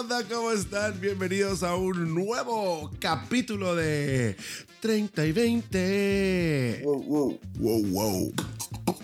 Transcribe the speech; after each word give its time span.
onda? 0.00 0.24
¿Cómo 0.24 0.50
están? 0.50 0.98
Bienvenidos 0.98 1.62
a 1.62 1.74
un 1.74 2.14
nuevo 2.14 2.90
capítulo 3.00 3.76
de 3.76 4.34
30 4.80 5.26
y 5.26 5.32
20. 5.32 6.80
Wow, 6.84 7.02
wow. 7.02 7.40
Wow, 7.58 7.86
wow. 7.88 8.32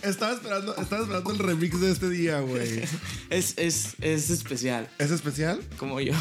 Estaba 0.01 0.33
esperando, 0.33 0.75
estaba 0.77 1.03
esperando 1.03 1.33
el 1.33 1.39
remix 1.39 1.79
de 1.83 1.93
este 1.93 2.09
día, 2.09 2.41
güey. 2.41 2.83
Es, 3.29 3.59
es, 3.59 3.95
es 4.01 4.31
especial, 4.31 4.89
¿Es 4.99 5.11
especial? 5.11 5.61
como 5.77 6.01
yo. 6.01 6.15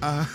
Ah. 0.00 0.26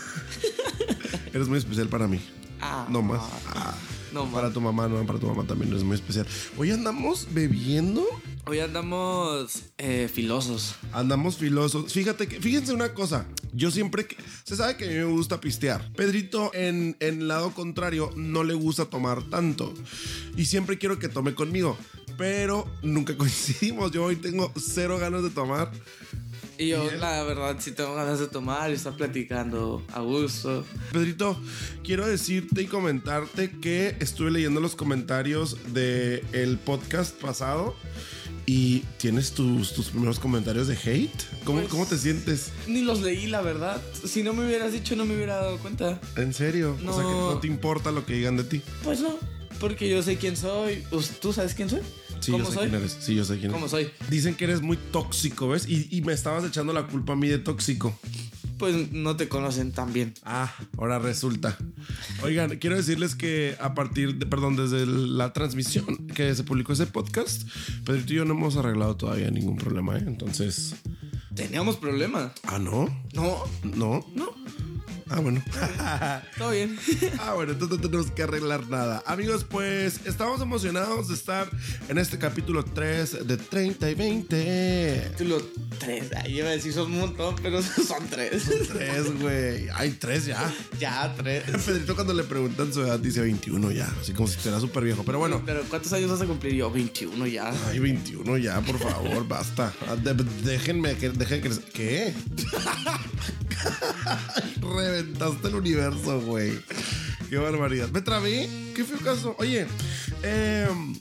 Eres 1.34 1.48
muy 1.48 1.58
especial 1.58 1.88
para 1.88 2.08
mí. 2.08 2.22
Ah, 2.62 2.86
No 2.92 3.02
más. 3.02 3.22
Ah. 3.48 3.74
No. 4.14 4.26
Para 4.32 4.52
tu 4.52 4.62
mamá, 4.62 4.88
no, 4.88 5.06
para 5.06 5.20
tu 5.20 5.28
mamá 5.28 5.44
también 5.46 5.74
es 5.76 5.84
muy 5.84 5.96
especial. 5.96 6.26
Hoy 6.58 6.72
andamos 6.72 7.28
bebiendo, 7.34 8.06
Hoy 8.46 8.60
andamos 8.60 9.64
eh, 9.78 10.10
filosos. 10.14 10.76
andamos 10.94 11.38
filosos. 11.38 11.92
Fíjate 11.92 12.28
que, 12.28 12.40
fíjense 12.40 12.74
una 12.74 12.94
cosa. 12.94 13.26
Yo 13.54 13.72
siempre 13.72 14.08
que. 14.08 14.16
Se 14.46 14.56
sabe 14.56 14.78
que 14.78 14.86
a 14.86 14.88
mí 14.88 14.94
me 14.96 15.04
gusta 15.04 15.42
pistear. 15.42 15.92
Pedrito, 15.94 16.52
en, 16.54 16.96
en 17.00 17.22
el 17.22 17.28
lado 17.28 17.52
contrario, 17.54 18.12
no 18.16 18.44
le 18.44 18.54
gusta 18.54 18.86
tomar 18.86 19.24
tanto. 19.24 19.74
Y 20.38 20.46
siempre 20.46 20.78
quiero 20.78 20.98
que 21.00 21.10
tome 21.10 21.36
conmigo. 21.36 21.78
Pero 22.18 22.66
nunca 22.82 23.18
coincidimos. 23.18 23.92
Yo 23.92 24.06
hoy 24.06 24.16
tengo 24.16 24.52
cero 24.56 24.98
ganas 24.98 25.24
de 25.24 25.30
tomar. 25.30 25.72
Y 26.60 26.70
yo, 26.70 26.82
Bien. 26.84 27.00
la 27.00 27.24
verdad, 27.24 27.58
sí 27.60 27.72
tengo 27.72 27.94
ganas 27.94 28.20
de 28.20 28.28
tomar 28.28 28.72
y 28.72 28.74
estar 28.74 28.96
platicando 28.96 29.84
a 29.94 30.00
gusto. 30.00 30.66
Pedrito, 30.92 31.40
quiero 31.84 32.08
decirte 32.08 32.64
y 32.64 32.66
comentarte 32.66 33.52
que 33.60 33.96
estuve 34.00 34.32
leyendo 34.32 34.60
los 34.60 34.76
comentarios 34.76 35.58
del 35.74 36.24
el 36.34 36.58
podcast 36.58 37.16
pasado 37.22 37.76
y 38.48 38.80
tienes 38.98 39.34
tus, 39.34 39.74
tus 39.74 39.90
primeros 39.90 40.20
comentarios 40.20 40.68
de 40.68 40.76
hate. 40.84 41.24
¿Cómo, 41.44 41.60
Pues- 41.60 41.70
¿Cómo 41.70 41.86
te 41.86 41.98
sientes? 41.98 42.52
Ni 42.66 42.82
los 42.82 43.02
leí, 43.02 43.28
la 43.28 43.42
verdad. 43.42 43.80
Si 44.06 44.24
no 44.24 44.34
me 44.34 44.46
hubieras 44.46 44.72
dicho, 44.74 44.96
no 44.96 45.06
me 45.06 45.16
hubiera 45.16 45.36
dado 45.36 45.58
cuenta. 45.60 46.00
¿En 46.16 46.34
serio? 46.34 46.76
O 46.88 46.94
sea 46.94 47.04
que 47.04 47.10
No. 47.10 47.34
no 47.34 47.40
te 47.40 47.48
importa 47.48 47.92
lo 47.92 48.06
que 48.06 48.14
digan 48.14 48.36
de 48.38 48.46
ti. 48.46 48.62
Pues 48.84 49.02
no, 49.02 49.16
porque 49.60 49.90
yo 49.90 50.02
sé 50.04 50.18
quién 50.18 50.36
soy. 50.38 50.84
¿Tú 51.22 51.34
sabes 51.34 51.54
quién 51.54 51.70
soy? 51.70 51.82
Sí, 52.20 52.32
¿Cómo 52.32 52.46
yo 52.46 52.50
sé 52.50 52.56
soy? 52.56 52.70
quién 52.70 52.82
eres. 52.82 52.98
Sí, 53.00 53.16
yo 53.16 53.24
sé 53.26 53.38
quién 53.40 53.52
¿Cómo 53.52 53.66
eres. 53.68 53.72
soy? 53.72 53.90
Dicen 54.10 54.36
que 54.36 54.46
eres 54.46 54.62
muy 54.62 54.78
tóxico, 54.78 55.50
¿ves? 55.50 55.68
Y, 55.68 55.88
y 55.92 56.02
me 56.02 56.14
estabas 56.14 56.44
echando 56.46 56.74
la 56.74 56.88
culpa 56.88 57.14
a 57.14 57.16
mí 57.16 57.28
de 57.28 57.38
tóxico. 57.40 57.98
Pues 58.58 58.92
no 58.92 59.16
te 59.16 59.28
conocen 59.30 59.72
tan 59.72 59.94
bien. 59.94 60.16
Ah, 60.24 60.52
ahora 60.80 60.98
resulta. 60.98 61.56
Oigan, 62.24 62.58
quiero 62.58 62.76
decirles 62.76 63.14
que 63.14 63.56
a 63.60 63.76
partir 63.76 64.16
de, 64.16 64.26
perdón, 64.26 64.56
desde 64.56 64.88
la 64.88 65.32
transmisión 65.32 66.08
que 66.08 66.34
se 66.34 66.44
publicó 66.44 66.74
ese 66.74 66.88
podcast, 66.88 67.44
Pedrito 67.86 68.14
y 68.14 68.16
yo 68.16 68.26
no 68.26 68.34
hemos 68.34 68.56
arreglado 68.58 68.96
todavía 68.98 69.30
ningún 69.30 69.58
problema, 69.58 69.96
¿eh? 69.98 70.04
Entonces, 70.08 70.74
Teníamos 71.36 71.76
problemas. 71.78 72.32
ah, 72.46 72.58
no, 72.58 72.86
No, 73.14 73.44
no, 73.64 74.04
no, 74.16 74.34
ah, 75.10 75.20
bueno. 75.20 75.44
todo 76.38 76.52
bien. 76.52 76.78
Ah, 77.20 77.34
bueno, 77.34 77.54
entonces 77.54 77.78
no 77.78 77.84
tenemos 77.84 78.12
que 78.12 78.24
arreglar 78.24 78.68
nada. 78.70 79.04
Amigos, 79.06 79.44
pues 79.44 80.02
estamos 80.06 80.42
emocionados 80.42 81.08
de 81.08 81.16
estar 81.16 81.50
en 81.90 81.98
este 81.98 82.18
capítulo 82.18 82.64
3 82.64 83.28
de 83.28 83.38
30 83.38 83.90
y 83.90 83.96
20. 83.96 85.12
Título 85.18 85.42
3. 85.80 86.14
Ahí 86.16 86.38
iba 86.40 86.48
a 86.48 86.52
decir 86.52 86.74
son 86.74 86.92
un 86.94 87.00
montón, 87.00 87.36
pero 87.42 87.62
son 87.62 88.08
3. 88.10 88.44
3, 88.68 89.20
güey. 89.22 89.68
Hay 89.74 89.92
3 89.92 90.26
ya. 90.28 90.54
ya, 90.80 91.14
3. 91.18 91.44
Pedrito 91.66 91.96
cuando 91.96 92.14
le 92.14 92.24
preguntan 92.24 92.74
su 92.74 92.82
edad 92.82 93.00
dice 93.00 93.22
21 93.22 93.72
ya, 93.72 93.92
así 94.02 94.14
como 94.14 94.28
si 94.28 94.36
estuviera 94.36 94.60
súper 94.60 94.84
viejo. 94.84 95.04
Pero 95.04 95.20
bueno, 95.20 95.42
Pero 95.46 95.64
¿cuántos 95.70 95.92
años 95.94 96.10
vas 96.12 96.22
a 96.22 96.26
cumplir 96.26 96.54
yo? 96.54 96.72
21 96.72 97.28
ya. 97.28 97.52
Ay, 97.68 97.80
21 97.80 98.38
ya, 98.38 98.62
por 98.62 98.80
favor, 98.80 99.28
basta. 99.28 99.74
Ah, 99.88 99.96
de- 99.96 100.14
déjenme 100.44 100.96
que 100.96 101.10
dejen 101.10 101.42
que 101.42 101.50
¿Qué? 101.74 102.14
Reventaste 104.98 105.50
el 105.50 105.54
universo, 105.56 106.20
güey. 106.22 106.60
Qué 107.30 107.38
barbaridad. 107.38 107.88
Me 107.90 108.02
trabé. 108.02 108.50
Qué 108.74 108.84
feo 108.84 108.98
caso. 108.98 109.36
Oye, 109.38 109.68
em, 110.24 110.96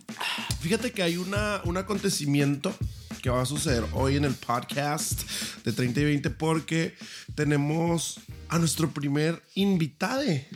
fíjate 0.60 0.92
que 0.92 1.02
hay 1.02 1.16
una, 1.16 1.62
un 1.64 1.78
acontecimiento 1.78 2.76
que 3.22 3.30
va 3.30 3.40
a 3.40 3.46
suceder 3.46 3.84
hoy 3.94 4.16
en 4.16 4.26
el 4.26 4.34
podcast 4.34 5.22
de 5.64 5.72
30 5.72 6.00
y 6.00 6.04
20 6.04 6.28
porque 6.28 6.94
tenemos 7.34 8.20
a 8.50 8.58
nuestro 8.58 8.90
primer 8.90 9.42
invitade 9.54 10.46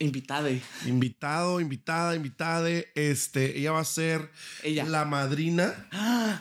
Invitade. 0.00 0.60
invitado, 0.84 1.60
invitada, 1.60 2.16
invitade. 2.16 2.88
Este, 2.96 3.58
ella 3.60 3.70
va 3.72 3.80
a 3.80 3.84
ser 3.84 4.28
Ella. 4.64 4.84
la 4.86 5.04
madrina, 5.04 5.72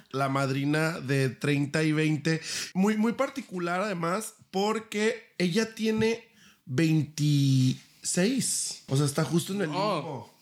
la 0.09 0.27
madrina 0.27 0.99
de 1.01 1.29
30 1.29 1.83
y 1.83 1.91
20. 1.91 2.41
Muy, 2.73 2.97
muy 2.97 3.13
particular 3.13 3.81
además, 3.81 4.33
porque 4.49 5.33
ella 5.37 5.75
tiene 5.75 6.27
26. 6.67 8.83
O 8.87 8.97
sea, 8.97 9.05
está 9.05 9.23
justo 9.23 9.53
en 9.53 9.61
el 9.63 9.69
Oh. 9.73 9.95
limbo. 9.95 10.33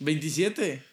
27. 0.00 0.84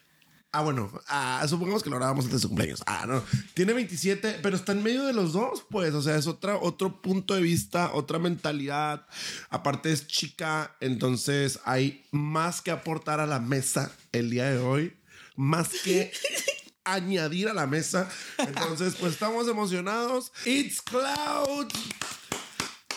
Ah, 0.52 0.62
bueno, 0.62 0.90
ah, 1.06 1.46
supongamos 1.48 1.84
que 1.84 1.90
lo 1.90 1.96
grabamos 1.96 2.24
antes 2.24 2.40
de 2.40 2.42
su 2.42 2.48
cumpleaños. 2.48 2.82
Ah, 2.86 3.04
no. 3.06 3.22
Tiene 3.54 3.72
27, 3.72 4.40
pero 4.42 4.56
está 4.56 4.72
en 4.72 4.82
medio 4.82 5.04
de 5.04 5.12
los 5.12 5.32
dos, 5.32 5.64
pues. 5.70 5.94
O 5.94 6.02
sea, 6.02 6.16
es 6.16 6.26
otra, 6.26 6.56
otro 6.56 7.00
punto 7.00 7.34
de 7.36 7.40
vista, 7.40 7.92
otra 7.94 8.18
mentalidad. 8.18 9.06
Aparte 9.48 9.92
es 9.92 10.08
chica, 10.08 10.74
entonces 10.80 11.60
hay 11.64 12.04
más 12.10 12.62
que 12.62 12.72
aportar 12.72 13.20
a 13.20 13.26
la 13.26 13.38
mesa 13.38 13.92
el 14.10 14.28
día 14.30 14.50
de 14.50 14.58
hoy. 14.58 14.96
Más 15.36 15.68
que 15.84 16.10
añadir 16.84 17.48
a 17.48 17.54
la 17.54 17.68
mesa. 17.68 18.08
Entonces, 18.38 18.96
pues 18.98 19.12
estamos 19.12 19.46
emocionados. 19.46 20.32
It's 20.44 20.82
Cloud. 20.82 21.68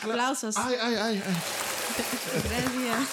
Aplausos. 0.02 0.58
Ay, 0.58 0.76
ay, 0.82 0.96
ay, 0.96 1.24
ay. 1.24 1.34
Gracias. 2.50 3.10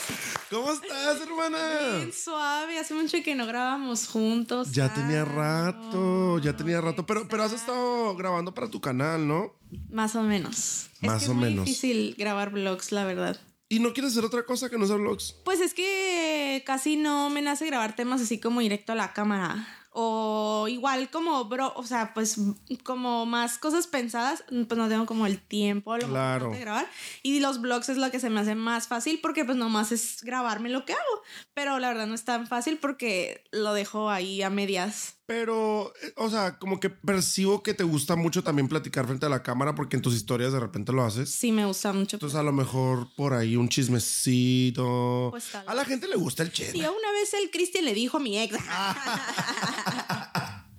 ¿Cómo 0.50 0.72
estás, 0.72 1.20
hermana? 1.20 1.58
Bien 1.96 2.12
suave. 2.12 2.78
Hace 2.78 2.94
mucho 2.94 3.18
que 3.22 3.34
no 3.34 3.46
grabamos 3.46 4.08
juntos. 4.08 4.72
Ya 4.72 4.92
tenía 4.92 5.24
rato, 5.24 6.38
ya 6.38 6.56
tenía 6.56 6.80
rato, 6.80 7.06
pero, 7.06 7.28
pero 7.28 7.44
has 7.44 7.52
estado 7.52 8.16
grabando 8.16 8.52
para 8.54 8.68
tu 8.68 8.80
canal, 8.80 9.26
¿no? 9.26 9.54
Más 9.90 10.16
o 10.16 10.22
menos. 10.22 10.88
Más 11.00 11.22
es 11.22 11.28
que 11.28 11.30
o 11.30 11.32
es 11.32 11.38
muy 11.38 11.50
menos. 11.50 11.64
difícil 11.66 12.14
grabar 12.18 12.50
vlogs, 12.50 12.92
la 12.92 13.04
verdad. 13.04 13.38
¿Y 13.68 13.78
no 13.78 13.92
quieres 13.92 14.12
hacer 14.12 14.24
otra 14.24 14.44
cosa 14.44 14.68
que 14.68 14.78
no 14.78 14.86
sea 14.86 14.96
vlogs? 14.96 15.36
Pues 15.44 15.60
es 15.60 15.74
que 15.74 16.62
casi 16.66 16.96
no 16.96 17.30
me 17.30 17.42
nace 17.42 17.66
grabar 17.66 17.94
temas 17.94 18.20
así 18.20 18.40
como 18.40 18.60
directo 18.60 18.92
a 18.92 18.96
la 18.96 19.12
cámara. 19.12 19.66
O 19.92 20.66
igual 20.68 21.10
como, 21.10 21.44
bro, 21.46 21.72
o 21.74 21.82
sea, 21.84 22.14
pues 22.14 22.36
como 22.84 23.26
más 23.26 23.58
cosas 23.58 23.88
pensadas, 23.88 24.44
pues 24.48 24.78
no 24.78 24.88
tengo 24.88 25.04
como 25.06 25.26
el 25.26 25.40
tiempo 25.40 25.92
a 25.92 25.96
lo 25.98 26.02
mejor 26.06 26.12
Claro. 26.12 26.50
de 26.50 26.60
grabar. 26.60 26.86
Y 27.22 27.40
los 27.40 27.60
vlogs 27.60 27.88
es 27.88 27.96
lo 27.96 28.10
que 28.10 28.20
se 28.20 28.30
me 28.30 28.40
hace 28.40 28.54
más 28.54 28.86
fácil 28.86 29.18
porque 29.20 29.44
pues 29.44 29.56
nomás 29.58 29.90
es 29.90 30.22
grabarme 30.22 30.68
lo 30.68 30.84
que 30.84 30.92
hago. 30.92 31.22
Pero 31.54 31.78
la 31.80 31.88
verdad 31.88 32.06
no 32.06 32.14
es 32.14 32.24
tan 32.24 32.46
fácil 32.46 32.78
porque 32.78 33.44
lo 33.50 33.72
dejo 33.74 34.10
ahí 34.10 34.42
a 34.42 34.50
medias. 34.50 35.16
Pero, 35.30 35.94
eh, 36.02 36.12
o 36.16 36.28
sea, 36.28 36.58
como 36.58 36.80
que 36.80 36.90
percibo 36.90 37.62
que 37.62 37.72
te 37.72 37.84
gusta 37.84 38.16
mucho 38.16 38.42
también 38.42 38.66
platicar 38.66 39.06
frente 39.06 39.26
a 39.26 39.28
la 39.28 39.44
cámara 39.44 39.76
porque 39.76 39.94
en 39.94 40.02
tus 40.02 40.12
historias 40.12 40.52
de 40.52 40.58
repente 40.58 40.90
lo 40.92 41.04
haces. 41.04 41.30
Sí 41.30 41.52
me 41.52 41.64
gusta 41.66 41.92
mucho. 41.92 42.16
Entonces 42.16 42.36
a 42.36 42.42
lo 42.42 42.50
mejor 42.50 43.06
por 43.14 43.32
ahí 43.32 43.54
un 43.54 43.68
chismecito. 43.68 45.28
Pues, 45.30 45.54
a 45.54 45.72
la 45.72 45.84
gente 45.84 46.08
le 46.08 46.16
gusta 46.16 46.42
el 46.42 46.50
chisme. 46.50 46.72
Sí, 46.72 46.80
una 46.80 47.12
vez 47.12 47.32
el 47.34 47.48
Cristian 47.52 47.84
le 47.84 47.94
dijo 47.94 48.16
a 48.16 48.20
mi 48.20 48.40
ex. 48.40 48.58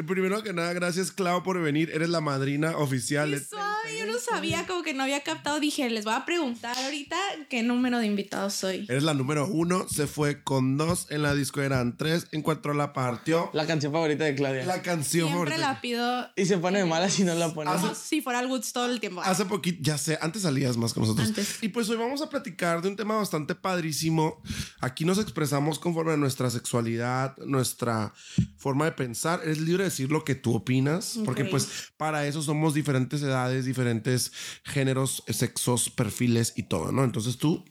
Primero 0.04 0.44
que 0.44 0.54
nada, 0.54 0.74
gracias 0.74 1.12
Clau 1.12 1.44
por 1.44 1.60
venir. 1.62 1.90
Eres 1.94 2.10
la 2.10 2.22
madrina 2.22 2.78
oficial. 2.78 3.32
De- 3.32 3.44
suave, 3.44 3.98
yo 3.98 4.06
no 4.06 4.18
sabía, 4.20 4.66
como 4.68 4.84
que 4.84 4.94
no 4.94 5.04
había 5.04 5.22
captado. 5.24 5.60
Dije, 5.60 5.90
les 5.90 6.06
voy 6.06 6.14
a 6.14 6.26
preguntar 6.26 6.78
ahorita 6.78 7.18
qué 7.50 7.64
número 7.64 8.00
de 8.00 8.08
invitados 8.08 8.54
soy. 8.54 8.86
Eres 8.90 9.04
la 9.04 9.14
número 9.14 9.48
uno. 9.48 9.88
Se 9.90 10.08
fue 10.08 10.44
con 10.44 10.78
dos. 10.78 11.08
En 11.10 11.22
la 11.24 11.34
disco 11.34 11.62
eran 11.62 11.98
tres. 11.98 12.28
Encuentro 12.32 12.74
la 12.74 12.94
partió. 12.94 13.50
La 13.54 13.66
canción 13.68 13.92
favorita 13.92 14.24
de 14.26 14.36
Claudia. 14.36 14.66
La 14.66 14.82
canción 14.82 15.28
Siempre 15.30 15.52
favorita. 15.52 15.58
la 15.58 15.82
pido. 15.82 16.30
Y 16.36 16.46
se 16.46 16.58
pone 16.58 16.80
de 16.80 16.86
mala 16.86 17.10
si 17.10 17.24
no 17.24 17.34
la 17.36 17.54
pone. 17.54 17.72
Como 17.72 17.96
si 17.96 18.22
fuera 18.22 18.40
el 18.42 18.48
Woods 18.48 18.74
todo 18.74 18.86
el 18.92 19.00
tiempo. 19.00 19.22
Hace 19.22 19.46
poquito, 19.46 19.80
ya 19.82 19.98
sé, 19.98 20.18
antes 20.22 20.44
salías 20.44 20.78
más 20.78 20.94
con 20.94 21.04
nosotros. 21.04 21.28
Antes. 21.28 21.58
Y 21.62 21.70
pues 21.70 21.90
hoy 21.90 21.98
vamos 21.98 22.22
a 22.22 22.30
platicar 22.30 22.82
de 22.82 22.88
un 22.90 22.96
tema 22.96 23.16
bastante 23.16 23.56
padrísimo. 23.56 24.42
Aquí 24.80 25.06
nos 25.06 25.20
expresamos 25.20 25.80
conforme 25.80 26.14
a 26.14 26.18
nuestra 26.18 26.50
sexualidad, 26.50 27.38
nuestra 27.46 28.14
forma 28.58 28.86
de 28.86 28.92
pensar. 28.94 29.42
Eres 29.44 29.60
libre 29.60 29.84
de 29.84 29.91
decir 29.92 30.12
lo 30.12 30.24
que 30.24 30.34
tú 30.36 30.56
opinas, 30.56 31.20
porque 31.26 31.46
pues 31.46 31.68
para 31.98 32.26
eso 32.26 32.42
somos 32.42 32.74
diferentes 32.74 33.22
edades, 33.22 33.66
diferentes 33.66 34.32
géneros, 34.64 35.24
sexos, 35.28 35.90
perfiles 35.90 36.54
y 36.56 36.64
todo, 36.64 36.92
¿no? 36.92 37.04
Entonces 37.04 37.38
tú, 37.38 37.64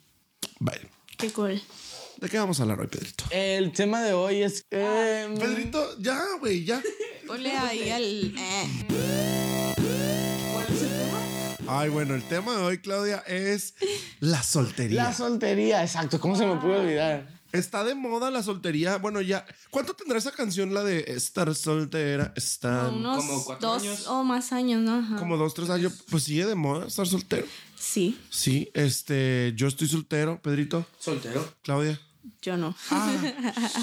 vale. 0.61 0.89
Qué 1.19 1.31
cool. 1.33 1.61
¿De 2.19 2.29
qué 2.29 2.39
vamos 2.39 2.61
a 2.61 2.65
hablar 2.65 2.81
hoy, 2.81 2.87
Pedrito? 2.87 3.25
El 3.31 3.73
tema 3.73 4.03
de 4.03 4.13
hoy 4.13 4.43
es. 4.43 4.65
eh, 4.71 5.35
Pedrito, 5.39 5.99
ya, 5.99 6.23
güey, 6.39 6.65
ya. 6.65 6.83
Ponle 7.27 7.51
ahí 7.57 7.89
al. 7.91 8.35
eh. 8.39 8.67
Ay, 11.67 11.89
bueno, 11.89 12.15
el 12.15 12.23
tema 12.25 12.57
de 12.57 12.63
hoy, 12.63 12.79
Claudia, 12.79 13.19
es 13.27 13.75
la 14.19 14.43
soltería. 14.43 15.05
la 15.05 15.13
soltería, 15.15 15.83
exacto. 15.83 16.19
¿Cómo 16.19 16.35
se 16.37 16.45
me 16.45 16.57
pudo 16.57 16.81
olvidar? 16.81 17.40
Está 17.53 17.83
de 17.85 17.95
moda 17.95 18.31
la 18.31 18.43
soltería. 18.43 18.97
Bueno, 18.99 19.21
ya. 19.21 19.45
¿Cuánto 19.71 19.95
tendrá 19.95 20.19
esa 20.19 20.31
canción, 20.33 20.73
la 20.73 20.85
de 20.85 21.05
estar 21.09 21.53
soltera? 21.55 22.33
Está 22.37 22.89
Unos 22.89 23.17
como 23.25 23.45
cuatro 23.45 23.69
dos 23.73 23.83
años. 23.83 24.07
o 24.07 24.23
más 24.25 24.53
años, 24.53 24.81
¿no? 24.83 24.99
Ajá. 25.01 25.17
como 25.17 25.37
dos, 25.37 25.55
tres 25.55 25.69
años. 25.71 25.93
Pues 26.11 26.25
sigue 26.25 26.47
de 26.47 26.55
moda 26.55 26.87
estar 26.87 27.07
soltero. 27.07 27.47
Sí, 27.79 28.19
Sí, 28.31 28.71
este, 28.75 29.53
yo 29.57 29.67
estoy 29.67 29.89
soltero, 29.89 30.41
Pedrito, 30.43 30.87
Soltero. 30.99 31.55
Claudia. 31.63 31.99
yo 32.43 32.57
no. 32.57 32.77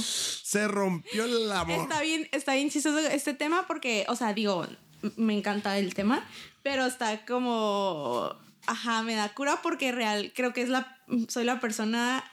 Se 0.04 0.68
rompió 0.68 1.26
el 1.26 1.52
amor. 1.52 1.82
Está 1.82 2.02
bien, 2.02 2.28
está 2.32 2.54
bien 2.54 2.70
chistoso 2.70 3.00
este 3.00 3.34
tema 3.34 3.66
porque, 3.68 4.06
o 4.08 4.16
sea, 4.16 4.34
digo, 4.34 4.66
me 5.16 5.38
encanta 5.38 5.78
el 5.78 5.94
tema, 5.94 6.24
pero 6.64 6.86
está 6.86 7.26
como, 7.26 8.36
ajá, 8.66 9.02
me 9.04 9.16
da 9.16 9.34
cura 9.34 9.62
porque 9.62 9.92
real, 9.92 10.32
creo 10.36 10.54
que 10.54 10.62
es 10.62 10.70
la, 10.70 10.98
soy 11.28 11.44
la 11.44 11.60
persona 11.60 12.24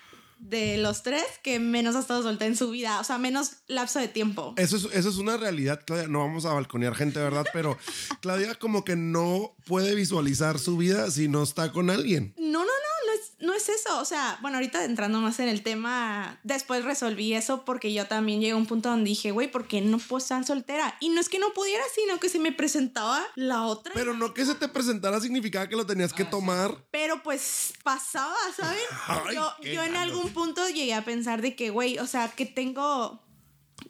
de 0.45 0.77
los 0.77 1.03
tres 1.03 1.25
que 1.43 1.59
menos 1.59 1.97
ha 1.97 2.01
estado 2.01 2.23
soltera 2.23 2.49
en 2.49 2.57
su 2.57 2.71
vida, 2.71 3.01
o 3.01 3.05
sea, 3.05 3.17
menos 3.17 3.53
lapso 3.67 3.99
de 3.99 4.09
tiempo. 4.09 4.55
Eso 4.59 4.77
es, 4.77 4.85
eso 4.93 5.09
es 5.09 5.17
una 5.17 5.39
realidad, 5.39 5.81
Claudia. 5.87 6.07
No 6.07 6.21
vamos 6.21 6.45
a 6.45 6.53
balconear 6.53 6.95
gente, 6.95 7.19
¿verdad? 7.19 7.47
Pero 7.53 7.79
Claudia 8.21 8.55
como 8.55 8.85
que 8.85 8.95
no 8.95 9.57
puede 9.67 9.95
visualizar 9.95 10.59
su 10.59 10.77
vida 10.77 11.11
si 11.11 11.29
no 11.29 11.43
está 11.43 11.73
con 11.73 11.89
alguien. 11.89 12.35
No, 12.37 12.59
no, 12.59 12.65
no, 12.65 13.07
no 13.07 13.13
es, 13.15 13.33
no 13.45 13.55
es 13.55 13.69
eso. 13.69 13.99
O 14.01 14.05
sea, 14.05 14.39
bueno, 14.43 14.57
ahorita 14.57 14.85
entrando 14.85 15.21
más 15.21 15.39
en 15.41 15.49
el 15.49 15.63
tema, 15.63 16.39
después 16.43 16.85
resolví 16.85 17.35
eso 17.35 17.65
porque 17.65 17.93
yo 17.93 18.07
también 18.07 18.41
llegué 18.41 18.53
a 18.53 18.57
un 18.57 18.67
punto 18.67 18.89
donde 18.89 19.11
dije, 19.11 19.31
güey, 19.31 19.51
¿por 19.51 19.67
qué 19.67 19.81
no 19.81 19.99
puedo 19.99 20.19
estar 20.19 20.45
soltera? 20.45 20.97
Y 21.01 21.11
no 21.11 21.21
es 21.21 21.29
que 21.29 21.39
no 21.39 21.53
pudiera, 21.53 21.85
sino 21.95 22.19
que 22.19 22.29
se 22.29 22.39
me 22.39 22.53
presentaba 22.53 23.25
la 23.35 23.63
otra. 23.63 23.93
Pero 23.95 24.15
no 24.15 24.35
que 24.35 24.45
se 24.45 24.55
te 24.55 24.69
presentara 24.69 25.21
significaba 25.21 25.69
que 25.69 25.77
lo 25.77 25.87
tenías 25.87 26.13
que 26.13 26.25
tomar. 26.25 26.77
Pero 26.91 27.23
pues 27.23 27.73
pasaba, 27.83 28.37
¿saben? 28.57 28.79
Ay, 29.07 29.35
yo 29.35 29.53
yo 29.63 29.83
en 29.83 29.97
algún 29.97 30.33
punto 30.33 30.69
llegué 30.69 30.95
a 30.95 31.05
pensar 31.05 31.43
de 31.43 31.57
que, 31.57 31.71
güey, 31.71 31.99
o 31.99 32.07
sea, 32.07 32.29
que 32.29 32.47
tengo... 32.47 33.24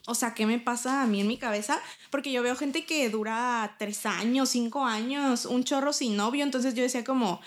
O 0.07 0.15
sea, 0.15 0.35
¿qué 0.35 0.45
me 0.47 0.59
pasa 0.59 1.03
a 1.03 1.07
mí 1.07 1.21
en 1.23 1.27
mi 1.29 1.39
cabeza? 1.39 1.81
Porque 2.11 2.31
yo 2.31 2.43
veo 2.43 2.57
gente 2.57 2.85
que 2.85 3.09
dura 3.09 3.75
tres 3.79 4.05
años, 4.05 4.51
cinco 4.51 4.85
años, 4.85 5.47
un 5.47 5.65
chorro 5.65 5.93
sin 5.95 6.17
novio. 6.17 6.45
Entonces 6.45 6.75
yo 6.75 6.83
decía 6.83 7.05
como, 7.05 7.41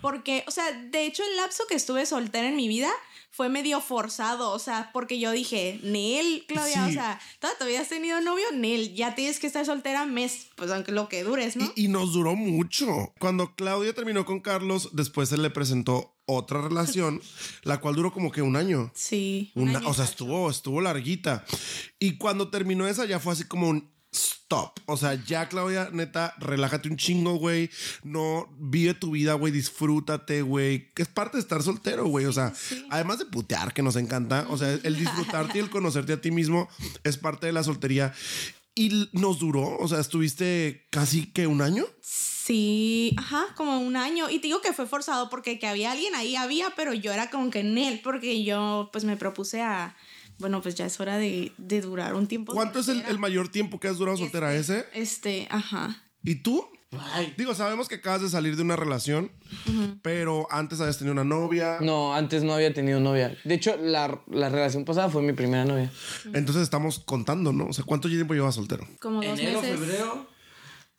porque, 0.00 0.44
o 0.48 0.50
sea, 0.50 0.72
de 0.72 1.06
hecho 1.06 1.22
el 1.22 1.36
lapso 1.36 1.64
que 1.68 1.74
estuve 1.76 2.04
soltera 2.06 2.48
en 2.48 2.56
mi 2.56 2.66
vida 2.66 2.90
fue 3.30 3.48
medio 3.48 3.80
forzado. 3.80 4.50
O 4.50 4.58
sea, 4.58 4.90
porque 4.92 5.18
yo 5.20 5.30
dije, 5.30 5.78
Nel, 5.84 6.44
Claudia, 6.48 6.84
Sí. 6.86 6.90
o 6.90 6.92
sea, 6.92 7.20
¿toda 7.38 7.56
tu 7.56 7.64
vida 7.66 7.80
has 7.80 7.88
tenido 7.88 8.20
novio? 8.20 8.44
Nel, 8.52 8.94
ya 8.94 9.14
tienes 9.14 9.38
que 9.38 9.46
estar 9.46 9.64
soltera 9.64 10.04
mes, 10.04 10.48
pues 10.56 10.70
aunque 10.72 10.90
lo 10.92 11.08
que 11.08 11.22
dures, 11.22 11.56
¿no? 11.56 11.72
Y, 11.76 11.84
y 11.84 11.88
nos 11.88 12.12
duró 12.12 12.34
mucho. 12.34 13.12
Cuando 13.20 13.54
Claudia 13.54 13.94
terminó 13.94 14.26
con 14.26 14.40
Carlos, 14.40 14.90
después 14.92 15.28
se 15.28 15.38
le 15.38 15.50
presentó 15.50 16.11
otra 16.26 16.60
relación, 16.62 17.20
la 17.62 17.80
cual 17.80 17.94
duró 17.96 18.12
como 18.12 18.30
que 18.32 18.42
un 18.42 18.56
año. 18.56 18.90
sí. 18.94 19.52
un 19.54 19.68
Una- 19.70 19.78
año 19.80 19.88
o 19.88 19.94
sea, 19.94 20.04
estuvo, 20.04 20.50
estuvo 20.50 20.80
larguita. 20.80 21.44
Y 21.98 22.16
cuando 22.18 22.48
terminó 22.48 22.86
esa, 22.86 23.04
ya 23.04 23.18
fue 23.20 23.32
así 23.32 23.44
como 23.44 23.68
un 23.68 23.90
stop. 24.14 24.78
O 24.86 24.96
sea, 24.98 25.14
ya, 25.24 25.48
Claudia, 25.48 25.88
neta, 25.92 26.34
relájate 26.38 26.88
un 26.90 26.96
chingo, 26.98 27.34
güey. 27.36 27.70
No 28.02 28.54
vive 28.58 28.92
tu 28.94 29.12
vida, 29.12 29.32
güey. 29.34 29.52
Disfrútate, 29.52 30.42
güey. 30.42 30.92
Que 30.92 31.02
es 31.02 31.08
parte 31.08 31.38
de 31.38 31.40
estar 31.42 31.62
soltero, 31.62 32.04
güey. 32.06 32.26
O 32.26 32.32
sea, 32.32 32.52
sí. 32.54 32.86
además 32.90 33.18
de 33.18 33.24
putear, 33.26 33.72
que 33.72 33.82
nos 33.82 33.96
encanta. 33.96 34.46
O 34.50 34.58
sea, 34.58 34.70
el 34.82 34.96
disfrutarte 34.98 35.58
y 35.58 35.62
el 35.62 35.70
conocerte 35.70 36.12
a 36.12 36.20
ti 36.20 36.30
mismo 36.30 36.68
es 37.04 37.16
parte 37.16 37.46
de 37.46 37.52
la 37.52 37.64
soltería. 37.64 38.12
Y 38.74 39.08
nos 39.12 39.38
duró, 39.38 39.76
o 39.78 39.88
sea, 39.88 40.00
estuviste 40.00 40.86
casi 40.90 41.26
que 41.32 41.46
un 41.46 41.60
año. 41.62 41.84
Sí, 42.02 42.41
ajá, 43.16 43.46
como 43.56 43.78
un 43.80 43.96
año. 43.96 44.30
Y 44.30 44.38
te 44.38 44.46
digo 44.48 44.60
que 44.60 44.72
fue 44.72 44.86
forzado 44.86 45.28
porque 45.30 45.58
que 45.58 45.66
había 45.66 45.92
alguien 45.92 46.14
ahí, 46.14 46.36
había, 46.36 46.70
pero 46.76 46.92
yo 46.94 47.12
era 47.12 47.30
como 47.30 47.50
que 47.50 47.60
en 47.60 47.78
él, 47.78 48.00
porque 48.02 48.44
yo 48.44 48.90
pues 48.92 49.04
me 49.04 49.16
propuse 49.16 49.62
a, 49.62 49.96
bueno, 50.38 50.60
pues 50.60 50.74
ya 50.74 50.86
es 50.86 50.98
hora 51.00 51.18
de, 51.18 51.52
de 51.58 51.80
durar 51.80 52.14
un 52.14 52.26
tiempo. 52.26 52.52
¿Cuánto 52.52 52.80
es 52.80 52.88
el, 52.88 53.18
mayor 53.18 53.48
tiempo 53.48 53.78
que 53.80 53.88
has 53.88 53.98
durado 53.98 54.16
soltera 54.16 54.54
ese? 54.54 54.86
Este, 54.94 55.46
ajá. 55.50 56.02
¿Y 56.24 56.36
tú? 56.36 56.68
Ay. 57.14 57.32
Digo, 57.38 57.54
sabemos 57.54 57.88
que 57.88 57.94
acabas 57.96 58.20
de 58.20 58.28
salir 58.28 58.54
de 58.54 58.62
una 58.62 58.76
relación, 58.76 59.32
pero 60.02 60.46
antes 60.50 60.78
habías 60.80 60.98
tenido 60.98 61.12
una 61.12 61.24
novia. 61.24 61.78
No, 61.80 62.14
antes 62.14 62.42
no 62.42 62.52
había 62.52 62.74
tenido 62.74 63.00
novia. 63.00 63.34
De 63.44 63.54
hecho, 63.54 63.76
la, 63.80 64.20
la 64.30 64.50
relación 64.50 64.84
pasada 64.84 65.08
fue 65.08 65.22
mi 65.22 65.32
primera 65.32 65.64
novia. 65.64 65.90
Entonces 66.34 66.62
estamos 66.62 66.98
contando, 66.98 67.52
¿no? 67.52 67.66
O 67.68 67.72
sea, 67.72 67.84
¿cuánto 67.84 68.08
tiempo 68.08 68.34
llevas 68.34 68.56
soltero? 68.56 68.86
Como 69.00 69.22
dos 69.22 69.38
Enero, 69.38 69.62
meses. 69.62 69.78
febrero. 69.80 70.31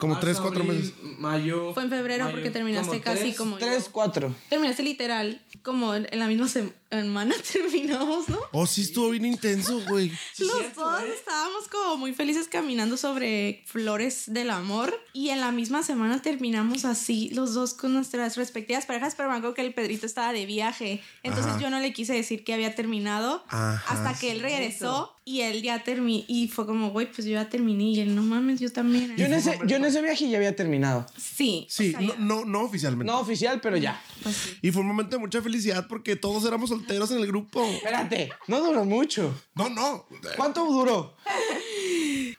Como 0.03 0.13
marzo, 0.15 0.25
tres, 0.27 0.39
cuatro 0.39 0.63
abril, 0.63 0.79
meses. 0.79 0.93
Mayo. 1.19 1.73
Fue 1.73 1.83
en 1.83 1.89
febrero 1.89 2.25
mayo, 2.25 2.35
porque 2.35 2.49
terminaste 2.51 2.89
como 2.89 3.03
casi 3.03 3.21
tres. 3.23 3.35
como 3.37 3.57
Tres, 3.57 3.85
yo. 3.85 3.91
cuatro. 3.91 4.35
Terminaste 4.49 4.83
literal, 4.83 5.41
como 5.63 5.95
en 5.95 6.07
en 6.11 6.19
la 6.19 6.27
misma 6.27 6.47
semana 6.47 6.73
terminamos, 7.51 8.29
¿no? 8.29 8.39
Oh, 8.51 8.67
sí, 8.67 8.81
estuvo 8.81 9.09
bien 9.09 9.25
intenso, 9.25 9.81
güey. 9.89 10.11
Sí, 10.33 10.45
Los 10.45 10.57
cierto, 10.57 10.81
dos 10.81 11.01
¿eh? 11.01 11.13
estábamos 11.15 11.67
como 11.67 11.97
muy 11.97 12.13
felices 12.13 12.47
caminando 12.47 12.97
sobre 12.97 13.63
flores 13.65 14.23
del 14.27 14.49
amor 14.49 14.93
y 15.13 15.29
en 15.29 15.41
la 15.41 15.51
misma 15.51 15.83
semana 15.83 16.21
terminamos 16.21 16.85
así 16.85 17.29
los 17.33 17.53
dos 17.53 17.73
con 17.73 17.93
nuestras 17.93 18.35
respectivas 18.37 18.85
parejas, 18.85 19.15
pero 19.15 19.29
me 19.29 19.35
acuerdo 19.35 19.53
que 19.53 19.61
el 19.61 19.73
Pedrito 19.73 20.05
estaba 20.05 20.33
de 20.33 20.45
viaje, 20.45 21.01
entonces 21.23 21.53
Ajá. 21.53 21.61
yo 21.61 21.69
no 21.69 21.79
le 21.79 21.93
quise 21.93 22.13
decir 22.13 22.43
que 22.43 22.53
había 22.53 22.75
terminado 22.75 23.43
Ajá. 23.47 23.83
hasta 23.87 24.19
que 24.19 24.31
él 24.31 24.39
regresó 24.39 25.15
y 25.25 25.41
él 25.41 25.61
ya 25.61 25.83
terminó 25.83 26.23
y 26.27 26.49
fue 26.49 26.65
como, 26.65 26.91
güey, 26.91 27.09
pues 27.11 27.25
yo 27.25 27.33
ya 27.33 27.49
terminé 27.49 27.83
y 27.83 27.99
él, 28.01 28.13
no 28.15 28.21
mames, 28.21 28.59
yo 28.59 28.71
también. 28.71 29.15
Yo 29.15 29.25
en, 29.25 29.33
ese, 29.33 29.57
yo 29.65 29.77
en 29.77 29.85
ese 29.85 30.01
viaje 30.01 30.29
ya 30.29 30.37
había 30.37 30.55
terminado. 30.55 31.05
Sí. 31.17 31.65
Sí, 31.69 31.93
o 31.95 31.99
sea, 31.99 32.01
no, 32.01 32.15
no, 32.17 32.45
no 32.45 32.61
oficialmente. 32.63 33.11
No 33.11 33.19
oficial, 33.19 33.61
pero 33.61 33.77
ya. 33.77 34.01
pues 34.21 34.35
sí. 34.35 34.57
Y 34.61 34.71
fue 34.71 34.81
un 34.81 34.87
momento 34.89 35.15
de 35.15 35.19
mucha 35.19 35.41
felicidad 35.41 35.87
porque 35.87 36.15
todos 36.17 36.43
éramos 36.45 36.69
solteros 36.69 36.82
en 36.89 37.17
el 37.17 37.27
grupo. 37.27 37.63
Espérate, 37.63 38.29
no 38.47 38.61
duró 38.61 38.85
mucho. 38.85 39.33
No, 39.55 39.69
no. 39.69 40.05
¿Cuánto 40.35 40.65
duró? 40.65 41.15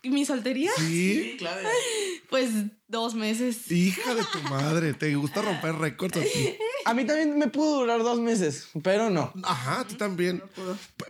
¿Y 0.03 0.11
mi 0.11 0.25
soltería? 0.25 0.71
Sí. 0.77 0.85
Sí, 0.85 1.37
claro. 1.39 1.69
Pues 2.31 2.51
dos 2.89 3.15
meses. 3.15 3.71
Hija 3.71 4.15
de 4.15 4.23
tu 4.25 4.39
madre, 4.49 4.95
te 4.95 5.15
gusta 5.15 5.43
romper 5.43 5.77
récords 5.77 6.17
a 6.19 6.23
ti. 6.23 6.57
A 6.85 6.95
mí 6.95 7.05
también 7.05 7.39
me 7.39 7.49
pudo 7.49 7.81
durar 7.81 8.03
dos 8.03 8.19
meses, 8.21 8.69
pero 8.83 9.11
no. 9.11 9.33
Ajá, 9.43 9.81
a 9.81 9.87
ti 9.87 9.95
también. 9.95 10.43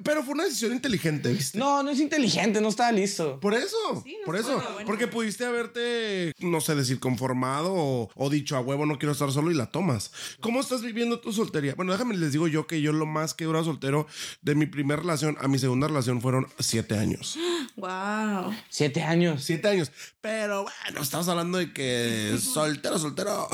Pero 0.02 0.22
fue 0.22 0.34
una 0.34 0.44
decisión 0.44 0.72
inteligente, 0.72 1.32
¿viste? 1.32 1.58
No, 1.58 1.82
no 1.82 1.90
es 1.90 2.00
inteligente, 2.00 2.60
no 2.60 2.68
estaba 2.68 2.92
listo. 2.92 3.40
Por 3.40 3.54
eso, 3.54 3.76
Sí, 4.04 4.16
no 4.20 4.26
por 4.26 4.36
eso. 4.36 4.62
Porque 4.86 5.08
pudiste 5.08 5.44
haberte, 5.44 6.32
no 6.40 6.60
sé, 6.60 6.74
decir 6.74 7.00
conformado 7.00 7.72
o, 7.74 8.10
o 8.14 8.30
dicho 8.30 8.56
a 8.56 8.60
huevo 8.60 8.86
no 8.86 8.98
quiero 8.98 9.12
estar 9.12 9.30
solo 9.32 9.50
y 9.50 9.54
la 9.54 9.66
tomas. 9.66 10.12
¿Cómo 10.40 10.60
estás 10.60 10.82
viviendo 10.82 11.20
tu 11.20 11.32
soltería? 11.32 11.74
Bueno, 11.74 11.92
déjame 11.92 12.16
les 12.16 12.32
digo 12.32 12.48
yo 12.48 12.66
que 12.66 12.80
yo 12.80 12.92
lo 12.92 13.06
más 13.06 13.34
que 13.34 13.44
he 13.44 13.46
durado 13.46 13.64
soltero 13.64 14.06
de 14.42 14.54
mi 14.54 14.66
primera 14.66 15.00
relación 15.00 15.36
a 15.40 15.48
mi 15.48 15.58
segunda 15.58 15.88
relación 15.88 16.20
fueron 16.20 16.46
siete 16.58 16.96
años. 16.98 17.38
Wow. 17.76 18.54
Siete 18.68 19.02
años. 19.02 19.42
Siete 19.42 19.66
años. 19.66 19.90
Pero 20.20 20.62
bueno, 20.62 21.02
estamos 21.02 21.26
hablando 21.28 21.58
de 21.58 21.72
que 21.72 22.38
soltero, 22.40 23.00
soltero. 23.00 23.48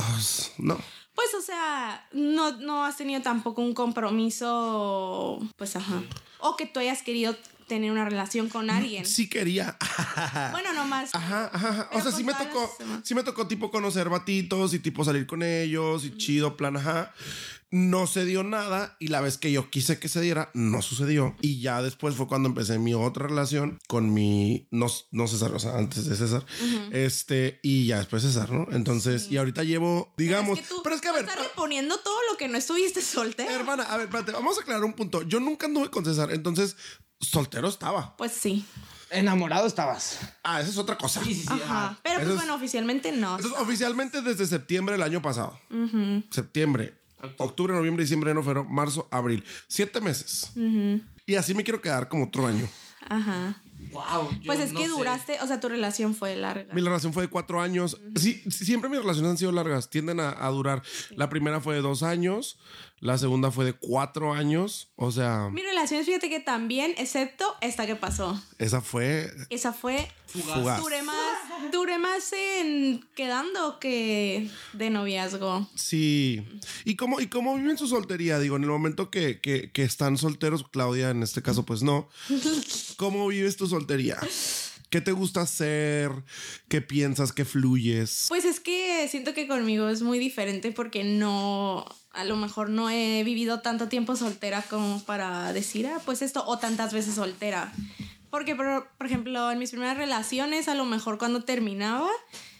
No. 0.59 0.79
Pues, 1.21 1.35
o 1.35 1.43
sea, 1.43 2.03
no, 2.13 2.53
no 2.53 2.83
has 2.83 2.97
tenido 2.97 3.21
tampoco 3.21 3.61
un 3.61 3.75
compromiso, 3.75 5.39
pues, 5.57 5.77
ajá. 5.77 6.03
O 6.39 6.57
que 6.57 6.65
tú 6.65 6.81
hayas 6.81 7.03
querido 7.03 7.37
tener 7.71 7.93
una 7.93 8.05
relación 8.05 8.49
con 8.49 8.69
alguien. 8.69 9.07
Sí 9.07 9.29
quería. 9.29 9.79
Bueno, 10.51 10.73
nomás. 10.73 11.15
Ajá, 11.15 11.51
ajá. 11.53 11.89
O 11.93 12.01
sea, 12.01 12.11
sí 12.11 12.25
me 12.25 12.35
tocó, 12.35 12.75
las 12.81 13.07
sí 13.07 13.15
me 13.15 13.23
tocó 13.23 13.47
tipo 13.47 13.71
conocer 13.71 14.09
batitos 14.09 14.75
y 14.75 14.81
tipo 14.81 15.05
salir 15.05 15.27
con 15.27 15.43
ellos 15.43 16.05
y 16.05 16.17
chido, 16.17 16.57
plan, 16.57 16.77
ajá. 16.77 17.13
No 17.71 18.09
se 18.09 18.25
dio 18.25 18.43
nada 18.43 18.97
y 18.99 19.09
la 19.09 19.21
vez 19.21 19.39
que 19.39 19.53
yo 19.53 19.71
quise 19.71 20.01
que 20.01 20.09
se 20.09 20.21
diera, 20.21 20.51
no 20.55 20.83
sucedió. 20.83 21.37
Y 21.41 21.61
ya 21.61 21.83
después 21.83 22.17
fue 22.17 22.27
cuando 22.27 22.49
empecé 22.49 22.81
mi 22.81 22.95
otra 22.95 23.29
relación 23.29 23.79
con 23.87 24.13
mi, 24.13 24.67
no, 24.73 24.89
no 25.13 25.29
César, 25.29 25.53
o 25.55 25.59
sea, 25.61 25.77
antes 25.77 26.07
de 26.07 26.17
César. 26.17 26.45
Este, 26.91 27.61
y 27.63 27.87
ya 27.87 27.99
después 27.99 28.23
César, 28.23 28.51
¿no? 28.51 28.67
Entonces, 28.73 29.31
y 29.31 29.37
ahorita 29.37 29.63
llevo, 29.63 30.13
digamos, 30.17 30.59
es 30.59 30.67
que 30.67 30.75
tú 30.75 30.81
pero 30.83 30.97
es 30.97 31.01
que 31.01 31.09
a 31.09 31.13
ver, 31.13 31.25
estás 31.25 31.39
reponiendo 31.39 31.97
todo 32.01 32.19
lo 32.31 32.37
que 32.37 32.49
no 32.49 32.59
estuviste 32.59 33.01
soltera. 33.03 33.55
hermana, 33.55 33.85
a 33.85 33.97
ver, 33.97 34.07
espérate, 34.07 34.33
vamos 34.33 34.59
a 34.59 34.63
aclarar 34.63 34.83
un 34.83 34.95
punto. 34.95 35.23
Yo 35.23 35.39
nunca 35.39 35.67
anduve 35.67 35.91
con 35.91 36.05
César, 36.05 36.33
entonces 36.33 36.77
soltero 37.21 37.69
estaba. 37.69 38.17
Pues 38.17 38.33
sí. 38.33 38.65
Enamorado 39.11 39.67
estabas. 39.67 40.21
Ah, 40.45 40.61
esa 40.61 40.71
es 40.71 40.79
otra 40.79 40.97
cosa. 40.97 41.23
Sí, 41.25 41.35
sí, 41.35 41.41
sí. 41.43 41.49
Ajá. 41.51 41.63
ajá. 41.89 41.99
Pero 42.03 42.17
Eso 42.17 42.25
pues 42.25 42.31
es- 42.31 42.37
bueno, 42.41 42.55
oficialmente 42.55 43.13
no. 43.13 43.37
Entonces, 43.37 43.61
oficialmente 43.61 44.23
desde 44.23 44.47
septiembre 44.47 44.95
del 44.95 45.03
año 45.03 45.21
pasado. 45.21 45.59
Septiembre, 46.31 46.95
octubre, 47.39 47.75
noviembre, 47.75 48.05
diciembre, 48.05 48.31
enero, 48.31 48.45
febrero, 48.45 48.65
marzo, 48.65 49.09
abril. 49.11 49.45
Siete 49.69 50.01
meses. 50.01 50.53
Y 51.27 51.35
así 51.35 51.55
me 51.55 51.65
quiero 51.65 51.81
quedar 51.81 52.09
como 52.09 52.25
otro 52.27 52.47
año. 52.47 52.69
Ajá. 53.09 53.61
Wow. 53.93 54.31
Pues 54.47 54.61
es 54.61 54.73
no 54.73 54.81
que 54.81 54.87
sé. 54.87 54.91
duraste, 54.93 55.39
o 55.43 55.47
sea, 55.47 55.61
tu 55.61 55.69
relación 55.69 56.15
fue 56.15 56.37
larga. 56.37 56.73
Mi 56.75 56.81
relación 56.81 57.13
fue 57.13 57.25
de 57.25 57.29
cuatro 57.29 57.61
años. 57.61 58.01
Sí, 58.17 58.43
sí, 58.51 58.65
siempre 58.65 58.89
mis 58.91 59.01
relaciones 59.01 59.31
han 59.33 59.39
sido 59.39 59.53
largas. 59.53 59.91
Tienden 59.91 60.21
a, 60.21 60.31
a 60.31 60.49
durar. 60.51 60.83
La 61.11 61.29
primera 61.29 61.61
fue 61.61 61.75
de 61.75 61.81
dos 61.83 62.03
años. 62.03 62.59
La 63.01 63.17
segunda 63.17 63.51
fue 63.51 63.65
de 63.65 63.73
cuatro 63.73 64.35
años. 64.35 64.91
O 64.97 65.11
sea, 65.11 65.49
Mi 65.51 65.63
relación, 65.63 66.05
fíjate 66.05 66.29
que 66.29 66.41
también, 66.41 66.95
excepto 66.99 67.57
esta 67.63 67.87
que 67.87 67.97
pasó. 67.97 68.41
esa 68.59 68.83
fue 68.83 69.31
Esa 69.49 69.73
fue. 69.73 70.07
fugaz. 70.27 70.81
Duré 70.83 71.03
más, 71.03 71.17
duré 71.73 71.99
más 71.99 72.31
en 72.35 73.01
quedando 73.17 73.79
que 73.81 74.51
de 74.75 74.91
noviazgo. 74.91 75.67
Sí. 75.75 76.47
¿Y 76.85 76.97
cómo, 76.97 77.21
¿Y 77.23 77.29
cómo 77.29 77.55
viven 77.57 77.79
su 77.79 77.87
soltería? 77.89 78.39
Digo, 78.39 78.57
en 78.57 78.65
el 78.65 78.71
momento 78.71 79.11
que, 79.11 79.41
que, 79.41 79.73
que 79.73 79.83
están 79.83 80.19
solteros, 80.19 80.69
Claudia, 80.69 81.09
en 81.09 81.23
este 81.23 81.41
caso, 81.41 81.65
pues 81.65 81.83
no. 81.83 82.07
¿Cómo 83.01 83.29
vives 83.29 83.57
tu 83.57 83.67
soltería? 83.67 84.19
¿Qué 84.91 85.01
te 85.01 85.13
gusta 85.13 85.41
hacer? 85.41 86.11
¿Qué 86.69 86.83
piensas? 86.83 87.33
¿Qué 87.33 87.47
fluyes? 87.47 88.27
Pues 88.29 88.45
es 88.45 88.61
que 88.61 89.09
siento 89.09 89.33
que 89.33 89.49
conmigo 89.49 89.89
es 89.89 90.03
muy 90.03 90.19
diferente 90.19 90.71
porque 90.71 91.03
no, 91.03 91.87
a 92.13 92.25
lo 92.25 92.37
mejor 92.37 92.69
no 92.69 92.91
he 92.91 93.25
vivido 93.25 93.63
tanto 93.63 93.89
tiempo 93.89 94.17
soltera 94.17 94.61
como 94.69 95.03
para 95.05 95.51
decir, 95.55 95.87
ah, 95.87 96.03
pues 96.05 96.21
esto, 96.21 96.45
o 96.47 96.59
tantas 96.59 96.93
veces 96.93 97.15
soltera. 97.15 97.73
Porque, 98.29 98.55
por, 98.55 98.91
ejemplo, 99.03 99.51
en 99.51 99.59
mis 99.59 99.71
primeras 99.71 99.97
relaciones, 99.97 100.69
a 100.69 100.75
lo 100.75 100.85
mejor 100.85 101.17
cuando 101.17 101.43
terminaba, 101.43 102.11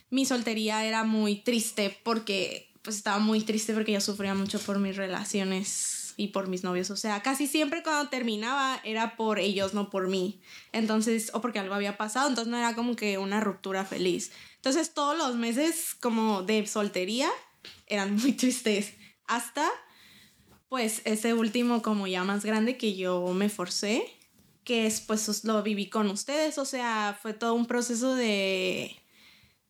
mi 0.09 0.25
soltería 0.25 0.87
era 0.87 1.05
muy 1.05 1.43
triste 1.43 2.01
porque, 2.03 2.73
pues 2.81 2.97
estaba 2.97 3.19
muy 3.19 3.43
triste 3.43 3.75
porque 3.75 3.93
yo 3.93 4.01
sufría 4.01 4.33
mucho 4.33 4.59
por 4.59 4.79
mis 4.79 4.97
relaciones 4.97 6.00
y 6.21 6.29
por 6.29 6.49
mis 6.49 6.65
novios. 6.65 6.91
O 6.91 6.97
sea, 6.97 7.23
casi 7.23 7.47
siempre 7.47 7.83
cuando 7.83 8.11
terminaba 8.11 8.79
era 8.85 9.17
por 9.17 9.39
ellos, 9.39 9.73
no 9.73 9.89
por 9.89 10.09
mí. 10.09 10.43
Entonces, 10.73 11.31
o 11.33 11.41
porque 11.41 11.59
algo 11.59 11.75
había 11.75 11.97
pasado, 11.97 12.29
entonces 12.29 12.51
no 12.51 12.59
era 12.59 12.75
como 12.75 12.95
que 12.95 13.17
una 13.17 13.41
ruptura 13.41 13.87
feliz. 13.87 14.31
Entonces, 14.57 14.93
todos 14.93 15.17
los 15.17 15.37
meses 15.37 15.95
como 15.99 16.43
de 16.43 16.67
soltería 16.67 17.31
eran 17.87 18.15
muy 18.21 18.33
tristes. 18.33 18.93
Hasta, 19.27 19.67
pues, 20.69 21.01
ese 21.07 21.33
último 21.33 21.81
como 21.81 22.07
ya 22.07 22.23
más 22.23 22.45
grande 22.45 22.77
que 22.77 22.95
yo 22.95 23.27
me 23.29 23.49
forcé, 23.49 24.05
que 24.63 24.87
es, 24.87 25.01
pues, 25.01 25.45
lo 25.45 25.63
viví 25.63 25.89
con 25.89 26.11
ustedes. 26.11 26.59
O 26.59 26.67
sea, 26.67 27.19
fue 27.21 27.33
todo 27.33 27.55
un 27.55 27.65
proceso 27.65 28.15
de 28.15 29.00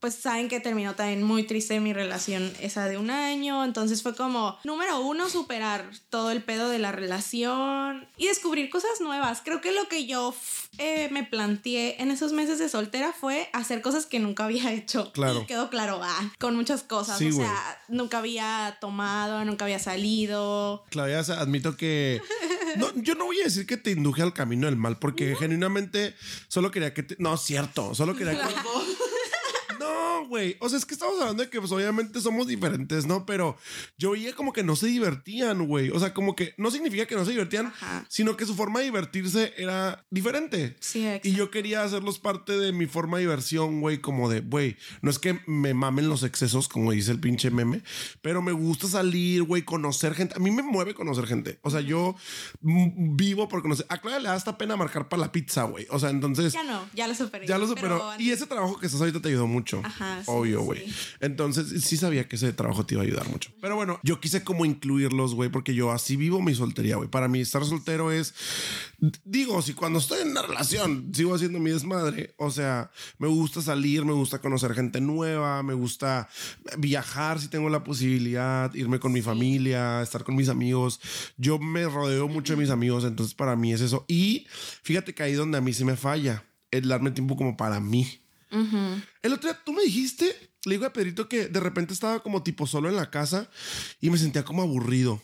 pues 0.00 0.14
saben 0.14 0.48
que 0.48 0.60
terminó 0.60 0.94
también 0.94 1.22
muy 1.22 1.42
triste 1.42 1.78
mi 1.78 1.92
relación 1.92 2.50
esa 2.60 2.86
de 2.86 2.96
un 2.96 3.10
año. 3.10 3.64
Entonces 3.64 4.02
fue 4.02 4.16
como, 4.16 4.58
número 4.64 5.00
uno, 5.00 5.28
superar 5.28 5.90
todo 6.08 6.30
el 6.30 6.42
pedo 6.42 6.70
de 6.70 6.78
la 6.78 6.90
relación 6.90 8.08
y 8.16 8.26
descubrir 8.26 8.70
cosas 8.70 9.00
nuevas. 9.00 9.42
Creo 9.44 9.60
que 9.60 9.72
lo 9.72 9.88
que 9.88 10.06
yo 10.06 10.34
eh, 10.78 11.08
me 11.12 11.24
planteé 11.24 12.00
en 12.00 12.10
esos 12.10 12.32
meses 12.32 12.58
de 12.58 12.70
soltera 12.70 13.12
fue 13.12 13.50
hacer 13.52 13.82
cosas 13.82 14.06
que 14.06 14.18
nunca 14.18 14.46
había 14.46 14.72
hecho. 14.72 15.12
Claro. 15.12 15.42
Y 15.42 15.46
quedó 15.46 15.68
claro, 15.68 16.00
ah, 16.02 16.32
con 16.38 16.56
muchas 16.56 16.82
cosas. 16.82 17.18
Sí, 17.18 17.28
o 17.28 17.32
sea, 17.32 17.82
nunca 17.88 18.18
había 18.18 18.78
tomado, 18.80 19.44
nunca 19.44 19.66
había 19.66 19.78
salido. 19.78 20.84
Claudia, 20.90 21.20
admito 21.20 21.76
que. 21.76 22.22
No, 22.76 22.88
yo 22.94 23.16
no 23.16 23.24
voy 23.24 23.40
a 23.40 23.44
decir 23.44 23.66
que 23.66 23.76
te 23.76 23.90
induje 23.90 24.22
al 24.22 24.32
camino 24.32 24.66
del 24.66 24.76
mal, 24.76 24.96
porque 24.96 25.34
genuinamente 25.34 26.14
solo 26.46 26.70
quería 26.70 26.94
que 26.94 27.02
te. 27.02 27.16
No, 27.18 27.36
cierto. 27.36 27.96
Solo 27.96 28.14
quería 28.14 28.34
que. 28.34 28.54
No, 30.20 30.28
güey. 30.28 30.56
O 30.60 30.68
sea, 30.68 30.78
es 30.78 30.84
que 30.86 30.94
estamos 30.94 31.20
hablando 31.20 31.42
de 31.42 31.50
que, 31.50 31.58
pues, 31.58 31.72
obviamente 31.72 32.20
somos 32.20 32.46
diferentes, 32.46 33.06
¿no? 33.06 33.26
Pero 33.26 33.56
yo 33.98 34.12
veía 34.12 34.34
como 34.34 34.52
que 34.52 34.62
no 34.62 34.76
se 34.76 34.86
divertían, 34.86 35.66
güey. 35.66 35.90
O 35.90 35.98
sea, 35.98 36.14
como 36.14 36.36
que 36.36 36.54
no 36.56 36.70
significa 36.70 37.06
que 37.06 37.14
no 37.14 37.24
se 37.24 37.30
divertían, 37.32 37.66
Ajá. 37.66 38.04
sino 38.08 38.36
que 38.36 38.46
su 38.46 38.54
forma 38.54 38.80
de 38.80 38.86
divertirse 38.86 39.54
era 39.56 40.04
diferente. 40.10 40.76
Sí, 40.80 41.06
exacto. 41.06 41.28
Y 41.28 41.32
yo 41.32 41.50
quería 41.50 41.82
hacerlos 41.82 42.18
parte 42.18 42.58
de 42.58 42.72
mi 42.72 42.86
forma 42.86 43.18
de 43.18 43.24
diversión, 43.24 43.80
güey, 43.80 43.98
como 43.98 44.28
de, 44.28 44.40
güey, 44.40 44.76
no 45.02 45.10
es 45.10 45.18
que 45.18 45.40
me 45.46 45.74
mamen 45.74 46.08
los 46.08 46.22
excesos, 46.22 46.68
como 46.68 46.92
dice 46.92 47.12
el 47.12 47.20
pinche 47.20 47.50
meme, 47.50 47.82
pero 48.22 48.42
me 48.42 48.52
gusta 48.52 48.86
salir, 48.88 49.42
güey, 49.42 49.62
conocer 49.62 50.14
gente. 50.14 50.34
A 50.36 50.38
mí 50.38 50.50
me 50.50 50.62
mueve 50.62 50.94
conocer 50.94 51.26
gente. 51.26 51.58
O 51.62 51.70
sea, 51.70 51.80
yo 51.80 52.16
vivo 52.60 53.48
por 53.48 53.62
conocer. 53.62 53.86
A 53.88 53.98
Claudia 53.98 54.20
le 54.20 54.28
da 54.28 54.34
hasta 54.34 54.58
pena 54.58 54.76
marcar 54.76 55.08
para 55.08 55.20
la 55.22 55.32
pizza, 55.32 55.64
güey. 55.64 55.86
O 55.90 55.98
sea, 55.98 56.10
entonces... 56.10 56.52
Ya 56.52 56.64
no, 56.64 56.88
ya 56.94 57.06
lo 57.06 57.14
superé. 57.14 57.46
Ya 57.46 57.58
lo 57.58 57.66
superó. 57.66 58.02
Y 58.18 58.30
ese 58.30 58.46
trabajo 58.46 58.78
que 58.78 58.86
estás 58.86 59.00
ahorita 59.00 59.20
te 59.20 59.28
ayudó 59.28 59.46
mucho. 59.46 59.80
Ajá, 59.84 60.09
sí, 60.18 60.24
Obvio, 60.26 60.60
sí. 60.60 60.64
güey. 60.64 60.84
Entonces, 61.20 61.82
sí 61.84 61.96
sabía 61.96 62.28
que 62.28 62.36
ese 62.36 62.52
trabajo 62.52 62.84
te 62.84 62.94
iba 62.94 63.02
a 63.02 63.06
ayudar 63.06 63.28
mucho. 63.28 63.50
Pero 63.60 63.76
bueno, 63.76 64.00
yo 64.02 64.20
quise 64.20 64.42
como 64.44 64.64
incluirlos, 64.64 65.34
güey, 65.34 65.50
porque 65.50 65.74
yo 65.74 65.90
así 65.90 66.16
vivo 66.16 66.40
mi 66.40 66.54
soltería, 66.54 66.96
güey. 66.96 67.08
Para 67.08 67.28
mí, 67.28 67.40
estar 67.40 67.64
soltero 67.64 68.12
es. 68.12 68.34
Digo, 69.24 69.62
si 69.62 69.74
cuando 69.74 69.98
estoy 69.98 70.22
en 70.22 70.30
una 70.30 70.42
relación 70.42 71.10
sigo 71.14 71.34
haciendo 71.34 71.58
mi 71.58 71.70
desmadre, 71.70 72.34
o 72.36 72.50
sea, 72.50 72.90
me 73.18 73.28
gusta 73.28 73.62
salir, 73.62 74.04
me 74.04 74.12
gusta 74.12 74.40
conocer 74.40 74.74
gente 74.74 75.00
nueva, 75.00 75.62
me 75.62 75.74
gusta 75.74 76.28
viajar 76.78 77.40
si 77.40 77.48
tengo 77.48 77.68
la 77.70 77.84
posibilidad, 77.84 78.72
irme 78.74 78.98
con 78.98 79.12
mi 79.12 79.22
familia, 79.22 80.02
estar 80.02 80.24
con 80.24 80.36
mis 80.36 80.48
amigos. 80.48 81.00
Yo 81.36 81.58
me 81.58 81.84
rodeo 81.84 82.28
mucho 82.28 82.54
de 82.54 82.58
mis 82.60 82.70
amigos, 82.70 83.04
entonces 83.04 83.34
para 83.34 83.56
mí 83.56 83.72
es 83.72 83.80
eso. 83.80 84.04
Y 84.08 84.46
fíjate 84.82 85.14
que 85.14 85.22
ahí 85.22 85.32
donde 85.34 85.58
a 85.58 85.60
mí 85.60 85.72
sí 85.72 85.84
me 85.84 85.96
falla, 85.96 86.44
el 86.70 86.88
darme 86.88 87.10
tiempo 87.10 87.36
como 87.36 87.56
para 87.56 87.80
mí. 87.80 88.20
El 89.22 89.32
otro 89.32 89.50
día 89.50 89.60
tú 89.64 89.72
me 89.72 89.82
dijiste, 89.82 90.34
le 90.64 90.74
digo 90.74 90.86
a 90.86 90.92
Pedrito 90.92 91.28
que 91.28 91.46
de 91.48 91.60
repente 91.60 91.92
estaba 91.94 92.22
como 92.22 92.42
tipo 92.42 92.66
solo 92.66 92.88
en 92.88 92.96
la 92.96 93.10
casa 93.10 93.48
y 94.00 94.10
me 94.10 94.18
sentía 94.18 94.44
como 94.44 94.62
aburrido. 94.62 95.22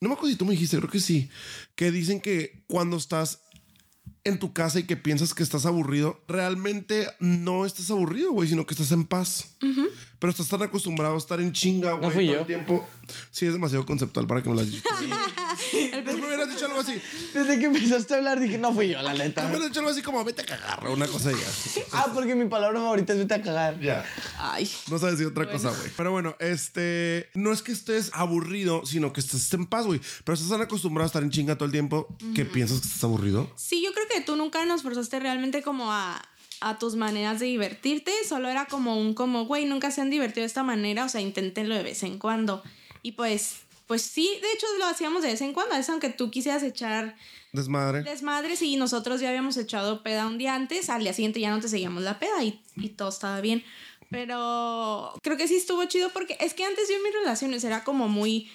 No 0.00 0.08
me 0.08 0.14
acuerdo 0.14 0.30
si 0.30 0.36
tú 0.36 0.44
me 0.44 0.52
dijiste, 0.52 0.76
creo 0.78 0.90
que 0.90 1.00
sí, 1.00 1.30
que 1.74 1.90
dicen 1.90 2.20
que 2.20 2.64
cuando 2.66 2.96
estás 2.96 3.40
en 4.24 4.38
tu 4.38 4.52
casa 4.52 4.78
y 4.78 4.84
que 4.84 4.96
piensas 4.96 5.34
que 5.34 5.42
estás 5.42 5.66
aburrido, 5.66 6.22
realmente 6.28 7.06
no 7.20 7.66
estás 7.66 7.90
aburrido, 7.90 8.32
güey, 8.32 8.48
sino 8.48 8.64
que 8.66 8.74
estás 8.74 8.90
en 8.92 9.04
paz. 9.04 9.56
Pero 10.24 10.30
estás 10.30 10.48
tan 10.48 10.62
acostumbrado 10.62 11.16
a 11.16 11.18
estar 11.18 11.38
en 11.38 11.52
chinga, 11.52 11.92
güey, 11.92 12.10
fui 12.10 12.24
todo 12.24 12.34
yo. 12.36 12.40
el 12.40 12.46
tiempo. 12.46 12.88
Sí, 13.30 13.44
es 13.44 13.52
demasiado 13.52 13.84
conceptual 13.84 14.26
para 14.26 14.42
que 14.42 14.48
me 14.48 14.54
lo 14.54 14.62
hayas 14.62 14.72
dicho. 14.72 14.88
Tú 14.90 16.16
me 16.18 16.26
hubieras 16.26 16.48
dicho 16.48 16.64
algo 16.64 16.80
así. 16.80 16.98
Desde 17.34 17.58
que 17.58 17.66
empezaste 17.66 18.14
a 18.14 18.16
hablar 18.16 18.40
dije, 18.40 18.56
no 18.56 18.72
fui 18.72 18.88
yo, 18.88 19.02
la 19.02 19.12
Tú 19.12 19.18
me 19.18 19.24
neta. 19.24 19.46
hubieras 19.46 19.68
dicho 19.68 19.80
algo 19.80 19.90
así 19.90 20.00
como 20.00 20.24
vete 20.24 20.40
a 20.40 20.46
cagar 20.46 20.86
o 20.86 20.94
una 20.94 21.06
cosa 21.06 21.30
ya. 21.30 21.82
Ah, 21.92 22.06
porque 22.14 22.34
mi 22.34 22.46
palabra 22.46 22.80
favorita 22.80 23.12
es 23.12 23.18
vete 23.18 23.34
a 23.34 23.42
cagar. 23.42 23.78
Ya. 23.80 24.02
Ay. 24.38 24.66
No 24.90 24.98
sabes 24.98 25.18
decir 25.18 25.30
otra 25.30 25.46
cosa, 25.50 25.68
güey. 25.68 25.90
Pero 25.94 26.10
bueno, 26.10 26.36
este. 26.38 27.28
No 27.34 27.52
es 27.52 27.60
que 27.60 27.72
estés 27.72 28.10
aburrido, 28.14 28.86
sino 28.86 29.12
que 29.12 29.20
estés 29.20 29.52
en 29.52 29.66
paz, 29.66 29.84
güey. 29.84 30.00
Pero 30.24 30.32
estás 30.32 30.48
tan 30.48 30.62
acostumbrado 30.62 31.04
a 31.04 31.08
estar 31.08 31.22
en 31.22 31.28
chinga 31.30 31.56
todo 31.56 31.66
el 31.66 31.72
tiempo 31.72 32.08
que 32.34 32.46
piensas 32.46 32.80
que 32.80 32.86
estás 32.86 33.04
aburrido. 33.04 33.50
Sí, 33.56 33.82
yo 33.84 33.92
creo 33.92 34.06
que 34.08 34.22
tú 34.22 34.36
nunca 34.36 34.64
nos 34.64 34.82
forzaste 34.82 35.20
realmente 35.20 35.62
como 35.62 35.92
a, 35.92 36.20
a 36.64 36.78
tus 36.78 36.96
maneras 36.96 37.40
de 37.40 37.46
divertirte. 37.46 38.12
Solo 38.28 38.48
era 38.48 38.66
como 38.66 38.98
un 38.98 39.14
como, 39.14 39.44
güey, 39.44 39.66
nunca 39.66 39.90
se 39.90 40.00
han 40.00 40.10
divertido 40.10 40.42
de 40.42 40.46
esta 40.46 40.62
manera. 40.62 41.04
O 41.04 41.08
sea, 41.08 41.20
inténtenlo 41.20 41.74
de 41.74 41.82
vez 41.82 42.02
en 42.02 42.18
cuando. 42.18 42.62
Y 43.02 43.12
pues, 43.12 43.60
pues 43.86 44.02
sí, 44.02 44.30
de 44.40 44.52
hecho 44.52 44.66
lo 44.78 44.86
hacíamos 44.86 45.22
de 45.22 45.28
vez 45.28 45.40
en 45.42 45.52
cuando. 45.52 45.76
Es 45.76 45.88
aunque 45.90 46.08
tú 46.08 46.30
quisieras 46.30 46.62
echar 46.62 47.16
Desmadre. 47.52 48.02
desmadres 48.02 48.62
y 48.62 48.76
nosotros 48.76 49.20
ya 49.20 49.28
habíamos 49.28 49.56
echado 49.56 50.02
peda 50.02 50.26
un 50.26 50.38
día 50.38 50.54
antes. 50.54 50.88
Al 50.88 51.02
día 51.02 51.12
siguiente 51.12 51.38
ya 51.40 51.50
no 51.50 51.60
te 51.60 51.68
seguíamos 51.68 52.02
la 52.02 52.18
peda 52.18 52.42
y, 52.42 52.62
y 52.76 52.88
todo 52.90 53.10
estaba 53.10 53.40
bien. 53.40 53.62
Pero 54.10 55.12
creo 55.22 55.36
que 55.36 55.48
sí 55.48 55.56
estuvo 55.56 55.84
chido 55.86 56.10
porque 56.10 56.36
es 56.38 56.54
que 56.54 56.64
antes 56.64 56.88
yo 56.88 56.96
en 56.96 57.02
mis 57.02 57.12
relaciones 57.12 57.64
era 57.64 57.84
como 57.84 58.08
muy. 58.08 58.50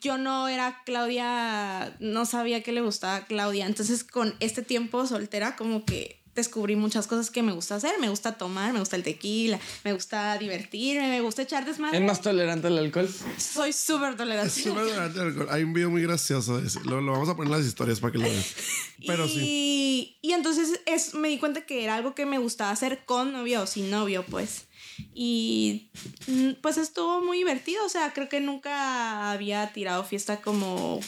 Yo 0.00 0.18
no 0.18 0.48
era 0.48 0.82
Claudia, 0.84 1.96
no 2.00 2.26
sabía 2.26 2.62
que 2.62 2.72
le 2.72 2.80
gustaba 2.80 3.16
a 3.16 3.26
Claudia. 3.26 3.66
Entonces, 3.66 4.02
con 4.02 4.34
este 4.40 4.62
tiempo 4.62 5.06
soltera, 5.06 5.56
como 5.56 5.84
que 5.84 6.23
descubrí 6.34 6.76
muchas 6.76 7.06
cosas 7.06 7.30
que 7.30 7.42
me 7.42 7.52
gusta 7.52 7.76
hacer. 7.76 7.92
Me 8.00 8.08
gusta 8.08 8.32
tomar, 8.32 8.72
me 8.72 8.80
gusta 8.80 8.96
el 8.96 9.02
tequila, 9.02 9.58
me 9.84 9.92
gusta 9.92 10.36
divertirme, 10.38 11.08
me 11.08 11.20
gusta 11.20 11.42
echar 11.42 11.64
desmadre. 11.64 11.98
¿Es 11.98 12.04
más 12.04 12.20
tolerante 12.20 12.66
al 12.66 12.78
alcohol? 12.78 13.08
Soy 13.38 13.72
súper 13.72 14.16
tolerante. 14.16 14.62
Súper 14.62 14.84
tolerante 14.84 15.20
al 15.20 15.26
alcohol. 15.28 15.48
Hay 15.50 15.62
un 15.62 15.72
video 15.72 15.90
muy 15.90 16.02
gracioso 16.02 16.60
de 16.60 16.66
ese. 16.66 16.80
Lo, 16.84 17.00
lo 17.00 17.12
vamos 17.12 17.28
a 17.28 17.36
poner 17.36 17.52
en 17.52 17.58
las 17.58 17.66
historias 17.66 18.00
para 18.00 18.12
que 18.12 18.18
lo 18.18 18.24
vean. 18.24 18.42
Pero 19.06 19.26
y, 19.26 19.28
sí. 19.28 20.18
Y 20.22 20.32
entonces 20.32 20.80
es, 20.86 21.14
me 21.14 21.28
di 21.28 21.38
cuenta 21.38 21.66
que 21.66 21.84
era 21.84 21.96
algo 21.96 22.14
que 22.14 22.26
me 22.26 22.38
gustaba 22.38 22.70
hacer 22.70 23.04
con 23.04 23.32
novio 23.32 23.62
o 23.62 23.66
sin 23.66 23.90
novio, 23.90 24.24
pues. 24.28 24.66
Y 25.12 25.90
mm, 26.26 26.60
pues 26.62 26.76
estuvo 26.78 27.20
muy 27.20 27.38
divertido. 27.38 27.84
O 27.84 27.88
sea, 27.88 28.12
creo 28.12 28.28
que 28.28 28.40
nunca 28.40 29.30
había 29.30 29.72
tirado 29.72 30.04
fiesta 30.04 30.40
como. 30.40 31.00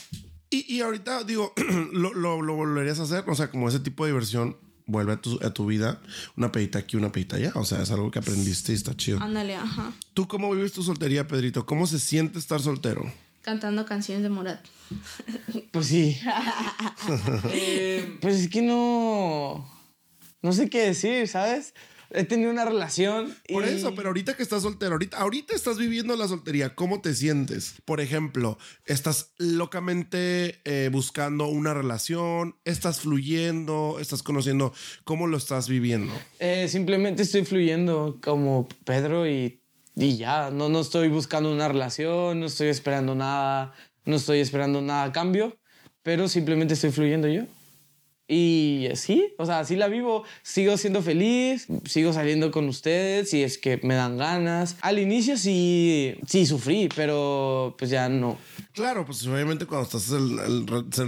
Y, 0.50 0.72
y 0.72 0.80
ahorita, 0.80 1.24
digo, 1.24 1.52
lo, 1.92 2.14
lo, 2.14 2.42
lo 2.42 2.54
volverías 2.54 3.00
a 3.00 3.04
hacer. 3.04 3.24
O 3.28 3.34
sea, 3.34 3.50
como 3.50 3.68
ese 3.68 3.80
tipo 3.80 4.04
de 4.04 4.12
diversión 4.12 4.56
vuelve 4.86 5.12
a 5.12 5.16
tu, 5.16 5.38
a 5.44 5.50
tu 5.50 5.66
vida. 5.66 6.00
Una 6.36 6.50
pedita 6.50 6.78
aquí, 6.78 6.96
una 6.96 7.12
pedita 7.12 7.36
allá. 7.36 7.52
O 7.54 7.64
sea, 7.64 7.82
es 7.82 7.90
algo 7.90 8.10
que 8.10 8.18
aprendiste 8.18 8.72
y 8.72 8.76
está 8.76 8.96
chido. 8.96 9.20
Ándale, 9.20 9.56
ajá. 9.56 9.92
¿Tú 10.14 10.26
cómo 10.26 10.50
vives 10.52 10.72
tu 10.72 10.82
soltería, 10.82 11.26
Pedrito? 11.26 11.66
¿Cómo 11.66 11.86
se 11.86 11.98
siente 11.98 12.38
estar 12.38 12.60
soltero? 12.60 13.10
Cantando 13.42 13.84
canciones 13.86 14.22
de 14.22 14.28
Morat. 14.28 14.64
Pues 15.70 15.86
sí. 15.86 16.18
Eh, 17.52 18.18
pues 18.20 18.36
es 18.36 18.48
que 18.48 18.62
no. 18.62 19.70
No 20.42 20.52
sé 20.52 20.68
qué 20.68 20.86
decir, 20.86 21.28
¿sabes? 21.28 21.74
He 22.10 22.24
tenido 22.24 22.50
una 22.50 22.64
relación. 22.64 23.34
Por 23.48 23.64
y- 23.64 23.68
eso, 23.68 23.94
pero 23.94 24.08
ahorita 24.08 24.36
que 24.36 24.42
estás 24.42 24.62
soltero, 24.62 24.92
ahorita, 24.92 25.16
ahorita 25.18 25.54
estás 25.54 25.78
viviendo 25.78 26.16
la 26.16 26.28
soltería, 26.28 26.74
¿cómo 26.74 27.00
te 27.00 27.14
sientes? 27.14 27.74
Por 27.84 28.00
ejemplo, 28.00 28.58
estás 28.86 29.32
locamente 29.38 30.60
eh, 30.64 30.88
buscando 30.92 31.46
una 31.48 31.74
relación, 31.74 32.56
estás 32.64 33.00
fluyendo, 33.00 33.98
estás 34.00 34.22
conociendo, 34.22 34.72
¿cómo 35.04 35.26
lo 35.26 35.36
estás 35.36 35.68
viviendo? 35.68 36.12
Eh, 36.38 36.68
simplemente 36.68 37.22
estoy 37.22 37.44
fluyendo 37.44 38.18
como 38.22 38.68
Pedro 38.84 39.28
y, 39.28 39.60
y 39.94 40.16
ya. 40.16 40.50
No, 40.50 40.68
no 40.68 40.80
estoy 40.80 41.08
buscando 41.08 41.52
una 41.52 41.68
relación, 41.68 42.40
no 42.40 42.46
estoy 42.46 42.68
esperando 42.68 43.14
nada. 43.14 43.74
no 44.04 44.16
estoy 44.16 44.38
esperando 44.38 44.80
nada 44.80 45.04
a 45.04 45.12
cambio, 45.12 45.56
pero 46.04 46.28
simplemente 46.28 46.74
estoy 46.74 46.92
fluyendo 46.92 47.26
yo. 47.26 47.42
Y 48.28 48.88
sí, 48.94 49.34
o 49.38 49.46
sea, 49.46 49.60
así 49.60 49.76
la 49.76 49.86
vivo. 49.86 50.24
Sigo 50.42 50.76
siendo 50.76 51.00
feliz, 51.02 51.68
sigo 51.84 52.12
saliendo 52.12 52.50
con 52.50 52.68
ustedes 52.68 53.30
si 53.30 53.42
es 53.42 53.56
que 53.56 53.78
me 53.84 53.94
dan 53.94 54.18
ganas. 54.18 54.76
Al 54.80 54.98
inicio 54.98 55.36
sí, 55.36 56.18
sí 56.26 56.44
sufrí, 56.44 56.88
pero 56.94 57.76
pues 57.78 57.90
ya 57.90 58.08
no. 58.08 58.36
Claro, 58.72 59.06
pues 59.06 59.26
obviamente 59.26 59.66
cuando 59.66 59.84
estás 59.84 60.10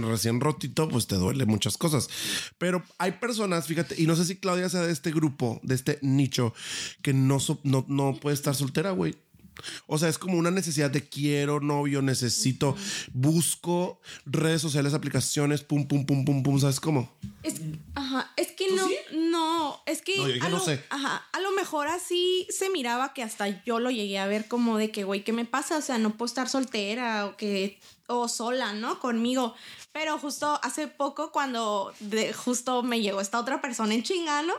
recién 0.01 0.39
rotito, 0.39 0.87
pues 0.87 1.07
te 1.07 1.15
duele 1.15 1.45
muchas 1.45 1.77
cosas. 1.77 2.09
Pero 2.57 2.83
hay 2.97 3.13
personas, 3.13 3.67
fíjate, 3.67 3.95
y 4.01 4.07
no 4.07 4.15
sé 4.15 4.25
si 4.25 4.37
Claudia 4.37 4.69
sea 4.69 4.81
de 4.81 4.93
este 4.93 5.11
grupo, 5.11 5.59
de 5.61 5.75
este 5.75 5.99
nicho, 6.01 6.53
que 7.01 7.13
no, 7.13 7.37
no, 7.63 7.85
no 7.87 8.15
puede 8.15 8.33
estar 8.33 8.55
soltera, 8.55 8.91
güey. 8.91 9.15
O 9.87 9.97
sea, 9.97 10.09
es 10.09 10.17
como 10.17 10.37
una 10.37 10.51
necesidad 10.51 10.89
de 10.89 11.07
quiero 11.07 11.59
novio, 11.59 12.01
necesito, 12.01 12.75
busco 13.13 13.99
redes 14.25 14.61
sociales, 14.61 14.93
aplicaciones, 14.93 15.61
pum, 15.61 15.87
pum, 15.87 16.05
pum, 16.05 16.25
pum, 16.25 16.43
pum, 16.43 16.59
¿sabes 16.59 16.79
cómo? 16.79 17.11
Es, 17.43 17.61
ajá, 17.95 18.31
es 18.37 18.51
que 18.51 18.67
no, 18.73 18.87
no, 19.13 19.81
es 19.85 20.01
que... 20.01 20.17
No, 20.17 20.27
yo 20.29 20.49
no 20.49 20.59
sé. 20.59 20.83
Ajá, 20.89 21.27
a 21.31 21.39
lo 21.39 21.51
mejor 21.51 21.87
así 21.87 22.47
se 22.49 22.69
miraba 22.69 23.13
que 23.13 23.23
hasta 23.23 23.63
yo 23.63 23.79
lo 23.79 23.91
llegué 23.91 24.19
a 24.19 24.27
ver 24.27 24.47
como 24.47 24.77
de 24.77 24.91
que, 24.91 25.03
güey, 25.03 25.23
¿qué 25.23 25.33
me 25.33 25.45
pasa? 25.45 25.77
O 25.77 25.81
sea, 25.81 25.97
no 25.97 26.17
puedo 26.17 26.27
estar 26.27 26.49
soltera 26.49 27.25
o 27.25 27.37
que 27.37 27.79
o 28.09 28.27
sola, 28.27 28.73
¿no? 28.73 28.99
Conmigo. 28.99 29.55
Pero 29.91 30.17
justo 30.17 30.59
hace 30.61 30.87
poco, 30.87 31.31
cuando 31.31 31.93
de, 31.99 32.33
justo 32.33 32.83
me 32.83 33.01
llegó 33.01 33.21
esta 33.21 33.39
otra 33.39 33.61
persona 33.61 33.93
en 33.93 34.03
chingano, 34.03 34.53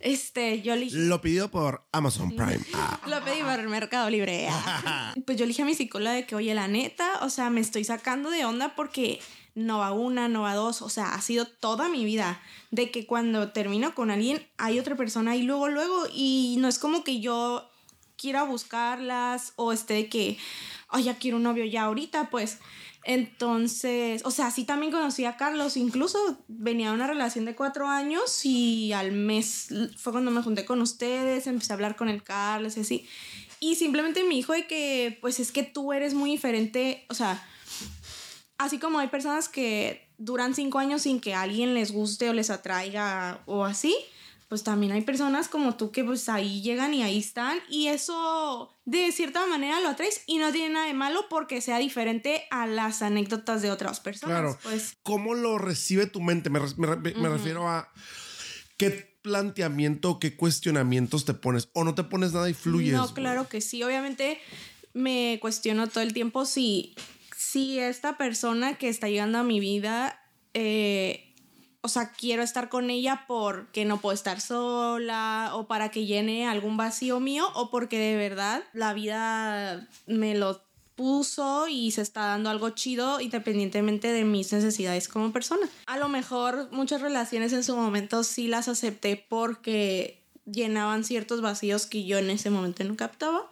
este, 0.00 0.62
yo 0.62 0.76
le 0.76 0.90
Lo 0.90 1.20
pidió 1.20 1.50
por 1.50 1.86
Amazon 1.92 2.30
Prime. 2.30 2.60
Lo 3.06 3.22
pedí 3.24 3.42
por 3.42 3.58
el 3.58 3.68
Mercado 3.68 4.10
Libre. 4.10 4.48
pues 5.26 5.38
yo 5.38 5.44
le 5.44 5.48
dije 5.48 5.62
a 5.62 5.66
mi 5.66 5.74
psicóloga 5.74 6.12
de 6.12 6.26
que, 6.26 6.34
oye, 6.34 6.54
la 6.54 6.68
neta, 6.68 7.20
o 7.22 7.30
sea, 7.30 7.50
me 7.50 7.60
estoy 7.60 7.84
sacando 7.84 8.30
de 8.30 8.44
onda 8.44 8.74
porque 8.74 9.20
no 9.54 9.78
va 9.78 9.92
una, 9.92 10.28
no 10.28 10.42
va 10.42 10.54
dos, 10.54 10.82
o 10.82 10.90
sea, 10.90 11.14
ha 11.14 11.20
sido 11.22 11.46
toda 11.46 11.88
mi 11.88 12.04
vida 12.04 12.40
de 12.70 12.90
que 12.90 13.06
cuando 13.06 13.52
termino 13.52 13.94
con 13.94 14.10
alguien 14.10 14.46
hay 14.58 14.78
otra 14.78 14.96
persona 14.96 15.34
y 15.34 15.42
luego, 15.42 15.68
luego, 15.68 16.06
y 16.12 16.56
no 16.58 16.68
es 16.68 16.78
como 16.78 17.04
que 17.04 17.20
yo 17.20 17.70
quiera 18.16 18.42
buscarlas 18.44 19.52
o 19.56 19.72
esté 19.72 19.94
de 19.94 20.08
que, 20.08 20.38
ay, 20.88 21.04
ya 21.04 21.18
quiero 21.18 21.36
un 21.36 21.44
novio 21.44 21.64
ya 21.64 21.84
ahorita, 21.84 22.30
pues 22.30 22.58
entonces, 23.06 24.22
o 24.24 24.32
sea, 24.32 24.50
sí 24.50 24.64
también 24.64 24.90
conocí 24.90 25.24
a 25.24 25.36
Carlos, 25.36 25.76
incluso 25.76 26.44
venía 26.48 26.90
una 26.90 27.06
relación 27.06 27.44
de 27.44 27.54
cuatro 27.54 27.86
años 27.86 28.44
y 28.44 28.92
al 28.92 29.12
mes 29.12 29.68
fue 29.96 30.12
cuando 30.12 30.32
me 30.32 30.42
junté 30.42 30.64
con 30.64 30.82
ustedes, 30.82 31.46
empecé 31.46 31.72
a 31.72 31.74
hablar 31.74 31.94
con 31.94 32.08
el 32.08 32.24
Carlos 32.24 32.76
y 32.76 32.80
así. 32.80 33.08
Y 33.60 33.76
simplemente 33.76 34.24
me 34.24 34.34
dijo 34.34 34.54
de 34.54 34.66
que, 34.66 35.18
pues 35.20 35.38
es 35.38 35.52
que 35.52 35.62
tú 35.62 35.92
eres 35.92 36.14
muy 36.14 36.32
diferente, 36.32 37.06
o 37.08 37.14
sea, 37.14 37.46
así 38.58 38.78
como 38.80 38.98
hay 38.98 39.06
personas 39.06 39.48
que 39.48 40.08
duran 40.18 40.56
cinco 40.56 40.80
años 40.80 41.02
sin 41.02 41.20
que 41.20 41.32
alguien 41.32 41.74
les 41.74 41.92
guste 41.92 42.28
o 42.28 42.32
les 42.32 42.50
atraiga 42.50 43.40
o 43.46 43.64
así, 43.64 43.96
pues 44.48 44.62
también 44.62 44.92
hay 44.92 45.00
personas 45.00 45.48
como 45.48 45.76
tú 45.76 45.90
que 45.90 46.04
pues 46.04 46.28
ahí 46.28 46.62
llegan 46.62 46.94
y 46.94 47.02
ahí 47.02 47.18
están 47.18 47.58
y 47.68 47.88
eso 47.88 48.78
de 48.84 49.10
cierta 49.10 49.44
manera 49.46 49.80
lo 49.80 49.88
atraes 49.88 50.22
y 50.26 50.38
no 50.38 50.52
tiene 50.52 50.74
nada 50.74 50.86
de 50.86 50.94
malo 50.94 51.26
porque 51.28 51.60
sea 51.60 51.78
diferente 51.78 52.44
a 52.50 52.66
las 52.66 53.02
anécdotas 53.02 53.60
de 53.62 53.72
otras 53.72 53.98
personas. 53.98 54.38
Claro. 54.38 54.58
Pues. 54.62 54.96
¿Cómo 55.02 55.34
lo 55.34 55.58
recibe 55.58 56.06
tu 56.06 56.20
mente? 56.20 56.48
Me, 56.48 56.60
refiero 56.60 57.68
a 57.68 57.92
qué 58.76 59.18
planteamiento, 59.22 60.20
qué 60.20 60.36
cuestionamientos 60.36 61.24
te 61.24 61.34
pones 61.34 61.68
o 61.72 61.82
no 61.82 61.96
te 61.96 62.04
pones 62.04 62.32
nada 62.32 62.48
y 62.48 62.54
fluyes. 62.54 62.94
No, 62.94 63.12
claro 63.14 63.48
que 63.48 63.60
sí. 63.60 63.82
Obviamente 63.82 64.38
me 64.92 65.38
cuestiono 65.40 65.88
todo 65.88 66.04
el 66.04 66.12
tiempo 66.12 66.44
si, 66.44 66.94
si 67.36 67.80
esta 67.80 68.16
persona 68.16 68.78
que 68.78 68.88
está 68.88 69.08
llegando 69.08 69.38
a 69.38 69.42
mi 69.42 69.58
vida... 69.58 70.22
Eh, 70.54 71.25
o 71.86 71.88
sea, 71.88 72.10
quiero 72.10 72.42
estar 72.42 72.68
con 72.68 72.90
ella 72.90 73.26
porque 73.28 73.84
no 73.84 74.00
puedo 74.00 74.12
estar 74.12 74.40
sola 74.40 75.52
o 75.54 75.68
para 75.68 75.92
que 75.92 76.04
llene 76.04 76.48
algún 76.48 76.76
vacío 76.76 77.20
mío 77.20 77.46
o 77.54 77.70
porque 77.70 77.96
de 77.96 78.16
verdad 78.16 78.64
la 78.72 78.92
vida 78.92 79.88
me 80.06 80.34
lo 80.34 80.60
puso 80.96 81.68
y 81.68 81.92
se 81.92 82.02
está 82.02 82.22
dando 82.26 82.50
algo 82.50 82.70
chido 82.70 83.20
independientemente 83.20 84.08
de 84.08 84.24
mis 84.24 84.52
necesidades 84.52 85.06
como 85.06 85.32
persona. 85.32 85.68
A 85.86 85.96
lo 85.96 86.08
mejor 86.08 86.68
muchas 86.72 87.02
relaciones 87.02 87.52
en 87.52 87.62
su 87.62 87.76
momento 87.76 88.24
sí 88.24 88.48
las 88.48 88.66
acepté 88.66 89.24
porque 89.28 90.24
llenaban 90.44 91.04
ciertos 91.04 91.40
vacíos 91.40 91.86
que 91.86 92.04
yo 92.04 92.18
en 92.18 92.30
ese 92.30 92.50
momento 92.50 92.82
no 92.82 92.96
captaba. 92.96 93.48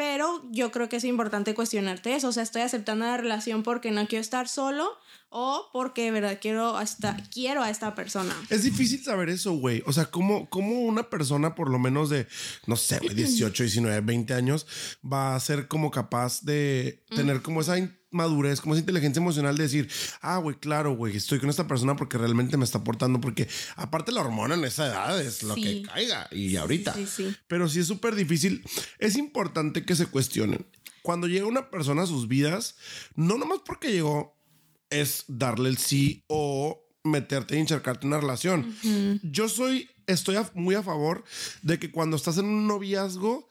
Pero 0.00 0.42
yo 0.50 0.70
creo 0.72 0.88
que 0.88 0.96
es 0.96 1.04
importante 1.04 1.52
cuestionarte 1.54 2.14
eso. 2.14 2.28
O 2.28 2.32
sea, 2.32 2.42
estoy 2.42 2.62
aceptando 2.62 3.04
la 3.04 3.18
relación 3.18 3.62
porque 3.62 3.90
no 3.90 4.08
quiero 4.08 4.22
estar 4.22 4.48
solo 4.48 4.96
o 5.28 5.68
porque 5.74 6.04
de 6.04 6.10
verdad 6.10 6.38
quiero 6.40 6.78
a 6.78 6.82
esta, 6.82 7.18
quiero 7.30 7.62
a 7.62 7.68
esta 7.68 7.94
persona. 7.94 8.34
Es 8.48 8.62
difícil 8.62 9.04
saber 9.04 9.28
eso, 9.28 9.52
güey. 9.52 9.82
O 9.84 9.92
sea, 9.92 10.06
¿cómo, 10.06 10.48
¿cómo, 10.48 10.80
una 10.80 11.10
persona 11.10 11.54
por 11.54 11.68
lo 11.68 11.78
menos 11.78 12.08
de, 12.08 12.26
no 12.66 12.76
sé, 12.76 12.98
18, 12.98 13.62
19, 13.62 14.00
20 14.00 14.32
años 14.32 14.66
va 15.04 15.36
a 15.36 15.40
ser 15.40 15.68
como 15.68 15.90
capaz 15.90 16.44
de 16.44 17.04
tener 17.14 17.42
como 17.42 17.60
esa 17.60 17.76
madurez, 18.10 18.60
como 18.60 18.74
esa 18.74 18.80
inteligencia 18.80 19.20
emocional 19.20 19.56
de 19.56 19.62
decir, 19.62 19.88
ah, 20.20 20.38
güey, 20.38 20.56
claro, 20.56 20.96
güey, 20.96 21.16
estoy 21.16 21.38
con 21.38 21.50
esta 21.50 21.66
persona 21.66 21.96
porque 21.96 22.18
realmente 22.18 22.56
me 22.56 22.64
está 22.64 22.78
aportando, 22.78 23.20
porque 23.20 23.48
aparte 23.76 24.12
la 24.12 24.20
hormona 24.20 24.54
en 24.54 24.64
esa 24.64 24.86
edad 24.86 25.20
es 25.20 25.42
lo 25.42 25.54
que 25.54 25.82
caiga 25.82 26.28
y 26.30 26.56
ahorita. 26.56 26.94
Pero 27.46 27.68
sí 27.68 27.80
es 27.80 27.86
súper 27.86 28.14
difícil. 28.14 28.64
Es 28.98 29.16
importante 29.16 29.84
que 29.84 29.94
se 29.94 30.06
cuestionen. 30.06 30.66
Cuando 31.02 31.26
llega 31.26 31.46
una 31.46 31.70
persona 31.70 32.02
a 32.02 32.06
sus 32.06 32.28
vidas, 32.28 32.76
no 33.14 33.38
nomás 33.38 33.60
porque 33.64 33.90
llegó 33.92 34.36
es 34.90 35.24
darle 35.28 35.68
el 35.68 35.78
sí 35.78 36.24
o 36.26 36.84
meterte 37.04 37.56
y 37.56 37.60
encharcarte 37.60 38.06
en 38.06 38.12
una 38.12 38.20
relación. 38.20 38.76
Yo 39.22 39.48
soy, 39.48 39.88
estoy 40.06 40.36
muy 40.54 40.74
a 40.74 40.82
favor 40.82 41.24
de 41.62 41.78
que 41.78 41.90
cuando 41.90 42.16
estás 42.16 42.38
en 42.38 42.44
un 42.44 42.66
noviazgo, 42.66 43.48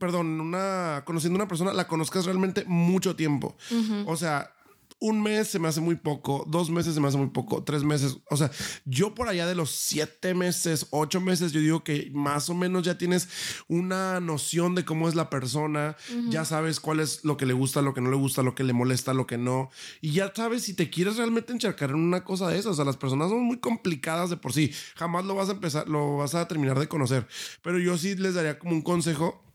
perdón, 0.00 0.40
una, 0.40 1.04
conociendo 1.04 1.36
a 1.36 1.42
una 1.42 1.48
persona, 1.48 1.72
la 1.72 1.86
conozcas 1.86 2.24
realmente 2.24 2.64
mucho 2.66 3.14
tiempo. 3.14 3.56
O 4.06 4.16
sea, 4.16 4.52
un 5.00 5.22
mes 5.22 5.48
se 5.48 5.58
me 5.58 5.66
hace 5.66 5.80
muy 5.80 5.96
poco, 5.96 6.44
dos 6.46 6.68
meses 6.68 6.94
se 6.94 7.00
me 7.00 7.08
hace 7.08 7.16
muy 7.16 7.28
poco, 7.28 7.64
tres 7.64 7.84
meses. 7.84 8.18
O 8.28 8.36
sea, 8.36 8.50
yo 8.84 9.14
por 9.14 9.28
allá 9.28 9.46
de 9.46 9.54
los 9.54 9.70
siete 9.70 10.34
meses, 10.34 10.86
ocho 10.90 11.22
meses, 11.22 11.52
yo 11.52 11.60
digo 11.60 11.82
que 11.82 12.10
más 12.12 12.50
o 12.50 12.54
menos 12.54 12.82
ya 12.84 12.98
tienes 12.98 13.28
una 13.66 14.20
noción 14.20 14.74
de 14.74 14.84
cómo 14.84 15.08
es 15.08 15.14
la 15.14 15.30
persona, 15.30 15.96
ya 16.28 16.44
sabes 16.44 16.80
cuál 16.80 17.00
es 17.00 17.24
lo 17.24 17.38
que 17.38 17.46
le 17.46 17.54
gusta, 17.54 17.80
lo 17.80 17.94
que 17.94 18.02
no 18.02 18.10
le 18.10 18.16
gusta, 18.16 18.42
lo 18.42 18.54
que 18.54 18.62
le 18.62 18.74
molesta, 18.74 19.14
lo 19.14 19.26
que 19.26 19.38
no. 19.38 19.70
Y 20.02 20.12
ya 20.12 20.32
sabes 20.36 20.64
si 20.64 20.74
te 20.74 20.90
quieres 20.90 21.16
realmente 21.16 21.54
encharcar 21.54 21.90
en 21.90 21.96
una 21.96 22.22
cosa 22.22 22.48
de 22.48 22.58
esas. 22.58 22.72
O 22.72 22.74
sea, 22.74 22.84
las 22.84 22.98
personas 22.98 23.30
son 23.30 23.42
muy 23.42 23.58
complicadas 23.58 24.28
de 24.28 24.36
por 24.36 24.52
sí. 24.52 24.70
Jamás 24.96 25.24
lo 25.24 25.34
vas 25.34 25.48
a 25.48 25.52
empezar, 25.52 25.88
lo 25.88 26.18
vas 26.18 26.34
a 26.34 26.46
terminar 26.46 26.78
de 26.78 26.88
conocer. 26.88 27.26
Pero 27.62 27.78
yo 27.78 27.96
sí 27.96 28.16
les 28.16 28.34
daría 28.34 28.58
como 28.58 28.72
un 28.72 28.82
consejo 28.82 29.49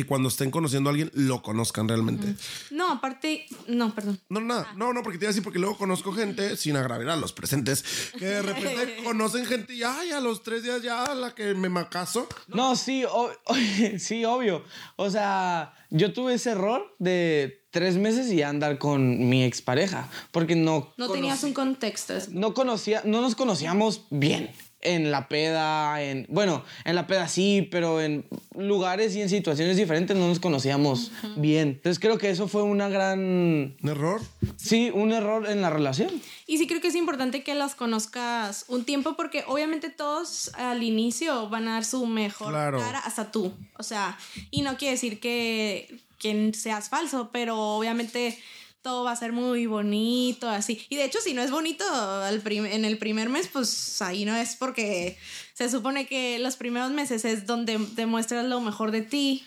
que 0.00 0.06
cuando 0.06 0.28
estén 0.28 0.50
conociendo 0.50 0.88
a 0.88 0.92
alguien 0.92 1.10
lo 1.14 1.42
conozcan 1.42 1.88
realmente. 1.88 2.34
No, 2.70 2.90
aparte, 2.90 3.46
no, 3.66 3.94
perdón. 3.94 4.18
No, 4.28 4.40
nada, 4.40 4.68
ah. 4.68 4.74
no, 4.76 4.92
no, 4.92 5.02
porque 5.02 5.18
te 5.18 5.24
iba 5.24 5.28
a 5.28 5.32
decir, 5.32 5.42
porque 5.42 5.58
luego 5.58 5.76
conozco 5.76 6.12
gente, 6.12 6.56
sin 6.56 6.76
agravar 6.76 7.08
a 7.10 7.16
los 7.16 7.32
presentes, 7.32 7.84
que 8.18 8.24
de 8.24 8.42
repente 8.42 8.96
conocen 9.04 9.44
gente 9.44 9.74
y 9.74 9.82
ay, 9.82 10.10
a 10.12 10.20
los 10.20 10.42
tres 10.42 10.62
días 10.62 10.82
ya 10.82 11.14
la 11.14 11.34
que 11.34 11.54
me 11.54 11.68
macaso. 11.68 12.26
No, 12.48 12.76
sí, 12.76 13.04
sí, 13.98 14.24
obvio. 14.24 14.64
O 14.96 15.10
sea, 15.10 15.74
yo 15.90 16.12
tuve 16.12 16.34
ese 16.34 16.52
error 16.52 16.94
de 16.98 17.66
tres 17.70 17.96
meses 17.96 18.32
y 18.32 18.42
andar 18.42 18.78
con 18.78 19.28
mi 19.28 19.44
expareja, 19.44 20.08
porque 20.32 20.56
no... 20.56 20.92
No 20.96 21.10
tenías 21.10 21.44
un 21.44 21.52
contexto. 21.52 22.14
No 22.30 22.54
conocía, 22.54 23.02
no 23.04 23.20
nos 23.20 23.34
conocíamos 23.34 24.06
bien 24.10 24.50
en 24.82 25.10
la 25.10 25.28
peda, 25.28 26.02
en, 26.02 26.26
bueno, 26.28 26.64
en 26.84 26.94
la 26.94 27.06
peda 27.06 27.28
sí, 27.28 27.68
pero 27.70 28.00
en 28.00 28.24
lugares 28.56 29.14
y 29.14 29.22
en 29.22 29.28
situaciones 29.28 29.76
diferentes 29.76 30.16
no 30.16 30.28
nos 30.28 30.40
conocíamos 30.40 31.12
bien. 31.36 31.68
Entonces 31.68 31.98
creo 31.98 32.18
que 32.18 32.30
eso 32.30 32.48
fue 32.48 32.62
una 32.62 32.88
gran... 32.88 33.76
¿Un 33.82 33.88
error? 33.88 34.20
Sí, 34.56 34.90
un 34.92 35.12
error 35.12 35.48
en 35.48 35.60
la 35.60 35.70
relación. 35.70 36.10
Y 36.46 36.58
sí 36.58 36.66
creo 36.66 36.80
que 36.80 36.88
es 36.88 36.94
importante 36.94 37.42
que 37.42 37.54
las 37.54 37.74
conozcas 37.74 38.64
un 38.68 38.84
tiempo 38.84 39.16
porque 39.16 39.44
obviamente 39.46 39.90
todos 39.90 40.50
al 40.54 40.82
inicio 40.82 41.48
van 41.48 41.68
a 41.68 41.72
dar 41.72 41.84
su 41.84 42.06
mejor 42.06 42.52
cara 42.52 42.98
hasta 42.98 43.30
tú. 43.30 43.52
O 43.78 43.82
sea, 43.82 44.18
y 44.50 44.62
no 44.62 44.76
quiere 44.76 44.92
decir 44.92 45.20
que, 45.20 46.00
que 46.18 46.52
seas 46.54 46.88
falso, 46.88 47.30
pero 47.32 47.58
obviamente 47.58 48.38
todo 48.82 49.04
va 49.04 49.12
a 49.12 49.16
ser 49.16 49.32
muy 49.32 49.66
bonito, 49.66 50.48
así. 50.48 50.86
Y 50.88 50.96
de 50.96 51.04
hecho, 51.04 51.20
si 51.20 51.34
no 51.34 51.42
es 51.42 51.50
bonito 51.50 51.84
al 51.92 52.42
en 52.46 52.84
el 52.84 52.98
primer 52.98 53.28
mes, 53.28 53.48
pues 53.48 54.00
ahí 54.00 54.24
no 54.24 54.34
es 54.34 54.56
porque 54.56 55.18
se 55.52 55.68
supone 55.68 56.06
que 56.06 56.38
los 56.38 56.56
primeros 56.56 56.90
meses 56.90 57.24
es 57.24 57.46
donde 57.46 57.78
demuestras 57.94 58.46
lo 58.46 58.60
mejor 58.60 58.90
de 58.90 59.02
ti. 59.02 59.44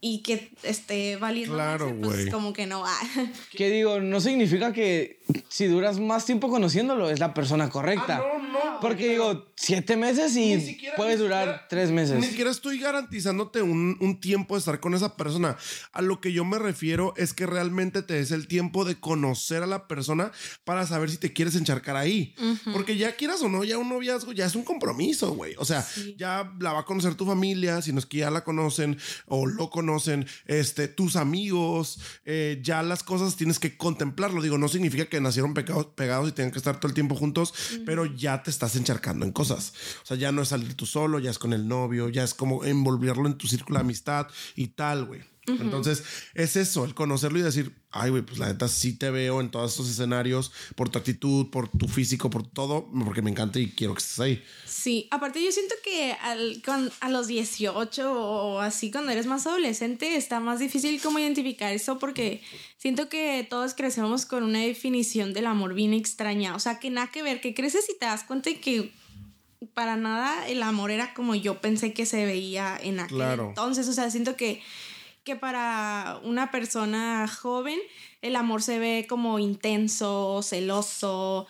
Y 0.00 0.22
que 0.22 0.52
esté 0.62 1.16
valiendo 1.16 1.54
Claro, 1.54 1.86
madre, 1.86 2.00
pues 2.00 2.30
como 2.30 2.52
que 2.52 2.66
no 2.66 2.80
va. 2.82 2.94
Que 3.50 3.70
digo, 3.70 4.00
no 4.00 4.20
significa 4.20 4.72
que 4.72 5.20
si 5.48 5.66
duras 5.66 5.98
más 5.98 6.24
tiempo 6.24 6.48
conociéndolo 6.48 7.10
es 7.10 7.18
la 7.18 7.34
persona 7.34 7.68
correcta. 7.68 8.22
Ah, 8.22 8.38
no, 8.40 8.48
no. 8.52 8.80
Porque 8.80 9.08
digo, 9.08 9.46
siete 9.56 9.96
meses 9.96 10.36
y 10.36 10.60
siquiera- 10.60 10.94
puedes 10.96 11.18
durar 11.18 11.44
siquiera- 11.46 11.68
tres 11.68 11.90
meses. 11.90 12.20
Ni 12.20 12.26
siquiera 12.26 12.50
estoy 12.50 12.78
garantizándote 12.78 13.60
un, 13.62 13.96
un 14.00 14.20
tiempo 14.20 14.54
de 14.54 14.60
estar 14.60 14.78
con 14.78 14.94
esa 14.94 15.16
persona. 15.16 15.56
A 15.92 16.00
lo 16.02 16.20
que 16.20 16.32
yo 16.32 16.44
me 16.44 16.58
refiero 16.60 17.12
es 17.16 17.32
que 17.34 17.46
realmente 17.46 18.02
te 18.02 18.14
des 18.14 18.30
el 18.30 18.46
tiempo 18.46 18.84
de 18.84 19.00
conocer 19.00 19.62
a 19.62 19.66
la 19.66 19.88
persona 19.88 20.30
para 20.64 20.86
saber 20.86 21.10
si 21.10 21.16
te 21.18 21.32
quieres 21.32 21.56
encharcar 21.56 21.96
ahí. 21.96 22.34
Porque 22.72 22.96
ya 22.96 23.16
quieras 23.16 23.42
o 23.42 23.48
no, 23.48 23.64
ya 23.64 23.78
un 23.78 23.88
noviazgo 23.88 24.32
ya 24.32 24.46
es 24.46 24.54
un 24.54 24.62
compromiso, 24.62 25.32
güey. 25.34 25.54
O 25.58 25.64
sea, 25.64 25.82
Sí. 25.82 26.14
ya 26.16 26.52
la 26.60 26.72
va 26.72 26.80
a 26.80 26.84
conocer 26.84 27.16
tu 27.16 27.26
familia, 27.26 27.82
si 27.82 27.92
no 27.92 27.98
es 27.98 28.06
que 28.06 28.18
ya 28.18 28.30
la 28.30 28.44
conocen 28.44 28.96
o 29.26 29.44
lo 29.46 29.70
conocen, 29.70 29.87
este, 30.46 30.88
tus 30.88 31.16
amigos, 31.16 32.00
eh, 32.24 32.60
ya 32.62 32.82
las 32.82 33.02
cosas 33.02 33.36
tienes 33.36 33.58
que 33.58 33.76
contemplarlo. 33.76 34.42
Digo, 34.42 34.58
no 34.58 34.68
significa 34.68 35.06
que 35.06 35.20
nacieron 35.20 35.54
pecados, 35.54 35.86
pegados 35.94 36.28
y 36.28 36.32
tengan 36.32 36.52
que 36.52 36.58
estar 36.58 36.78
todo 36.78 36.88
el 36.88 36.94
tiempo 36.94 37.14
juntos, 37.14 37.54
pero 37.86 38.04
ya 38.04 38.42
te 38.42 38.50
estás 38.50 38.76
encharcando 38.76 39.24
en 39.24 39.32
cosas. 39.32 39.72
O 40.02 40.06
sea, 40.06 40.16
ya 40.16 40.32
no 40.32 40.42
es 40.42 40.48
salir 40.48 40.74
tú 40.74 40.86
solo, 40.86 41.18
ya 41.18 41.30
es 41.30 41.38
con 41.38 41.52
el 41.52 41.68
novio, 41.68 42.08
ya 42.08 42.24
es 42.24 42.34
como 42.34 42.64
envolverlo 42.64 43.26
en 43.26 43.38
tu 43.38 43.46
círculo 43.46 43.78
de 43.78 43.84
amistad 43.84 44.28
y 44.54 44.68
tal, 44.68 45.04
güey. 45.04 45.22
Entonces, 45.48 46.02
es 46.34 46.56
eso, 46.56 46.84
el 46.84 46.94
conocerlo 46.94 47.38
y 47.38 47.42
decir, 47.42 47.74
ay, 47.90 48.10
güey, 48.10 48.22
pues 48.22 48.38
la 48.38 48.48
neta 48.48 48.68
sí 48.68 48.92
te 48.98 49.10
veo 49.10 49.40
en 49.40 49.50
todos 49.50 49.72
estos 49.72 49.88
escenarios 49.88 50.52
por 50.76 50.88
tu 50.88 50.98
actitud, 50.98 51.50
por 51.50 51.68
tu 51.68 51.88
físico, 51.88 52.30
por 52.30 52.46
todo, 52.46 52.90
porque 53.04 53.22
me 53.22 53.30
encanta 53.30 53.58
y 53.58 53.70
quiero 53.70 53.94
que 53.94 54.00
estés 54.02 54.20
ahí. 54.20 54.44
Sí, 54.66 55.08
aparte 55.10 55.42
yo 55.42 55.50
siento 55.52 55.74
que 55.82 56.12
al, 56.12 56.62
con, 56.64 56.90
a 57.00 57.08
los 57.08 57.26
18 57.26 58.12
o 58.12 58.60
así 58.60 58.90
cuando 58.90 59.10
eres 59.12 59.26
más 59.26 59.46
adolescente 59.46 60.16
está 60.16 60.40
más 60.40 60.58
difícil 60.58 61.00
como 61.00 61.18
identificar 61.18 61.72
eso 61.72 61.98
porque 61.98 62.42
siento 62.76 63.08
que 63.08 63.46
todos 63.48 63.74
crecemos 63.74 64.26
con 64.26 64.42
una 64.44 64.60
definición 64.60 65.32
del 65.32 65.46
amor 65.46 65.74
bien 65.74 65.94
extraña, 65.94 66.54
o 66.54 66.60
sea 66.60 66.78
que 66.78 66.90
nada 66.90 67.10
que 67.10 67.22
ver, 67.22 67.40
que 67.40 67.54
creces 67.54 67.86
y 67.88 67.98
te 67.98 68.06
das 68.06 68.24
cuenta 68.24 68.50
de 68.50 68.60
que 68.60 68.92
para 69.74 69.96
nada 69.96 70.46
el 70.48 70.62
amor 70.62 70.90
era 70.90 71.14
como 71.14 71.34
yo 71.34 71.60
pensé 71.60 71.92
que 71.92 72.06
se 72.06 72.24
veía 72.24 72.78
en 72.80 73.00
aquel 73.00 73.16
Claro. 73.16 73.48
entonces, 73.48 73.88
o 73.88 73.92
sea, 73.92 74.10
siento 74.10 74.36
que 74.36 74.62
que 75.28 75.36
para 75.36 76.20
una 76.24 76.50
persona 76.50 77.28
joven 77.28 77.78
el 78.22 78.34
amor 78.34 78.62
se 78.62 78.78
ve 78.78 79.06
como 79.08 79.38
intenso, 79.38 80.40
celoso, 80.42 81.46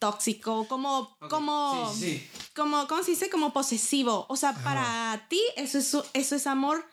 tóxico, 0.00 0.66
como, 0.66 1.16
como, 1.30 1.92
Sí, 1.94 2.18
sí. 2.18 2.28
como, 2.56 2.88
¿cómo 2.88 3.04
se 3.04 3.12
dice? 3.12 3.30
Como 3.30 3.52
posesivo. 3.52 4.26
O 4.28 4.34
sea, 4.36 4.52
para 4.64 5.24
ti 5.28 5.40
eso 5.56 5.78
es, 5.78 5.96
eso 6.14 6.34
es 6.34 6.46
amor 6.48 6.84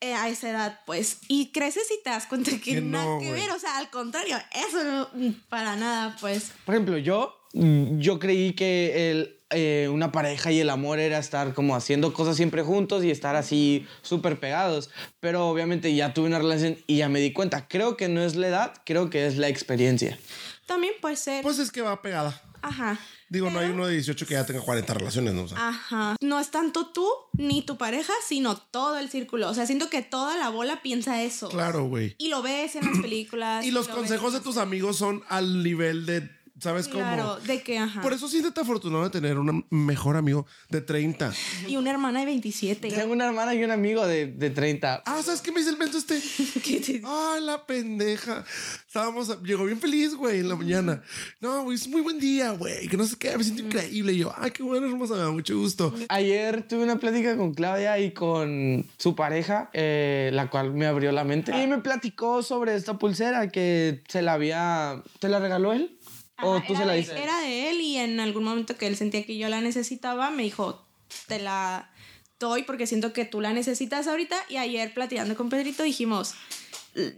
eh, 0.00 0.14
a 0.14 0.28
esa 0.30 0.48
edad, 0.48 0.80
pues. 0.86 1.18
Y 1.28 1.52
creces 1.52 1.86
y 1.90 2.02
te 2.02 2.08
das 2.08 2.26
cuenta 2.26 2.50
que, 2.52 2.58
Que 2.60 2.80
no, 2.80 2.98
nada 2.98 3.18
que 3.18 3.28
güey. 3.28 3.40
ver. 3.42 3.50
O 3.50 3.58
sea, 3.58 3.76
al 3.76 3.90
contrario, 3.90 4.38
eso 4.68 4.82
no, 4.84 5.34
para 5.50 5.76
nada, 5.76 6.16
pues. 6.20 6.52
Por 6.64 6.74
ejemplo, 6.74 6.96
yo, 6.96 7.34
yo 7.52 8.18
creí 8.18 8.54
que 8.54 9.10
el, 9.10 9.37
eh, 9.50 9.88
una 9.92 10.12
pareja 10.12 10.52
y 10.52 10.60
el 10.60 10.70
amor 10.70 10.98
era 10.98 11.18
estar 11.18 11.54
como 11.54 11.74
haciendo 11.74 12.12
cosas 12.12 12.36
siempre 12.36 12.62
juntos 12.62 13.04
y 13.04 13.10
estar 13.10 13.36
así 13.36 13.86
súper 14.02 14.38
pegados. 14.40 14.90
Pero 15.20 15.48
obviamente 15.48 15.94
ya 15.94 16.14
tuve 16.14 16.26
una 16.26 16.38
relación 16.38 16.76
y 16.86 16.98
ya 16.98 17.08
me 17.08 17.20
di 17.20 17.32
cuenta. 17.32 17.66
Creo 17.68 17.96
que 17.96 18.08
no 18.08 18.22
es 18.22 18.36
la 18.36 18.48
edad, 18.48 18.74
creo 18.84 19.10
que 19.10 19.26
es 19.26 19.36
la 19.36 19.48
experiencia. 19.48 20.18
También 20.66 20.92
puede 21.00 21.16
ser. 21.16 21.42
Pues 21.42 21.58
es 21.58 21.70
que 21.72 21.80
va 21.82 22.02
pegada. 22.02 22.42
Ajá. 22.60 22.98
Digo, 23.30 23.50
no 23.50 23.58
hay 23.58 23.68
uno 23.68 23.86
de 23.86 23.92
18 23.92 24.26
que 24.26 24.34
ya 24.34 24.44
tenga 24.46 24.62
40 24.62 24.94
relaciones, 24.94 25.32
¿no? 25.34 25.42
O 25.42 25.48
sea, 25.48 25.68
Ajá. 25.68 26.16
No 26.20 26.40
es 26.40 26.50
tanto 26.50 26.88
tú 26.92 27.06
ni 27.34 27.62
tu 27.62 27.76
pareja, 27.76 28.12
sino 28.26 28.56
todo 28.56 28.98
el 28.98 29.10
círculo. 29.10 29.48
O 29.50 29.54
sea, 29.54 29.66
siento 29.66 29.90
que 29.90 30.00
toda 30.02 30.36
la 30.36 30.48
bola 30.48 30.82
piensa 30.82 31.22
eso. 31.22 31.48
claro, 31.50 31.84
güey. 31.84 32.16
Y 32.18 32.28
lo 32.28 32.42
ves 32.42 32.74
en 32.76 32.86
las 32.86 32.98
películas. 33.02 33.64
Y 33.64 33.70
los 33.70 33.86
lo 33.88 33.94
ves 33.94 34.02
consejos 34.02 34.32
de 34.32 34.38
en- 34.38 34.44
tus 34.44 34.56
amigos 34.56 34.96
son 34.96 35.22
al 35.28 35.62
nivel 35.62 36.04
de, 36.06 36.28
¿sabes 36.60 36.88
cómo? 36.88 37.00
Claro, 37.00 37.36
de 37.40 37.62
que, 37.62 37.78
ajá. 37.78 38.00
Por 38.00 38.12
eso 38.12 38.28
siéntete 38.28 38.60
afortunado 38.60 39.04
de 39.04 39.10
tener 39.10 39.38
un 39.38 39.64
mejor 39.70 40.16
amigo 40.16 40.46
de 40.68 40.80
30. 40.80 41.32
Y 41.66 41.76
una 41.76 41.90
hermana 41.90 42.20
de 42.20 42.26
27. 42.26 42.88
Tengo 42.90 43.12
una 43.12 43.26
hermana 43.26 43.54
y 43.54 43.62
un 43.64 43.70
amigo 43.70 44.06
de, 44.06 44.26
de 44.26 44.50
30. 44.50 45.02
Ah, 45.06 45.20
¿sabes 45.24 45.40
qué 45.40 45.52
me 45.52 45.58
dice 45.60 45.70
el 45.70 45.78
menso 45.78 45.98
este? 45.98 46.20
¿Qué 46.64 46.80
te- 46.80 47.02
Ah, 47.04 47.38
la 47.40 47.66
pendeja. 47.66 48.44
Estábamos, 48.86 49.42
llegó 49.42 49.64
bien 49.64 49.80
feliz, 49.80 50.14
güey, 50.14 50.40
en 50.40 50.48
la 50.48 50.56
mañana. 50.56 51.02
No, 51.40 51.62
güey, 51.64 51.76
es 51.76 51.88
muy 51.88 52.00
buen 52.00 52.18
día, 52.18 52.50
güey. 52.52 52.88
Que 52.88 52.96
no 52.96 53.04
sé 53.06 53.16
qué, 53.18 53.36
me 53.36 53.44
siento 53.44 53.62
increíble. 53.62 54.12
Y 54.12 54.18
yo, 54.18 54.32
ay, 54.36 54.50
qué 54.50 54.62
bueno, 54.62 54.86
hermosa, 54.86 55.14
me 55.14 55.20
da 55.20 55.30
mucho 55.30 55.56
gusto. 55.58 55.94
Ayer 56.08 56.66
tuve 56.66 56.82
una 56.84 56.98
plática 56.98 57.36
con 57.36 57.54
Claudia 57.54 57.98
y 57.98 58.12
con 58.12 58.86
su 58.96 59.14
pareja, 59.14 59.70
eh, 59.72 60.30
la 60.32 60.48
cual 60.50 60.72
me 60.72 60.86
abrió 60.86 61.12
la 61.12 61.24
mente. 61.24 61.52
Y 61.62 61.66
me 61.66 61.78
platicó 61.78 62.42
sobre 62.42 62.74
esta 62.74 62.98
pulsera 62.98 63.48
que 63.50 64.02
se 64.08 64.22
la 64.22 64.32
había... 64.34 65.02
¿Te 65.18 65.28
la 65.28 65.38
regaló 65.38 65.72
él? 65.72 65.97
¿O 66.42 66.60
tú 66.62 66.72
era 66.74 66.80
se 66.80 66.86
la 66.86 66.92
de- 66.92 66.98
diste? 66.98 67.22
Era 67.22 67.40
de 67.40 67.70
él 67.70 67.80
y 67.80 67.96
en 67.98 68.20
algún 68.20 68.44
momento 68.44 68.76
que 68.76 68.86
él 68.86 68.96
sentía 68.96 69.24
que 69.26 69.36
yo 69.38 69.48
la 69.48 69.60
necesitaba, 69.60 70.30
me 70.30 70.42
dijo, 70.44 70.84
te 71.26 71.38
la 71.38 71.90
doy 72.38 72.62
porque 72.62 72.86
siento 72.86 73.12
que 73.12 73.24
tú 73.24 73.40
la 73.40 73.52
necesitas 73.52 74.06
ahorita. 74.06 74.36
Y 74.48 74.56
ayer 74.56 74.92
platicando 74.94 75.36
con 75.36 75.48
Pedrito 75.48 75.82
dijimos, 75.82 76.34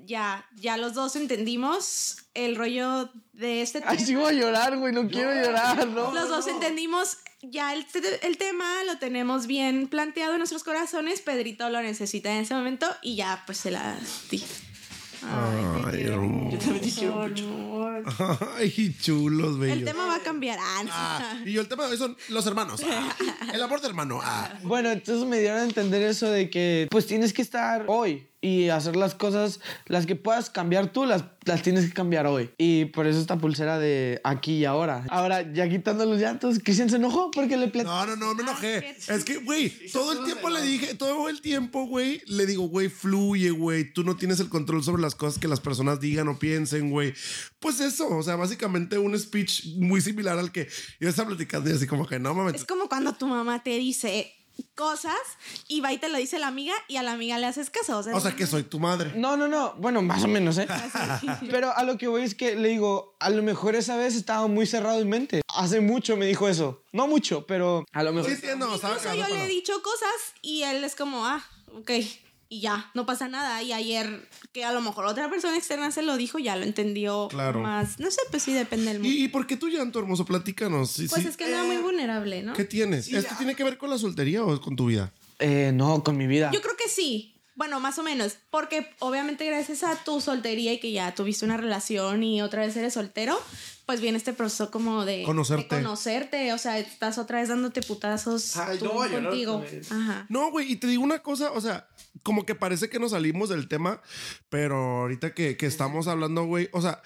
ya, 0.06 0.46
ya 0.56 0.76
los 0.76 0.94
dos 0.94 1.16
entendimos 1.16 2.18
el 2.35 2.56
rollo 2.56 3.11
de 3.33 3.62
este 3.62 3.78
Ay, 3.85 3.96
tema. 3.96 4.06
sí 4.06 4.14
voy 4.14 4.26
a 4.26 4.33
llorar, 4.33 4.76
güey, 4.78 4.92
no 4.92 5.09
quiero 5.09 5.33
llorar, 5.35 5.87
¿no? 5.88 6.12
Los 6.12 6.28
dos 6.28 6.46
entendimos 6.46 7.18
ya 7.42 7.72
el, 7.72 7.87
el 8.22 8.37
tema, 8.37 8.85
lo 8.85 8.98
tenemos 8.98 9.46
bien 9.46 9.88
planteado 9.88 10.33
en 10.33 10.38
nuestros 10.38 10.62
corazones. 10.64 11.20
Pedrito 11.22 11.68
lo 11.70 11.80
necesita 11.83 12.30
en 12.33 12.42
ese 12.42 12.54
momento 12.54 12.87
y 13.02 13.16
ya 13.16 13.42
pues 13.46 13.59
se 13.59 13.70
la 13.70 13.96
di. 14.30 14.42
Ay, 15.22 15.83
te 15.83 15.88
Ay, 15.88 16.02
quiero 16.02 16.14
hermoso. 16.14 16.72
mucho, 16.72 17.14
amor. 17.14 18.04
Ay, 18.56 18.96
chulos, 19.00 19.59
bellos. 19.59 19.78
El 19.78 19.85
tema 19.85 20.06
va 20.06 20.16
a 20.16 20.20
cambiar. 20.20 20.59
Ah, 20.61 20.83
no. 20.85 20.90
Ah, 20.92 21.42
y 21.44 21.52
yo 21.52 21.61
el 21.61 21.68
tema 21.68 21.85
de 21.87 21.92
hoy 21.92 21.98
son 21.98 22.16
los 22.28 22.46
hermanos. 22.46 22.80
Ah, 22.85 23.14
el 23.52 23.62
amor 23.62 23.80
de 23.80 23.88
hermano. 23.88 24.20
Ah. 24.22 24.52
Bueno, 24.62 24.90
entonces 24.90 25.26
me 25.28 25.38
dieron 25.38 25.59
a 25.59 25.64
entender 25.64 26.02
eso 26.02 26.30
de 26.30 26.50
que 26.50 26.88
pues 26.90 27.06
tienes 27.06 27.33
que 27.33 27.42
estar 27.42 27.85
hoy 27.88 28.26
y 28.40 28.68
hacer 28.70 28.96
las 28.96 29.14
cosas, 29.14 29.61
las 29.87 30.07
que 30.07 30.16
puedas 30.16 30.48
cambiar 30.48 30.92
tú, 30.92 31.05
las, 31.05 31.24
las 31.44 31.62
tienes 31.62 31.87
que 31.87 31.92
cambiar 31.92 32.26
hoy. 32.26 32.50
Y 32.57 32.87
por 32.87 33.07
eso 33.07 33.20
esta 33.20 33.37
pulsera 33.37 33.79
de 33.79 34.20
aquí 34.24 34.59
y 34.59 34.64
ahora. 34.64 35.05
Ahora, 35.11 35.53
ya 35.53 35.68
quitando 35.68 36.07
los 36.07 36.20
llantos, 36.20 36.59
Cristian 36.59 36.88
se 36.88 36.96
enojó 36.96 37.31
porque 37.31 37.57
le 37.59 37.68
platicé. 37.68 37.94
No, 37.94 38.07
no, 38.07 38.16
no, 38.16 38.35
me 38.35 38.42
enojé. 38.42 38.96
qué 39.07 39.14
Es 39.14 39.24
que, 39.24 39.37
güey, 39.38 39.70
todo 39.92 40.12
el 40.12 40.24
tiempo 40.24 40.48
le 40.48 40.62
dije, 40.62 40.94
todo 40.94 41.29
el 41.29 41.42
tiempo, 41.42 41.87
güey, 41.87 42.22
le 42.26 42.46
digo, 42.46 42.68
güey, 42.68 42.88
fluye, 42.88 43.50
güey. 43.50 43.92
Tú 43.92 44.05
no 44.05 44.16
tienes 44.16 44.40
el 44.40 44.48
control 44.48 44.83
sobre 44.83 45.03
las 45.03 45.14
cosas 45.14 45.38
que 45.38 45.48
las 45.48 45.61
personas 45.61 46.00
digan 46.00 46.29
o 46.29 46.38
piensen, 46.38 46.90
güey. 46.90 47.12
Pues 47.59 47.81
eso, 47.81 48.09
o 48.09 48.22
sea, 48.22 48.37
básicamente 48.37 48.96
un 48.96 49.18
speech 49.18 49.66
muy 49.76 50.00
similar 50.00 50.38
al 50.38 50.50
que 50.50 50.66
yo 50.98 51.11
estaba 51.11 51.29
platicando 51.29 51.68
y 51.68 51.74
así 51.74 51.87
como 51.87 52.07
que 52.07 52.18
no 52.18 52.35
mames. 52.35 52.55
Es 52.55 52.64
como 52.64 52.88
cuando 52.88 53.12
tu 53.12 53.26
mamá 53.26 53.62
te 53.62 53.76
dice 53.76 54.33
cosas 54.75 55.18
y 55.68 55.81
va 55.81 55.92
y 55.92 55.99
te 55.99 56.09
lo 56.09 56.18
dice 56.18 56.38
la 56.38 56.49
amiga 56.49 56.75
y 56.88 56.96
a 56.96 57.03
la 57.03 57.12
amiga 57.12 57.38
le 57.38 57.46
haces 57.46 57.70
caso. 57.70 57.99
O 57.99 58.03
sea, 58.03 58.14
O 58.14 58.20
sea, 58.20 58.35
que 58.35 58.46
soy 58.46 58.62
tu 58.62 58.79
madre. 58.79 59.12
No, 59.16 59.37
no, 59.37 59.49
no. 59.49 59.75
Bueno, 59.79 60.03
más 60.03 60.25
o 60.25 60.29
menos, 60.29 60.59
¿eh? 60.59 60.66
Pero 61.51 61.77
a 61.77 61.83
lo 61.85 61.99
que 61.99 62.09
voy 62.09 62.23
es 62.23 62.35
que 62.35 62.57
le 62.57 62.68
digo, 62.68 63.16
a 63.20 63.31
lo 63.31 63.42
mejor 63.42 63.77
esa 63.77 63.96
vez 63.96 64.14
estaba 64.14 64.46
muy 64.46 64.66
cerrado 64.66 65.01
en 65.01 65.09
mente. 65.09 65.42
Hace 65.55 65.81
mucho 65.81 66.16
me 66.16 66.27
dijo 66.27 66.49
eso. 66.49 66.83
No 66.92 67.07
mucho, 67.07 67.46
pero 67.46 67.85
a 67.92 68.03
lo 68.03 68.12
mejor. 68.12 68.31
Sí, 68.31 68.35
entiendo, 68.37 68.75
estaba 68.75 68.94
incluso 68.96 69.14
yo 69.14 69.29
le 69.29 69.44
he 69.44 69.49
dicho 69.49 69.81
cosas 69.83 70.12
y 70.42 70.62
él 70.62 70.83
es 70.85 70.96
como, 70.96 71.27
ah, 71.27 71.44
ok. 71.75 71.90
Y 72.52 72.60
ya, 72.60 72.90
no 72.94 73.06
pasa 73.06 73.28
nada. 73.28 73.62
Y 73.62 73.72
ayer, 73.72 74.28
que 74.52 74.64
a 74.64 74.72
lo 74.72 74.80
mejor 74.80 75.06
otra 75.06 75.30
persona 75.30 75.56
externa 75.56 75.92
se 75.92 76.02
lo 76.02 76.16
dijo, 76.16 76.40
ya 76.40 76.56
lo 76.56 76.64
entendió 76.64 77.28
Claro. 77.28 77.60
más. 77.60 78.00
No 78.00 78.10
sé, 78.10 78.20
pues 78.32 78.42
sí, 78.42 78.52
depende 78.52 78.86
del 78.86 78.98
mundo. 79.00 79.08
¿Y, 79.16 79.22
y 79.24 79.28
por 79.28 79.46
qué 79.46 79.56
tu 79.56 79.68
llanto, 79.68 80.00
hermoso? 80.00 80.24
Platícanos. 80.24 80.90
Sí, 80.90 81.06
Pues 81.08 81.22
sí. 81.22 81.28
es 81.28 81.36
que 81.36 81.44
andaba 81.44 81.62
muy 81.64 81.76
vulnerable, 81.76 82.42
¿no? 82.42 82.52
¿Qué 82.54 82.64
tienes? 82.64 83.06
¿Esto 83.06 83.36
tiene 83.38 83.54
que 83.54 83.62
ver 83.62 83.78
con 83.78 83.88
la 83.88 83.98
soltería 83.98 84.42
o 84.44 84.60
con 84.60 84.74
tu 84.74 84.86
vida? 84.86 85.12
Eh, 85.38 85.70
no, 85.72 86.02
con 86.02 86.16
mi 86.16 86.26
vida. 86.26 86.50
Yo 86.52 86.60
creo 86.60 86.76
que 86.76 86.88
sí. 86.88 87.36
Bueno, 87.54 87.78
más 87.78 87.98
o 87.98 88.02
menos. 88.02 88.36
Porque 88.50 88.90
obviamente 88.98 89.46
gracias 89.46 89.84
a 89.84 89.94
tu 90.02 90.20
soltería 90.20 90.72
y 90.72 90.80
que 90.80 90.90
ya 90.90 91.14
tuviste 91.14 91.44
una 91.44 91.56
relación 91.56 92.24
y 92.24 92.42
otra 92.42 92.62
vez 92.66 92.76
eres 92.76 92.94
soltero, 92.94 93.40
pues 93.86 94.00
viene 94.00 94.18
este 94.18 94.32
proceso 94.32 94.70
como 94.70 95.04
de 95.04 95.22
Conocerte. 95.24 95.76
de 95.76 95.82
conocerte. 95.82 96.52
O 96.52 96.58
sea, 96.58 96.78
estás 96.78 97.18
otra 97.18 97.40
vez 97.40 97.48
dándote 97.48 97.82
putazos 97.82 98.56
Ay, 98.56 98.78
tú 98.78 98.86
no 98.86 98.92
contigo. 98.94 99.64
Ajá. 99.90 100.26
No, 100.28 100.50
güey, 100.50 100.72
y 100.72 100.76
te 100.76 100.86
digo 100.86 101.02
una 101.02 101.20
cosa, 101.20 101.52
o 101.52 101.60
sea, 101.60 101.86
como 102.23 102.44
que 102.44 102.55
parece 102.55 102.88
que 102.88 102.99
nos 102.99 103.12
salimos 103.12 103.49
del 103.49 103.68
tema, 103.68 104.03
pero 104.49 104.77
ahorita 105.03 105.35
que, 105.35 105.57
que 105.57 105.66
estamos 105.66 106.09
hablando, 106.09 106.44
güey, 106.44 106.68
o 106.73 106.81
sea, 106.81 107.03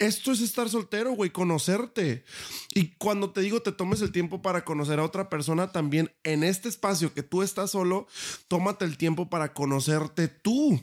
esto 0.00 0.32
es 0.32 0.40
estar 0.40 0.68
soltero, 0.68 1.12
güey, 1.12 1.30
conocerte. 1.30 2.24
Y 2.74 2.88
cuando 2.96 3.30
te 3.30 3.42
digo 3.42 3.62
te 3.62 3.70
tomes 3.70 4.00
el 4.00 4.10
tiempo 4.10 4.42
para 4.42 4.64
conocer 4.64 4.98
a 4.98 5.04
otra 5.04 5.28
persona, 5.28 5.70
también 5.70 6.10
en 6.24 6.42
este 6.42 6.68
espacio 6.68 7.14
que 7.14 7.22
tú 7.22 7.42
estás 7.42 7.70
solo, 7.70 8.08
tómate 8.48 8.86
el 8.86 8.96
tiempo 8.96 9.30
para 9.30 9.52
conocerte 9.52 10.26
tú. 10.26 10.80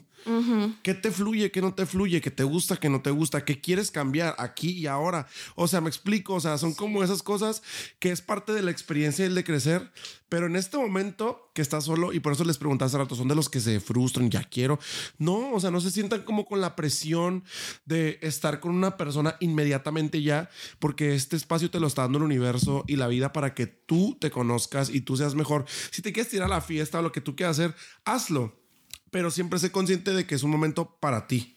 ¿Qué 0.82 0.94
te 0.94 1.10
fluye, 1.10 1.50
qué 1.50 1.62
no 1.62 1.74
te 1.74 1.86
fluye, 1.86 2.20
qué 2.20 2.30
te 2.30 2.44
gusta, 2.44 2.76
qué 2.76 2.90
no 2.90 3.00
te 3.00 3.10
gusta, 3.10 3.44
qué 3.44 3.60
quieres 3.60 3.90
cambiar 3.90 4.34
aquí 4.38 4.70
y 4.72 4.86
ahora? 4.86 5.26
O 5.54 5.68
sea, 5.68 5.80
me 5.80 5.88
explico, 5.88 6.34
o 6.34 6.40
sea, 6.40 6.58
son 6.58 6.74
como 6.74 7.02
esas 7.02 7.22
cosas 7.22 7.62
que 7.98 8.10
es 8.10 8.20
parte 8.20 8.52
de 8.52 8.62
la 8.62 8.70
experiencia 8.70 9.24
y 9.24 9.28
el 9.28 9.34
de 9.34 9.44
crecer, 9.44 9.90
pero 10.28 10.46
en 10.46 10.56
este 10.56 10.76
momento 10.76 11.50
que 11.54 11.62
estás 11.62 11.84
solo 11.84 12.12
y 12.12 12.20
por 12.20 12.32
eso 12.32 12.44
les 12.44 12.58
pregunté 12.58 12.84
hace 12.84 12.98
rato, 12.98 13.14
son 13.14 13.28
de 13.28 13.34
los 13.34 13.48
que 13.48 13.60
se 13.60 13.80
frustran, 13.80 14.30
ya 14.30 14.44
quiero. 14.44 14.78
No, 15.16 15.52
o 15.52 15.60
sea, 15.60 15.70
no 15.70 15.80
se 15.80 15.90
sientan 15.90 16.22
como 16.22 16.44
con 16.44 16.60
la 16.60 16.76
presión 16.76 17.44
de 17.86 18.18
estar 18.20 18.60
con 18.60 18.74
una 18.74 18.96
persona 18.96 19.07
inmediatamente 19.40 20.22
ya, 20.22 20.50
porque 20.78 21.14
este 21.14 21.36
espacio 21.36 21.70
te 21.70 21.80
lo 21.80 21.86
está 21.86 22.02
dando 22.02 22.18
el 22.18 22.24
universo 22.24 22.84
y 22.86 22.96
la 22.96 23.08
vida 23.08 23.32
para 23.32 23.54
que 23.54 23.66
tú 23.66 24.16
te 24.20 24.30
conozcas 24.30 24.90
y 24.90 25.00
tú 25.00 25.16
seas 25.16 25.34
mejor. 25.34 25.64
Si 25.90 26.02
te 26.02 26.12
quieres 26.12 26.30
tirar 26.30 26.46
a 26.46 26.56
la 26.56 26.60
fiesta 26.60 26.98
o 26.98 27.02
lo 27.02 27.12
que 27.12 27.20
tú 27.20 27.36
quieras 27.36 27.58
hacer, 27.58 27.74
hazlo. 28.04 28.54
Pero 29.10 29.30
siempre 29.30 29.58
sé 29.58 29.72
consciente 29.72 30.12
de 30.12 30.26
que 30.26 30.34
es 30.34 30.42
un 30.42 30.50
momento 30.50 30.96
para 31.00 31.26
ti. 31.26 31.54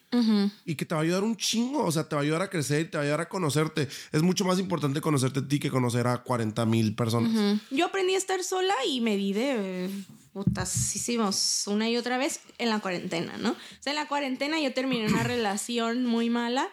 Y 0.66 0.76
que 0.76 0.86
te 0.86 0.94
va 0.94 1.00
a 1.00 1.04
ayudar 1.06 1.24
un 1.24 1.38
chingo, 1.38 1.86
o 1.86 1.92
sea, 1.92 2.10
te 2.10 2.16
va 2.16 2.22
a 2.22 2.24
ayudar 2.24 2.42
a 2.42 2.50
crecer, 2.50 2.92
te 2.92 2.98
va 2.98 3.02
a 3.02 3.06
ayudar 3.06 3.22
a 3.22 3.30
conocerte. 3.30 3.88
Es 4.12 4.22
mucho 4.22 4.44
más 4.44 4.60
importante 4.60 5.00
conocerte 5.00 5.40
a 5.40 5.48
ti 5.48 5.58
que 5.58 5.70
conocer 5.70 6.06
a 6.06 6.22
40 6.22 6.66
mil 6.66 6.96
personas. 6.96 7.62
Yo 7.72 7.86
aprendí 7.86 8.16
a 8.16 8.18
estar 8.18 8.44
sola 8.44 8.76
y 8.86 9.00
me 9.00 9.16
di 9.16 9.32
de 9.32 9.90
putasísimos 10.34 11.64
una 11.68 11.90
y 11.90 11.98
otra 11.98 12.18
vez 12.18 12.42
en 12.58 12.70
la 12.70 12.80
cuarentena, 12.80 13.38
¿no? 13.38 13.52
O 13.52 13.56
sea, 13.80 13.92
en 13.92 13.98
la 13.98 14.08
cuarentena 14.08 14.60
yo 14.60 14.74
terminé 14.74 15.08
una 15.08 15.24
relación 15.24 16.06
muy 16.06 16.30
mala 16.30 16.70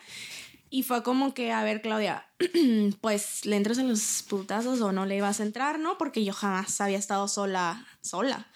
y 0.71 0.83
fue 0.83 1.03
como 1.03 1.33
que, 1.33 1.51
a 1.51 1.65
ver, 1.65 1.81
Claudia, 1.81 2.27
pues 3.01 3.47
le 3.47 3.57
entras 3.57 3.79
en 3.79 3.89
los 3.89 4.23
putazos 4.29 4.81
o 4.83 4.93
no 4.93 5.07
le 5.07 5.17
ibas 5.17 5.41
a 5.41 5.43
entrar, 5.43 5.79
¿no? 5.79 5.97
Porque 5.97 6.25
yo 6.25 6.35
jamás 6.35 6.81
había 6.83 6.99
estado 6.99 7.27
sola, 7.27 7.87
sola. 8.03 8.47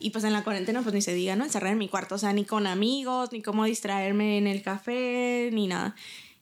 Y 0.00 0.10
pues 0.10 0.24
en 0.24 0.32
la 0.32 0.42
cuarentena, 0.42 0.82
pues 0.82 0.94
ni 0.94 1.00
se 1.00 1.14
diga, 1.14 1.36
¿no? 1.36 1.44
Encerrar 1.44 1.72
en 1.72 1.78
mi 1.78 1.88
cuarto, 1.88 2.16
o 2.16 2.18
sea, 2.18 2.32
ni 2.32 2.44
con 2.44 2.66
amigos, 2.66 3.30
ni 3.30 3.40
cómo 3.40 3.64
distraerme 3.64 4.38
en 4.38 4.48
el 4.48 4.62
café, 4.62 5.50
ni 5.52 5.68
nada. 5.68 5.94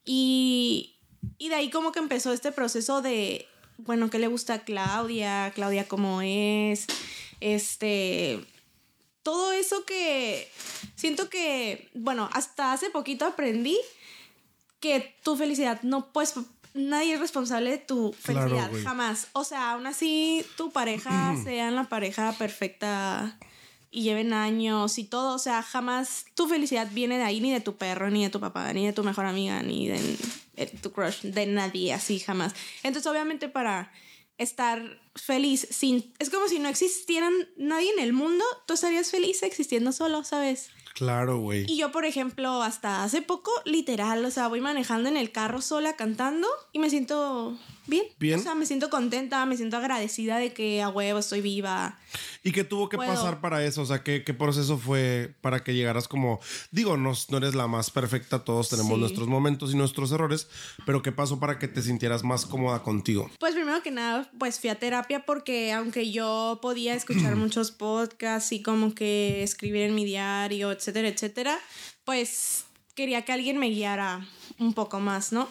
Y, 0.06 0.96
y 1.36 1.50
de 1.50 1.56
ahí 1.56 1.70
como 1.70 1.92
que 1.92 1.98
empezó 1.98 2.32
este 2.32 2.50
proceso 2.50 3.02
de, 3.02 3.46
bueno, 3.76 4.08
¿qué 4.08 4.18
le 4.18 4.28
gusta 4.28 4.54
a 4.54 4.64
Claudia? 4.64 5.52
Claudia 5.54 5.86
cómo 5.88 6.22
es, 6.22 6.86
este... 7.40 8.44
Todo 9.22 9.52
eso 9.52 9.84
que 9.84 10.50
siento 10.94 11.28
que, 11.28 11.90
bueno, 11.92 12.30
hasta 12.32 12.72
hace 12.72 12.88
poquito 12.88 13.26
aprendí 13.26 13.76
que 14.80 15.16
tu 15.22 15.36
felicidad 15.36 15.82
no 15.82 16.12
pues 16.12 16.34
nadie 16.74 17.14
es 17.14 17.20
responsable 17.20 17.70
de 17.70 17.78
tu 17.78 18.12
felicidad 18.12 18.70
jamás. 18.84 19.28
O 19.32 19.44
sea 19.44 19.72
aún 19.72 19.86
así 19.86 20.44
tu 20.56 20.70
pareja 20.70 21.36
sea 21.44 21.70
la 21.70 21.84
pareja 21.84 22.32
perfecta 22.32 23.38
y 23.90 24.02
lleven 24.02 24.32
años 24.32 24.98
y 24.98 25.04
todo 25.04 25.34
o 25.34 25.38
sea 25.38 25.62
jamás 25.62 26.26
tu 26.34 26.46
felicidad 26.46 26.88
viene 26.92 27.16
de 27.16 27.24
ahí 27.24 27.40
ni 27.40 27.50
de 27.50 27.60
tu 27.60 27.76
perro 27.76 28.10
ni 28.10 28.22
de 28.22 28.30
tu 28.30 28.38
papá 28.38 28.72
ni 28.72 28.86
de 28.86 28.92
tu 28.92 29.02
mejor 29.02 29.24
amiga 29.24 29.62
ni 29.62 29.88
de, 29.88 29.98
de 30.56 30.66
tu 30.66 30.92
crush 30.92 31.22
de 31.22 31.46
nadie 31.46 31.92
así 31.92 32.18
jamás. 32.18 32.54
Entonces 32.82 33.10
obviamente 33.10 33.48
para 33.48 33.92
estar 34.36 35.00
feliz 35.16 35.66
sin 35.70 36.12
es 36.18 36.30
como 36.30 36.46
si 36.48 36.60
no 36.60 36.68
existieran 36.68 37.32
nadie 37.56 37.90
en 37.92 37.98
el 37.98 38.12
mundo 38.12 38.44
tú 38.66 38.74
estarías 38.74 39.10
feliz 39.10 39.42
existiendo 39.42 39.90
solo 39.90 40.22
sabes 40.22 40.70
Claro, 40.98 41.38
güey. 41.38 41.64
Y 41.68 41.76
yo, 41.76 41.92
por 41.92 42.04
ejemplo, 42.04 42.60
hasta 42.60 43.04
hace 43.04 43.22
poco, 43.22 43.52
literal, 43.64 44.24
o 44.24 44.32
sea, 44.32 44.48
voy 44.48 44.60
manejando 44.60 45.08
en 45.08 45.16
el 45.16 45.30
carro 45.30 45.62
sola 45.62 45.94
cantando 45.94 46.48
y 46.72 46.80
me 46.80 46.90
siento 46.90 47.56
bien. 47.88 48.04
Bien. 48.18 48.38
O 48.38 48.42
sea, 48.42 48.54
me 48.54 48.66
siento 48.66 48.90
contenta, 48.90 49.44
me 49.46 49.56
siento 49.56 49.76
agradecida 49.76 50.38
de 50.38 50.52
que 50.52 50.82
a 50.82 50.88
huevo 50.88 51.18
estoy 51.18 51.40
viva. 51.40 51.98
¿Y 52.44 52.52
qué 52.52 52.64
tuvo 52.64 52.88
que 52.88 52.96
pasar 52.96 53.40
para 53.40 53.64
eso? 53.64 53.82
O 53.82 53.86
sea, 53.86 54.02
¿qué, 54.02 54.22
¿qué, 54.24 54.34
proceso 54.34 54.78
fue 54.78 55.34
para 55.40 55.64
que 55.64 55.74
llegaras 55.74 56.08
como... 56.08 56.40
Digo, 56.70 56.96
no, 56.96 57.12
no 57.28 57.36
eres 57.38 57.54
la 57.54 57.66
más 57.66 57.90
perfecta, 57.90 58.44
todos 58.44 58.68
tenemos 58.68 58.98
nuestros 58.98 59.28
momentos 59.28 59.72
y 59.72 59.76
nuestros 59.76 60.12
errores, 60.12 60.48
pero 60.86 61.02
¿qué 61.02 61.12
pasó 61.12 61.40
para 61.40 61.58
que 61.58 61.68
te 61.68 61.82
sintieras 61.82 62.22
más 62.22 62.46
cómoda 62.46 62.82
contigo? 62.82 63.30
Pues 63.38 63.54
primero 63.54 63.82
que 63.82 63.90
nada, 63.90 64.30
pues 64.38 64.60
fui 64.60 64.70
a 64.70 64.78
terapia 64.78 65.24
porque 65.26 65.72
aunque 65.72 66.10
yo 66.10 66.58
podía 66.62 66.94
escuchar 66.94 67.36
muchos 67.36 67.72
podcasts 67.72 68.52
y 68.52 68.62
como 68.62 68.94
que 68.94 69.42
escribir 69.42 69.82
en 69.82 69.94
mi 69.94 70.04
diario, 70.04 70.72
etcétera, 70.72 71.08
etcétera, 71.08 71.58
pues 72.04 72.64
quería 72.94 73.22
que 73.22 73.32
alguien 73.32 73.58
me 73.58 73.68
guiara 73.68 74.26
un 74.58 74.74
poco 74.74 75.00
más, 75.00 75.32
¿no? 75.32 75.48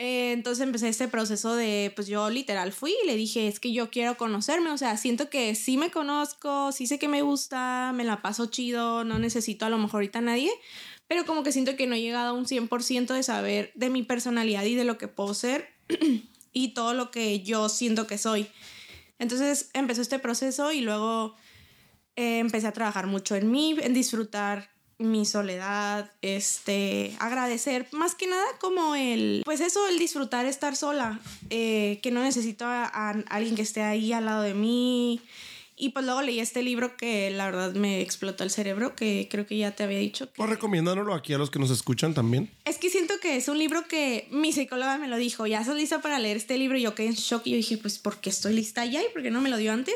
Eh, 0.00 0.30
entonces 0.30 0.62
empecé 0.64 0.88
este 0.88 1.08
proceso 1.08 1.56
de, 1.56 1.92
pues 1.96 2.06
yo 2.06 2.30
literal 2.30 2.72
fui 2.72 2.94
y 3.02 3.06
le 3.08 3.16
dije, 3.16 3.48
es 3.48 3.58
que 3.58 3.72
yo 3.72 3.90
quiero 3.90 4.16
conocerme, 4.16 4.70
o 4.70 4.78
sea, 4.78 4.96
siento 4.96 5.28
que 5.28 5.56
sí 5.56 5.76
me 5.76 5.90
conozco, 5.90 6.70
sí 6.70 6.86
sé 6.86 7.00
que 7.00 7.08
me 7.08 7.22
gusta, 7.22 7.92
me 7.92 8.04
la 8.04 8.22
paso 8.22 8.46
chido, 8.46 9.02
no 9.02 9.18
necesito 9.18 9.66
a 9.66 9.70
lo 9.70 9.76
mejor 9.76 9.96
ahorita 9.96 10.20
a 10.20 10.22
nadie, 10.22 10.52
pero 11.08 11.26
como 11.26 11.42
que 11.42 11.50
siento 11.50 11.74
que 11.74 11.88
no 11.88 11.96
he 11.96 12.00
llegado 12.00 12.28
a 12.28 12.32
un 12.32 12.46
100% 12.46 13.12
de 13.12 13.24
saber 13.24 13.72
de 13.74 13.90
mi 13.90 14.04
personalidad 14.04 14.62
y 14.62 14.76
de 14.76 14.84
lo 14.84 14.98
que 14.98 15.08
puedo 15.08 15.34
ser 15.34 15.68
y 16.52 16.74
todo 16.74 16.94
lo 16.94 17.10
que 17.10 17.42
yo 17.42 17.68
siento 17.68 18.06
que 18.06 18.18
soy. 18.18 18.46
Entonces 19.18 19.68
empezó 19.72 20.00
este 20.00 20.20
proceso 20.20 20.70
y 20.70 20.80
luego 20.80 21.34
eh, 22.14 22.38
empecé 22.38 22.68
a 22.68 22.72
trabajar 22.72 23.08
mucho 23.08 23.34
en 23.34 23.50
mí, 23.50 23.76
en 23.80 23.94
disfrutar 23.94 24.70
mi 24.98 25.24
soledad, 25.24 26.10
este, 26.22 27.16
agradecer, 27.20 27.86
más 27.92 28.14
que 28.14 28.26
nada 28.26 28.44
como 28.60 28.96
el, 28.96 29.42
pues 29.44 29.60
eso, 29.60 29.86
el 29.86 29.98
disfrutar 29.98 30.44
estar 30.46 30.74
sola, 30.74 31.20
eh, 31.50 32.00
que 32.02 32.10
no 32.10 32.22
necesito 32.22 32.64
a, 32.66 32.84
a, 32.84 33.10
alguien 33.30 33.54
que 33.54 33.62
esté 33.62 33.82
ahí 33.82 34.12
al 34.12 34.24
lado 34.24 34.42
de 34.42 34.54
mí, 34.54 35.22
y 35.78 35.90
pues 35.90 36.04
luego 36.04 36.22
leí 36.22 36.40
este 36.40 36.62
libro 36.62 36.96
que 36.96 37.30
la 37.30 37.46
verdad 37.46 37.72
me 37.74 38.00
explotó 38.00 38.44
el 38.44 38.50
cerebro, 38.50 38.96
que 38.96 39.28
creo 39.30 39.46
que 39.46 39.56
ya 39.56 39.70
te 39.72 39.84
había 39.84 39.98
dicho. 39.98 40.26
Que... 40.26 40.32
Pues 40.36 40.50
recomiéndanoslo 40.50 41.14
aquí 41.14 41.32
a 41.32 41.38
los 41.38 41.50
que 41.50 41.58
nos 41.58 41.70
escuchan 41.70 42.14
también. 42.14 42.50
Es 42.64 42.78
que 42.78 42.90
siento 42.90 43.14
que 43.20 43.36
es 43.36 43.48
un 43.48 43.58
libro 43.58 43.86
que 43.86 44.26
mi 44.30 44.52
psicóloga 44.52 44.98
me 44.98 45.08
lo 45.08 45.16
dijo, 45.16 45.46
ya 45.46 45.60
estás 45.60 45.76
lista 45.76 46.00
para 46.00 46.18
leer 46.18 46.36
este 46.36 46.58
libro 46.58 46.76
y 46.76 46.82
yo 46.82 46.94
quedé 46.94 47.08
en 47.08 47.14
shock 47.14 47.46
y 47.46 47.50
yo 47.50 47.56
dije, 47.56 47.78
pues 47.78 47.98
¿por 47.98 48.18
qué 48.18 48.30
estoy 48.30 48.54
lista 48.54 48.84
ya 48.84 49.02
y 49.02 49.06
por 49.12 49.22
qué 49.22 49.30
no 49.30 49.40
me 49.40 49.50
lo 49.50 49.56
dio 49.56 49.72
antes? 49.72 49.94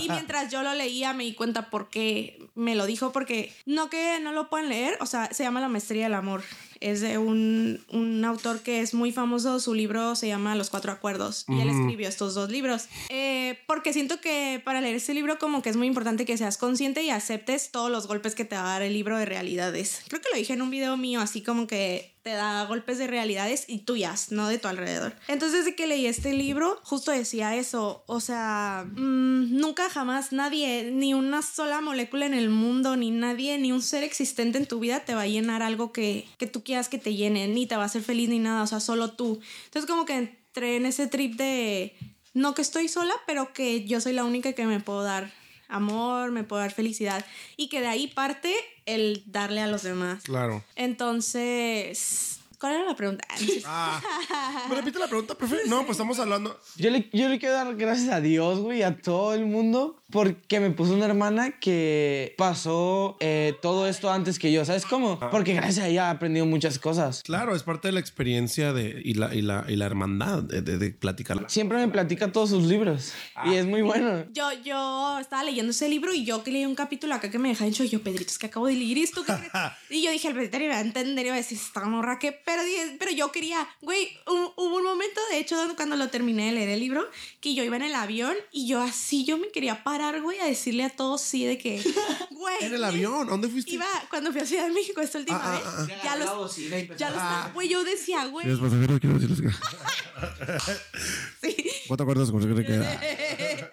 Y 0.00 0.08
mientras 0.10 0.50
yo 0.50 0.62
lo 0.62 0.74
leía 0.74 1.12
me 1.12 1.24
di 1.24 1.34
cuenta 1.34 1.70
por 1.70 1.90
qué 1.90 2.38
me 2.54 2.74
lo 2.74 2.86
dijo, 2.86 3.12
porque 3.12 3.52
no 3.66 3.88
que 3.88 4.18
no 4.20 4.32
lo 4.32 4.50
puedan 4.50 4.68
leer, 4.68 4.96
o 5.00 5.06
sea, 5.06 5.32
se 5.32 5.44
llama 5.44 5.60
La 5.60 5.68
Maestría 5.68 6.04
del 6.04 6.14
Amor 6.14 6.42
es 6.80 7.00
de 7.00 7.18
un, 7.18 7.84
un, 7.92 8.24
autor 8.24 8.60
que 8.60 8.80
es 8.80 8.94
muy 8.94 9.12
famoso. 9.12 9.60
Su 9.60 9.74
libro 9.74 10.16
se 10.16 10.28
llama 10.28 10.54
Los 10.56 10.70
Cuatro 10.70 10.92
Acuerdos. 10.92 11.44
Y 11.48 11.60
él 11.60 11.68
escribió 11.68 12.08
estos 12.08 12.34
dos 12.34 12.50
libros. 12.50 12.86
Eh, 13.10 13.58
porque 13.66 13.92
siento 13.92 14.20
que 14.20 14.60
para 14.64 14.80
leer 14.80 14.96
este 14.96 15.14
libro 15.14 15.38
como 15.38 15.62
que 15.62 15.70
es 15.70 15.76
muy 15.76 15.86
importante 15.86 16.24
que 16.24 16.36
seas 16.36 16.56
consciente 16.56 17.02
y 17.02 17.10
aceptes 17.10 17.70
todos 17.70 17.90
los 17.90 18.06
golpes 18.06 18.34
que 18.34 18.44
te 18.44 18.56
va 18.56 18.62
a 18.62 18.72
dar 18.72 18.82
el 18.82 18.94
libro 18.94 19.18
de 19.18 19.26
realidades. 19.26 20.02
Creo 20.08 20.20
que 20.20 20.28
lo 20.32 20.38
dije 20.38 20.54
en 20.54 20.62
un 20.62 20.70
video 20.70 20.96
mío, 20.96 21.20
así 21.20 21.42
como 21.42 21.66
que 21.66 22.14
te 22.22 22.30
da 22.30 22.64
golpes 22.66 22.98
de 22.98 23.06
realidades 23.06 23.64
y 23.66 23.78
tuyas, 23.78 24.30
no 24.30 24.48
de 24.48 24.58
tu 24.58 24.68
alrededor. 24.68 25.14
Entonces, 25.28 25.64
desde 25.64 25.74
que 25.74 25.86
leí 25.86 26.06
este 26.06 26.34
libro, 26.34 26.78
justo 26.82 27.12
decía 27.12 27.56
eso. 27.56 28.04
O 28.06 28.20
sea, 28.20 28.84
mmm, 28.90 29.56
nunca 29.56 29.88
jamás 29.88 30.32
nadie, 30.32 30.90
ni 30.92 31.14
una 31.14 31.40
sola 31.40 31.80
molécula 31.80 32.26
en 32.26 32.34
el 32.34 32.50
mundo, 32.50 32.96
ni 32.96 33.10
nadie, 33.10 33.58
ni 33.58 33.72
un 33.72 33.80
ser 33.80 34.04
existente 34.04 34.58
en 34.58 34.66
tu 34.66 34.80
vida 34.80 35.00
te 35.00 35.14
va 35.14 35.22
a 35.22 35.26
llenar 35.26 35.62
algo 35.62 35.92
que, 35.92 36.28
que 36.36 36.46
tú 36.46 36.62
quieras 36.62 36.90
que 36.90 36.98
te 36.98 37.14
llene, 37.14 37.48
ni 37.48 37.66
te 37.66 37.76
va 37.76 37.84
a 37.84 37.86
hacer 37.86 38.02
feliz 38.02 38.28
ni 38.28 38.38
nada. 38.38 38.62
O 38.62 38.66
sea, 38.66 38.80
solo 38.80 39.12
tú. 39.12 39.40
Entonces, 39.64 39.90
como 39.90 40.04
que 40.04 40.16
entré 40.16 40.76
en 40.76 40.86
ese 40.86 41.06
trip 41.06 41.36
de. 41.36 41.96
No 42.32 42.54
que 42.54 42.62
estoy 42.62 42.88
sola, 42.88 43.14
pero 43.26 43.52
que 43.52 43.86
yo 43.86 44.00
soy 44.00 44.12
la 44.12 44.24
única 44.24 44.52
que 44.52 44.66
me 44.66 44.78
puedo 44.78 45.02
dar 45.02 45.32
amor, 45.70 46.32
me 46.32 46.44
puedo 46.44 46.60
dar 46.60 46.72
felicidad. 46.72 47.24
Y 47.56 47.68
que 47.68 47.80
de 47.80 47.86
ahí 47.86 48.08
parte 48.08 48.54
el 48.94 49.22
darle 49.26 49.60
a 49.60 49.66
los 49.66 49.82
demás. 49.82 50.22
Claro. 50.24 50.64
Entonces, 50.76 52.39
¿cuál 52.60 52.74
era 52.74 52.84
la 52.84 52.94
pregunta? 52.94 53.26
Ah, 53.72 54.66
¿Me 54.68 54.74
repite 54.74 54.98
la 54.98 55.06
pregunta, 55.06 55.34
profe? 55.34 55.58
No, 55.66 55.80
pues 55.80 55.92
estamos 55.92 56.18
hablando. 56.18 56.58
Yo 56.76 56.90
le, 56.90 57.08
yo 57.12 57.28
le 57.28 57.38
quiero 57.38 57.54
dar 57.54 57.74
gracias 57.76 58.12
a 58.12 58.20
Dios, 58.20 58.58
güey, 58.58 58.82
a 58.82 58.96
todo 58.96 59.34
el 59.34 59.46
mundo, 59.46 60.02
porque 60.10 60.60
me 60.60 60.70
puso 60.70 60.94
una 60.94 61.04
hermana 61.06 61.58
que 61.60 62.34
pasó 62.36 63.16
eh, 63.20 63.54
todo 63.62 63.86
esto 63.86 64.10
antes 64.10 64.38
que 64.38 64.50
yo. 64.50 64.64
¿Sabes 64.64 64.84
cómo? 64.86 65.18
Porque 65.30 65.54
gracias 65.54 65.84
a 65.84 65.88
ella 65.88 66.06
he 66.08 66.10
aprendido 66.10 66.46
muchas 66.46 66.78
cosas. 66.78 67.22
Claro, 67.22 67.54
es 67.54 67.62
parte 67.62 67.88
de 67.88 67.92
la 67.92 68.00
experiencia 68.00 68.72
de, 68.72 69.00
y, 69.04 69.14
la, 69.14 69.34
y, 69.34 69.42
la, 69.42 69.64
y 69.68 69.76
la 69.76 69.86
hermandad 69.86 70.42
de, 70.42 70.62
de, 70.62 70.78
de 70.78 70.90
platicar. 70.90 71.44
Siempre 71.48 71.78
me 71.78 71.88
platica 71.88 72.32
todos 72.32 72.50
sus 72.50 72.64
libros 72.64 73.12
y 73.44 73.54
es 73.54 73.66
muy 73.66 73.82
bueno. 73.82 74.24
Yo, 74.32 74.50
yo 74.64 75.18
estaba 75.20 75.44
leyendo 75.44 75.70
ese 75.70 75.88
libro 75.88 76.12
y 76.12 76.24
yo 76.24 76.42
que 76.42 76.50
leí 76.50 76.66
un 76.66 76.74
capítulo 76.74 77.14
acá 77.14 77.30
que 77.30 77.38
me 77.38 77.50
deja 77.50 77.66
hecho. 77.66 77.84
Yo, 77.84 78.02
Pedrito, 78.02 78.30
es 78.30 78.38
que 78.38 78.46
acabo 78.46 78.66
de 78.66 78.74
leer 78.74 78.98
esto. 78.98 79.24
¿qué 79.24 79.34
crees? 79.34 79.52
y 79.90 80.02
yo 80.02 80.10
dije, 80.10 80.28
el 80.28 80.34
Pedrito 80.34 80.58
iba 80.58 80.76
a 80.76 80.80
entender 80.80 81.24
y 81.24 81.28
iba 81.28 81.34
a 81.34 81.38
decir, 81.38 81.58
esta 81.58 81.84
morra 81.84 82.18
que. 82.18 82.32
Pero, 82.50 82.62
pero 82.98 83.10
yo 83.12 83.30
quería, 83.30 83.68
güey, 83.80 84.08
hubo 84.26 84.54
un, 84.66 84.76
un 84.78 84.82
momento, 84.84 85.20
de 85.30 85.38
hecho, 85.38 85.56
cuando 85.76 85.94
lo 85.96 86.08
terminé 86.08 86.46
de 86.46 86.52
leer 86.52 86.68
el 86.70 86.80
libro, 86.80 87.08
que 87.40 87.54
yo 87.54 87.62
iba 87.62 87.76
en 87.76 87.82
el 87.82 87.94
avión 87.94 88.34
y 88.50 88.66
yo 88.66 88.80
así, 88.80 89.24
yo 89.24 89.38
me 89.38 89.48
quería 89.50 89.84
parar, 89.84 90.20
güey, 90.20 90.38
a 90.40 90.46
decirle 90.46 90.82
a 90.84 90.90
todos 90.90 91.20
sí 91.20 91.44
de 91.44 91.58
que, 91.58 91.80
güey. 92.30 92.56
¿En 92.60 92.74
el 92.74 92.82
avión? 92.84 93.28
¿Dónde 93.28 93.48
fuiste? 93.48 93.70
Iba 93.72 93.86
cuando 94.10 94.32
fui 94.32 94.40
a 94.40 94.46
Ciudad 94.46 94.64
de 94.66 94.72
México 94.72 95.00
esta 95.00 95.18
última 95.18 95.40
Ah, 95.42 95.52
vez. 95.52 95.62
ah, 95.64 95.86
ah. 95.88 96.00
Ya 96.04 96.16
los. 96.16 96.56
Ya 96.98 97.10
los. 97.10 97.54
Güey, 97.54 97.68
yo 97.68 97.84
decía, 97.84 98.26
güey. 98.26 98.46
Los 98.46 98.58
pasajeros, 98.60 98.98
quiero 99.00 99.18
decirles 99.18 99.40
que. 99.40 99.48
Sí. 101.40 101.56
¿Cuánto 101.86 102.02
acuerdas 102.02 102.30
con 102.30 102.40
que 102.56 102.64
queda? 102.66 103.00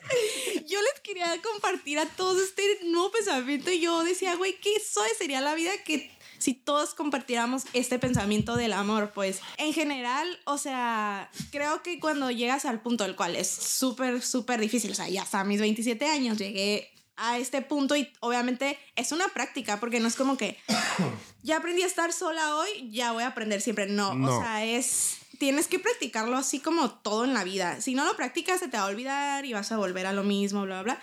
Yo 0.68 0.82
les 0.82 1.00
quería 1.04 1.40
compartir 1.42 2.00
a 2.00 2.06
todos 2.06 2.42
este 2.42 2.80
nuevo 2.86 3.12
pensamiento 3.12 3.72
y 3.72 3.80
yo 3.80 4.04
decía, 4.04 4.36
güey, 4.36 4.58
qué 4.60 4.72
suave 4.80 5.10
sería 5.18 5.40
la 5.42 5.56
vida 5.56 5.72
que 5.84 6.10
si 6.38 6.54
todos 6.54 6.94
compartiéramos 6.94 7.64
este 7.74 8.00
pensamiento 8.00 8.56
del 8.56 8.74
amor, 8.74 9.12
pues 9.14 9.42
en 9.58 9.74
general, 9.74 10.28
o 10.46 10.58
sea, 10.58 11.30
creo 11.52 11.84
que 11.84 12.00
cuando 12.00 12.32
llegas 12.32 12.66
al 12.66 12.82
punto 12.82 13.04
del 13.04 13.16
cual 13.16 13.36
es 13.36 13.50
súper, 13.50 14.22
súper 14.22 14.60
difícil, 14.60 14.92
o 14.92 14.96
sea, 14.96 15.10
ya 15.10 15.24
hasta 15.24 15.44
mis 15.44 15.60
27 15.60 16.06
años 16.08 16.38
llegué 16.38 16.92
a 17.16 17.38
este 17.40 17.62
punto 17.62 17.96
y 17.96 18.12
obviamente 18.20 18.78
es 18.96 19.12
una 19.12 19.28
práctica 19.30 19.80
porque 19.80 20.00
no 20.00 20.08
es 20.08 20.16
como 20.16 20.38
que 20.38 20.58
ya 21.44 21.58
aprendí 21.58 21.82
a 21.82 21.88
estar 21.88 22.14
sola 22.14 22.56
hoy, 22.56 22.90
ya 22.92 23.12
voy 23.12 23.24
a 23.24 23.28
aprender 23.28 23.62
siempre. 23.62 23.88
No, 23.88 24.14
No. 24.14 24.38
o 24.38 24.42
sea, 24.42 24.64
es 24.64 25.18
tienes 25.40 25.68
que 25.68 25.80
practicarlo 25.80 26.38
así 26.38 26.60
como 26.60 26.92
todo 26.92 27.24
en 27.24 27.34
la 27.34 27.44
vida. 27.44 27.82
Si 27.82 27.94
no 27.96 28.06
lo 28.06 28.16
practicas 28.16 28.60
se 28.60 28.68
te 28.68 28.78
va 28.78 28.84
a 28.84 28.88
olvidar 28.88 29.46
y 29.46 29.54
vas 29.54 29.72
a 29.72 29.78
volver 29.78 30.06
a 30.06 30.14
lo 30.14 30.24
mismo, 30.24 30.64
bla, 30.64 30.82
bla, 30.82 30.96
bla. 30.96 31.02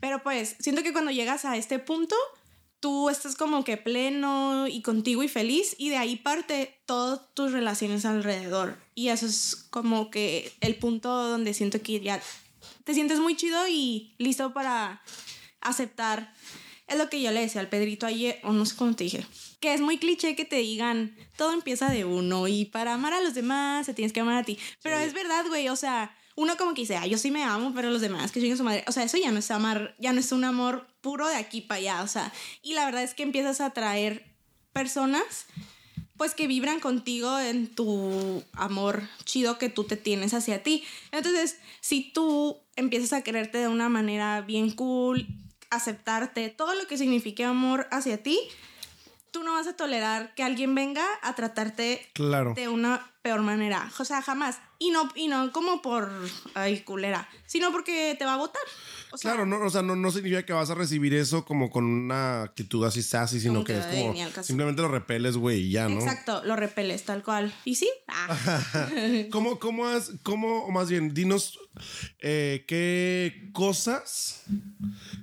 Pero 0.00 0.22
pues 0.22 0.56
siento 0.58 0.82
que 0.82 0.92
cuando 0.92 1.10
llegas 1.10 1.44
a 1.44 1.56
este 1.56 1.78
punto, 1.78 2.16
tú 2.84 3.08
estás 3.08 3.34
como 3.34 3.64
que 3.64 3.78
pleno 3.78 4.68
y 4.68 4.82
contigo 4.82 5.22
y 5.22 5.28
feliz 5.28 5.74
y 5.78 5.88
de 5.88 5.96
ahí 5.96 6.16
parte 6.16 6.82
todas 6.84 7.18
tus 7.32 7.50
relaciones 7.50 8.04
alrededor. 8.04 8.78
Y 8.94 9.08
eso 9.08 9.24
es 9.24 9.56
como 9.70 10.10
que 10.10 10.52
el 10.60 10.76
punto 10.76 11.08
donde 11.08 11.54
siento 11.54 11.80
que 11.80 11.98
ya 12.00 12.20
te 12.84 12.92
sientes 12.92 13.20
muy 13.20 13.36
chido 13.36 13.66
y 13.66 14.14
listo 14.18 14.52
para 14.52 15.00
aceptar. 15.62 16.34
Es 16.86 16.98
lo 16.98 17.08
que 17.08 17.22
yo 17.22 17.30
le 17.30 17.40
decía 17.40 17.62
al 17.62 17.70
Pedrito 17.70 18.04
ayer, 18.04 18.38
o 18.42 18.52
no 18.52 18.66
sé 18.66 18.76
cómo 18.76 18.94
te 18.94 19.04
dije, 19.04 19.26
que 19.60 19.72
es 19.72 19.80
muy 19.80 19.96
cliché 19.96 20.36
que 20.36 20.44
te 20.44 20.56
digan, 20.56 21.16
todo 21.38 21.54
empieza 21.54 21.88
de 21.88 22.04
uno 22.04 22.48
y 22.48 22.66
para 22.66 22.92
amar 22.92 23.14
a 23.14 23.22
los 23.22 23.32
demás 23.32 23.86
te 23.86 23.94
tienes 23.94 24.12
que 24.12 24.20
amar 24.20 24.36
a 24.36 24.44
ti. 24.44 24.58
Pero 24.82 24.98
es 24.98 25.14
verdad, 25.14 25.46
güey, 25.48 25.70
o 25.70 25.76
sea, 25.76 26.14
uno 26.36 26.58
como 26.58 26.74
que 26.74 26.82
dice, 26.82 26.98
ah, 26.98 27.06
yo 27.06 27.16
sí 27.16 27.30
me 27.30 27.44
amo, 27.44 27.72
pero 27.74 27.88
los 27.88 28.02
demás 28.02 28.30
que 28.30 28.40
lleguen 28.40 28.58
su 28.58 28.64
madre. 28.64 28.84
O 28.86 28.92
sea, 28.92 29.04
eso 29.04 29.16
ya 29.16 29.32
no 29.32 29.38
es 29.38 29.50
amar, 29.50 29.96
ya 29.98 30.12
no 30.12 30.20
es 30.20 30.32
un 30.32 30.44
amor 30.44 30.93
puro 31.04 31.28
de 31.28 31.36
aquí 31.36 31.60
para 31.60 31.78
allá, 31.78 32.02
o 32.02 32.08
sea, 32.08 32.32
y 32.62 32.72
la 32.72 32.86
verdad 32.86 33.02
es 33.02 33.14
que 33.14 33.22
empiezas 33.22 33.60
a 33.60 33.66
atraer 33.66 34.24
personas 34.72 35.46
pues 36.16 36.34
que 36.34 36.46
vibran 36.46 36.80
contigo 36.80 37.38
en 37.38 37.68
tu 37.74 38.42
amor 38.54 39.02
chido 39.24 39.58
que 39.58 39.68
tú 39.68 39.84
te 39.84 39.96
tienes 39.96 40.32
hacia 40.32 40.62
ti. 40.62 40.84
Entonces, 41.12 41.58
si 41.80 42.12
tú 42.12 42.56
empiezas 42.76 43.12
a 43.12 43.22
quererte 43.22 43.58
de 43.58 43.68
una 43.68 43.88
manera 43.88 44.40
bien 44.40 44.70
cool, 44.70 45.26
aceptarte, 45.70 46.48
todo 46.50 46.74
lo 46.74 46.86
que 46.86 46.96
signifique 46.98 47.44
amor 47.44 47.88
hacia 47.90 48.22
ti, 48.22 48.38
tú 49.32 49.42
no 49.42 49.54
vas 49.54 49.66
a 49.66 49.76
tolerar 49.76 50.32
que 50.36 50.44
alguien 50.44 50.74
venga 50.76 51.04
a 51.20 51.34
tratarte 51.34 52.08
Claro. 52.14 52.54
de 52.54 52.68
una 52.68 53.10
peor 53.22 53.42
manera. 53.42 53.90
O 53.98 54.04
sea, 54.04 54.22
jamás. 54.22 54.60
Y 54.78 54.90
no, 54.90 55.10
y 55.16 55.26
no 55.26 55.50
como 55.50 55.82
por, 55.82 56.12
ay, 56.54 56.80
culera, 56.82 57.28
sino 57.46 57.72
porque 57.72 58.14
te 58.16 58.24
va 58.24 58.34
a 58.34 58.38
votar. 58.38 58.62
O 59.14 59.18
sea, 59.18 59.32
Claro, 59.32 59.46
no, 59.46 59.64
o 59.64 59.70
sea, 59.70 59.82
no, 59.82 59.94
no 59.94 60.10
significa 60.10 60.44
que 60.44 60.52
vas 60.52 60.70
a 60.70 60.74
recibir 60.74 61.14
eso 61.14 61.44
como 61.44 61.70
con 61.70 61.84
una 61.84 62.42
actitud 62.42 62.84
así 62.84 63.02
sassy, 63.02 63.38
sino 63.38 63.62
que 63.62 63.74
que, 63.74 63.78
es 63.78 63.86
como 63.86 64.42
simplemente 64.42 64.82
lo 64.82 64.88
repeles, 64.88 65.36
güey, 65.36 65.60
y 65.60 65.70
ya, 65.70 65.88
¿no? 65.88 66.00
Exacto, 66.00 66.42
lo 66.44 66.56
repeles 66.56 67.04
tal 67.04 67.22
cual. 67.22 67.54
¿Y 67.64 67.76
sí? 67.76 67.88
Ah. 68.08 68.36
¿Cómo, 69.30 69.58
cómo 69.58 69.86
has, 69.86 70.12
cómo, 70.22 70.64
o 70.64 70.70
más 70.70 70.90
bien, 70.90 71.14
dinos 71.14 71.58
eh, 72.20 72.64
qué 72.66 73.50
cosas 73.52 74.42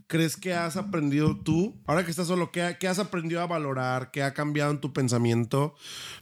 crees 0.07 0.35
que 0.35 0.53
has 0.53 0.75
aprendido 0.75 1.37
tú, 1.37 1.75
ahora 1.85 2.03
que 2.03 2.11
estás 2.11 2.27
solo, 2.27 2.51
qué, 2.51 2.75
qué 2.79 2.87
has 2.87 2.99
aprendido 2.99 3.39
a 3.41 3.45
valorar, 3.47 4.11
qué 4.11 4.23
ha 4.23 4.33
cambiado 4.33 4.71
en 4.71 4.79
tu 4.81 4.91
pensamiento 4.91 5.73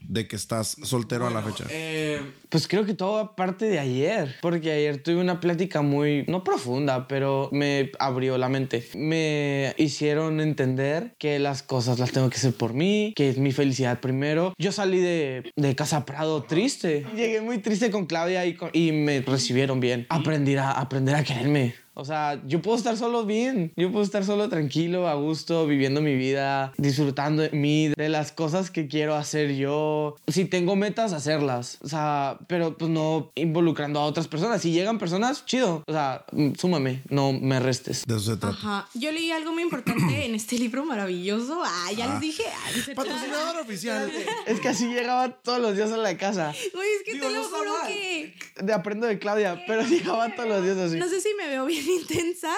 de 0.02 0.28
que 0.28 0.36
estás 0.36 0.78
soltero 0.84 1.26
a 1.26 1.32
la 1.32 1.42
fecha? 1.42 1.66
Eh, 1.70 2.22
pues 2.50 2.68
creo 2.68 2.86
que 2.86 2.94
todo 2.94 3.36
parte 3.36 3.66
de 3.66 3.80
ayer, 3.80 4.36
porque 4.42 4.72
ayer 4.72 5.02
tuve 5.02 5.16
una 5.18 5.40
plática 5.40 5.82
muy, 5.82 6.24
no 6.28 6.44
profunda, 6.44 7.08
pero 7.08 7.50
me 7.52 7.92
abrió 8.00 8.38
la 8.38 8.48
mente. 8.50 8.88
Me 8.96 9.74
hicieron 9.78 10.40
entender 10.40 11.16
que 11.18 11.40
las 11.40 11.64
cosas 11.64 11.98
las 11.98 12.12
tengo 12.12 12.30
que 12.30 12.38
hacer 12.38 12.54
por 12.54 12.74
mí, 12.74 13.14
que 13.16 13.30
es 13.30 13.38
mi 13.40 13.52
felicidad 13.52 14.00
primero. 14.00 14.54
Yo 14.60 14.72
salí 14.72 15.00
de, 15.00 15.52
de 15.56 15.76
Casa 15.76 16.06
Prado 16.06 16.44
triste. 16.44 17.06
Llegué 17.16 17.42
muy 17.42 17.58
triste 17.58 17.90
con 17.90 18.06
Claudia 18.06 18.46
y, 18.46 18.54
con- 18.56 18.70
y 18.74 18.92
me 18.92 19.22
recibieron 19.22 19.80
bien. 19.80 20.06
Aprender 20.20 20.58
a, 20.60 20.72
aprender 20.72 21.16
a 21.16 21.24
quererme. 21.24 21.74
O 22.00 22.06
sea, 22.06 22.42
yo 22.48 22.62
puedo 22.62 22.78
estar 22.78 22.96
solo 22.96 23.26
bien, 23.26 23.74
yo 23.76 23.92
puedo 23.92 24.06
estar 24.06 24.24
solo 24.24 24.48
tranquilo, 24.48 25.10
a 25.10 25.16
gusto, 25.16 25.68
viviendo 25.68 26.00
mi 26.00 26.16
vida, 26.16 26.72
disfrutando 26.78 27.44
de 27.44 27.50
mí, 27.50 27.90
de 27.90 28.08
las 28.08 28.32
cosas 28.32 28.72
que 28.72 28.88
quiero 28.88 29.16
hacer 29.16 29.54
yo. 29.56 30.16
Si 30.28 30.46
tengo 30.46 30.78
metas, 30.78 31.12
hacerlas. 31.12 31.78
O 31.82 31.90
sea, 31.90 32.38
pero 32.48 32.78
pues 32.78 32.90
no 32.90 33.32
involucrando 33.36 34.00
a 34.00 34.06
otras 34.06 34.30
personas. 34.30 34.62
Si 34.62 34.72
llegan 34.72 34.98
personas, 34.98 35.46
chido. 35.46 35.84
O 35.88 35.92
sea, 35.92 36.26
mm, 36.32 36.54
súmame, 36.56 37.02
no 37.10 37.34
me 37.34 37.60
restes. 37.60 38.06
De 38.06 38.16
eso 38.16 38.32
se 38.32 38.38
trata. 38.38 38.56
Ajá. 38.56 38.90
Yo 38.94 39.12
leí 39.12 39.32
algo 39.32 39.52
muy 39.52 39.64
importante 39.64 40.26
en 40.26 40.36
este 40.36 40.58
libro 40.58 40.86
maravilloso. 40.86 41.62
Ah, 41.66 41.92
ya 41.96 42.08
les 42.14 42.22
dije. 42.22 42.44
Ah, 42.48 42.94
Patrocinador 42.96 43.58
oficial. 43.62 44.10
Es 44.46 44.62
que 44.62 44.70
así 44.70 44.88
llegaba 44.88 45.30
todos 45.30 45.60
los 45.60 45.76
días 45.76 45.92
a 45.92 45.98
la 45.98 46.18
casa. 46.18 46.54
Güey, 46.74 46.90
es 46.98 47.04
que 47.04 47.14
Digo, 47.16 47.28
te 47.28 47.34
lo 47.34 47.44
juro 47.44 47.74
que. 47.88 48.36
De 48.64 48.74
aprendo 48.74 49.06
de 49.06 49.20
Claudia, 49.20 49.64
pero 49.68 49.82
llegaba 49.88 50.34
todos 50.34 50.48
los 50.48 50.64
días 50.64 50.78
así. 50.78 50.98
No 50.98 51.10
sé 51.10 51.20
si 51.20 51.34
me 51.34 51.48
veo 51.48 51.66
bien 51.66 51.89
intensa. 52.02 52.52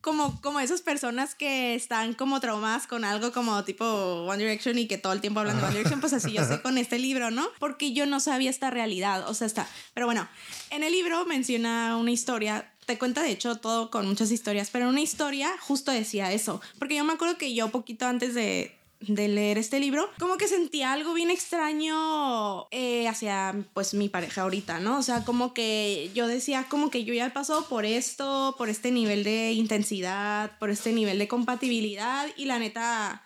Como, 0.00 0.40
como 0.40 0.60
esas 0.60 0.82
personas 0.82 1.34
que 1.34 1.74
están 1.74 2.14
como 2.14 2.38
traumadas 2.38 2.86
con 2.86 3.04
algo 3.04 3.32
como 3.32 3.64
tipo 3.64 3.84
One 3.84 4.38
Direction 4.38 4.78
y 4.78 4.86
que 4.86 4.98
todo 4.98 5.12
el 5.12 5.20
tiempo 5.20 5.40
hablan 5.40 5.56
de 5.56 5.64
One 5.64 5.72
Direction, 5.72 6.00
pues 6.00 6.12
así 6.12 6.32
yo 6.32 6.44
sé 6.44 6.62
con 6.62 6.78
este 6.78 7.00
libro, 7.00 7.32
¿no? 7.32 7.48
Porque 7.58 7.92
yo 7.92 8.06
no 8.06 8.20
sabía 8.20 8.50
esta 8.50 8.70
realidad, 8.70 9.28
o 9.28 9.34
sea, 9.34 9.48
está. 9.48 9.68
Pero 9.94 10.06
bueno, 10.06 10.28
en 10.70 10.84
el 10.84 10.92
libro 10.92 11.24
menciona 11.26 11.96
una 11.96 12.12
historia, 12.12 12.72
te 12.86 12.98
cuenta 12.98 13.22
de 13.22 13.32
hecho 13.32 13.56
todo 13.56 13.90
con 13.90 14.06
muchas 14.06 14.30
historias, 14.30 14.70
pero 14.70 14.84
en 14.84 14.92
una 14.92 15.00
historia 15.00 15.52
justo 15.58 15.90
decía 15.90 16.32
eso, 16.32 16.60
porque 16.78 16.94
yo 16.94 17.02
me 17.02 17.14
acuerdo 17.14 17.36
que 17.36 17.52
yo 17.52 17.70
poquito 17.70 18.06
antes 18.06 18.34
de, 18.34 18.75
de 19.00 19.28
leer 19.28 19.58
este 19.58 19.78
libro, 19.78 20.10
como 20.18 20.36
que 20.36 20.48
sentía 20.48 20.92
algo 20.92 21.14
bien 21.14 21.30
extraño 21.30 22.66
eh, 22.70 23.06
hacia 23.08 23.54
pues 23.74 23.94
mi 23.94 24.08
pareja 24.08 24.42
ahorita, 24.42 24.80
¿no? 24.80 24.98
O 24.98 25.02
sea, 25.02 25.24
como 25.24 25.54
que 25.54 26.10
yo 26.14 26.26
decía 26.26 26.66
como 26.68 26.90
que 26.90 27.04
yo 27.04 27.14
ya 27.14 27.26
he 27.26 27.30
pasado 27.30 27.66
por 27.68 27.84
esto, 27.84 28.54
por 28.58 28.68
este 28.68 28.90
nivel 28.90 29.24
de 29.24 29.52
intensidad, 29.52 30.58
por 30.58 30.70
este 30.70 30.92
nivel 30.92 31.18
de 31.18 31.28
compatibilidad 31.28 32.26
y 32.36 32.46
la 32.46 32.58
neta, 32.58 33.22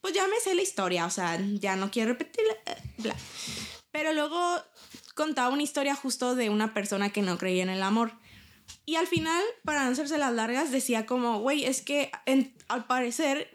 pues 0.00 0.14
ya 0.14 0.26
me 0.28 0.38
sé 0.40 0.54
la 0.54 0.62
historia, 0.62 1.06
o 1.06 1.10
sea, 1.10 1.40
ya 1.54 1.76
no 1.76 1.90
quiero 1.90 2.12
repetirla, 2.12 2.52
eh, 2.66 2.76
bla. 2.98 3.16
Pero 3.90 4.12
luego 4.12 4.62
contaba 5.14 5.54
una 5.54 5.62
historia 5.62 5.94
justo 5.94 6.34
de 6.34 6.50
una 6.50 6.74
persona 6.74 7.10
que 7.10 7.22
no 7.22 7.38
creía 7.38 7.62
en 7.62 7.70
el 7.70 7.82
amor. 7.82 8.12
Y 8.86 8.96
al 8.96 9.06
final, 9.06 9.42
para 9.64 9.84
no 9.84 9.90
hacerse 9.90 10.18
las 10.18 10.32
largas, 10.32 10.70
decía 10.70 11.06
como, 11.06 11.38
güey, 11.40 11.64
es 11.64 11.80
que 11.80 12.10
al 12.68 12.86
parecer 12.86 13.53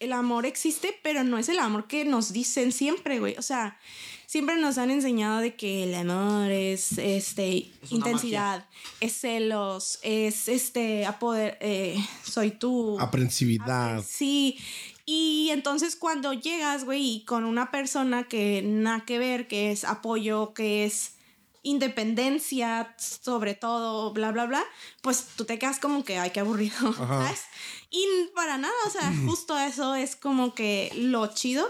el 0.00 0.12
amor 0.12 0.46
existe, 0.46 0.98
pero 1.02 1.22
no 1.24 1.38
es 1.38 1.48
el 1.48 1.58
amor 1.58 1.86
que 1.86 2.04
nos 2.04 2.32
dicen 2.32 2.72
siempre, 2.72 3.20
güey. 3.20 3.36
O 3.38 3.42
sea, 3.42 3.78
siempre 4.26 4.56
nos 4.56 4.78
han 4.78 4.90
enseñado 4.90 5.40
de 5.40 5.54
que 5.54 5.84
el 5.84 5.94
amor 5.94 6.50
es 6.50 6.98
este 6.98 7.70
Es 7.82 7.92
intensidad, 7.92 8.66
es 9.00 9.12
celos, 9.12 9.98
es 10.02 10.48
este 10.48 11.06
a 11.06 11.18
poder, 11.18 11.58
eh, 11.60 11.96
soy 12.24 12.50
tú. 12.50 12.98
Aprensividad. 12.98 14.02
Sí. 14.06 14.58
Y 15.04 15.50
entonces 15.52 15.96
cuando 15.96 16.32
llegas, 16.32 16.84
güey, 16.84 17.16
y 17.16 17.24
con 17.24 17.44
una 17.44 17.70
persona 17.70 18.24
que 18.24 18.62
nada 18.62 19.04
que 19.04 19.18
ver, 19.18 19.48
que 19.48 19.70
es 19.70 19.84
apoyo, 19.84 20.54
que 20.54 20.84
es 20.84 21.14
independencia, 21.62 22.94
sobre 22.98 23.54
todo, 23.54 24.12
bla, 24.12 24.32
bla, 24.32 24.46
bla, 24.46 24.64
pues 25.02 25.26
tú 25.36 25.44
te 25.44 25.58
quedas 25.58 25.78
como 25.78 26.04
que, 26.04 26.18
ay, 26.18 26.30
qué 26.30 26.40
aburrido, 26.40 26.76
Ajá. 26.88 27.24
¿sabes? 27.24 27.42
Y 27.90 28.06
para 28.34 28.56
nada, 28.56 28.74
o 28.86 28.90
sea, 28.90 29.12
justo 29.26 29.58
eso 29.58 29.94
es 29.94 30.16
como 30.16 30.54
que 30.54 30.92
lo 30.94 31.26
chido. 31.28 31.66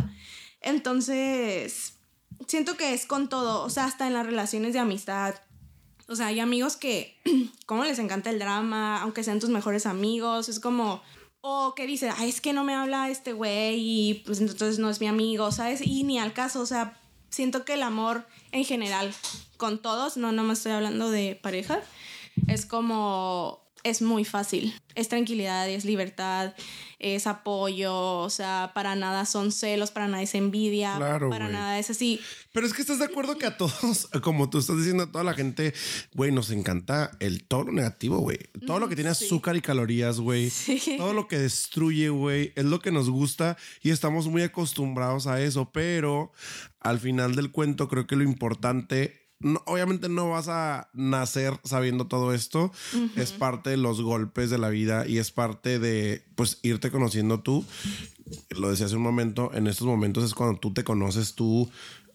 Entonces, 0.60 1.94
siento 2.46 2.76
que 2.76 2.94
es 2.94 3.06
con 3.06 3.28
todo, 3.28 3.64
o 3.64 3.70
sea, 3.70 3.86
hasta 3.86 4.06
en 4.06 4.14
las 4.14 4.26
relaciones 4.26 4.72
de 4.74 4.78
amistad. 4.78 5.34
O 6.08 6.16
sea, 6.16 6.26
hay 6.26 6.40
amigos 6.40 6.76
que, 6.76 7.18
como 7.66 7.84
les 7.84 7.98
encanta 7.98 8.30
el 8.30 8.38
drama, 8.38 9.00
aunque 9.00 9.24
sean 9.24 9.40
tus 9.40 9.50
mejores 9.50 9.86
amigos, 9.86 10.48
es 10.48 10.60
como, 10.60 11.02
o 11.40 11.74
que 11.74 11.86
dice, 11.86 12.10
ay, 12.16 12.28
es 12.28 12.40
que 12.40 12.52
no 12.52 12.64
me 12.64 12.74
habla 12.74 13.08
este 13.08 13.32
güey 13.32 13.78
y 13.78 14.14
pues 14.26 14.40
entonces 14.40 14.78
no 14.78 14.90
es 14.90 15.00
mi 15.00 15.06
amigo, 15.06 15.50
¿sabes? 15.52 15.80
Y 15.82 16.04
ni 16.04 16.18
al 16.18 16.32
caso, 16.32 16.60
o 16.60 16.66
sea, 16.66 17.00
siento 17.30 17.64
que 17.64 17.74
el 17.74 17.82
amor 17.82 18.26
en 18.52 18.64
general, 18.64 19.12
con 19.56 19.80
todos, 19.80 20.16
no, 20.16 20.32
no 20.32 20.42
me 20.42 20.54
estoy 20.54 20.72
hablando 20.72 21.10
de 21.10 21.38
pareja, 21.40 21.80
es 22.46 22.66
como, 22.66 23.59
es 23.82 24.02
muy 24.02 24.24
fácil. 24.24 24.74
Es 24.94 25.08
tranquilidad, 25.08 25.68
es 25.68 25.84
libertad, 25.84 26.54
es 26.98 27.26
apoyo, 27.26 28.18
o 28.18 28.30
sea, 28.30 28.72
para 28.74 28.94
nada 28.94 29.24
son 29.24 29.52
celos, 29.52 29.90
para 29.90 30.08
nada 30.08 30.22
es 30.22 30.34
envidia, 30.34 30.96
Claro, 30.96 31.30
para 31.30 31.48
nada 31.48 31.78
es 31.78 31.90
así. 31.90 32.20
Pero 32.52 32.66
es 32.66 32.74
que 32.74 32.82
estás 32.82 32.98
de 32.98 33.04
acuerdo 33.04 33.38
que 33.38 33.46
a 33.46 33.56
todos, 33.56 34.08
como 34.22 34.50
tú 34.50 34.58
estás 34.58 34.76
diciendo, 34.76 35.04
a 35.04 35.12
toda 35.12 35.24
la 35.24 35.34
gente, 35.34 35.72
güey, 36.14 36.32
nos 36.32 36.50
encanta 36.50 37.12
el 37.20 37.44
todo 37.44 37.64
lo 37.64 37.72
negativo, 37.72 38.18
güey. 38.18 38.38
Todo 38.66 38.80
lo 38.80 38.88
que 38.88 38.96
tiene 38.96 39.14
sí. 39.14 39.24
azúcar 39.24 39.56
y 39.56 39.62
calorías, 39.62 40.20
güey. 40.20 40.50
Sí. 40.50 40.96
Todo 40.98 41.12
lo 41.12 41.28
que 41.28 41.38
destruye, 41.38 42.08
güey, 42.10 42.52
es 42.56 42.64
lo 42.64 42.80
que 42.80 42.90
nos 42.90 43.08
gusta 43.08 43.56
y 43.82 43.90
estamos 43.90 44.26
muy 44.26 44.42
acostumbrados 44.42 45.26
a 45.26 45.40
eso. 45.40 45.70
Pero 45.72 46.32
al 46.80 46.98
final 46.98 47.34
del 47.34 47.50
cuento, 47.50 47.88
creo 47.88 48.06
que 48.06 48.16
lo 48.16 48.24
importante. 48.24 49.19
No- 49.40 49.62
obviamente 49.66 50.08
no 50.08 50.30
vas 50.30 50.48
a 50.48 50.88
nacer 50.92 51.58
sabiendo 51.64 52.06
todo 52.06 52.32
esto. 52.34 52.72
Es 53.16 53.32
parte 53.32 53.70
de 53.70 53.76
los 53.76 54.00
golpes 54.02 54.50
de 54.50 54.58
la 54.58 54.68
vida 54.68 55.06
y 55.06 55.18
es 55.18 55.30
parte 55.30 55.78
de, 55.78 56.22
pues, 56.34 56.58
irte 56.62 56.90
conociendo 56.90 57.40
tú. 57.40 57.64
Lo 58.50 58.70
decía 58.70 58.86
hace 58.86 58.96
un 58.96 59.02
momento, 59.02 59.50
en 59.54 59.66
estos 59.66 59.86
momentos 59.86 60.22
es 60.24 60.34
cuando 60.34 60.58
tú 60.60 60.72
te 60.72 60.84
conoces 60.84 61.34
tú 61.34 61.68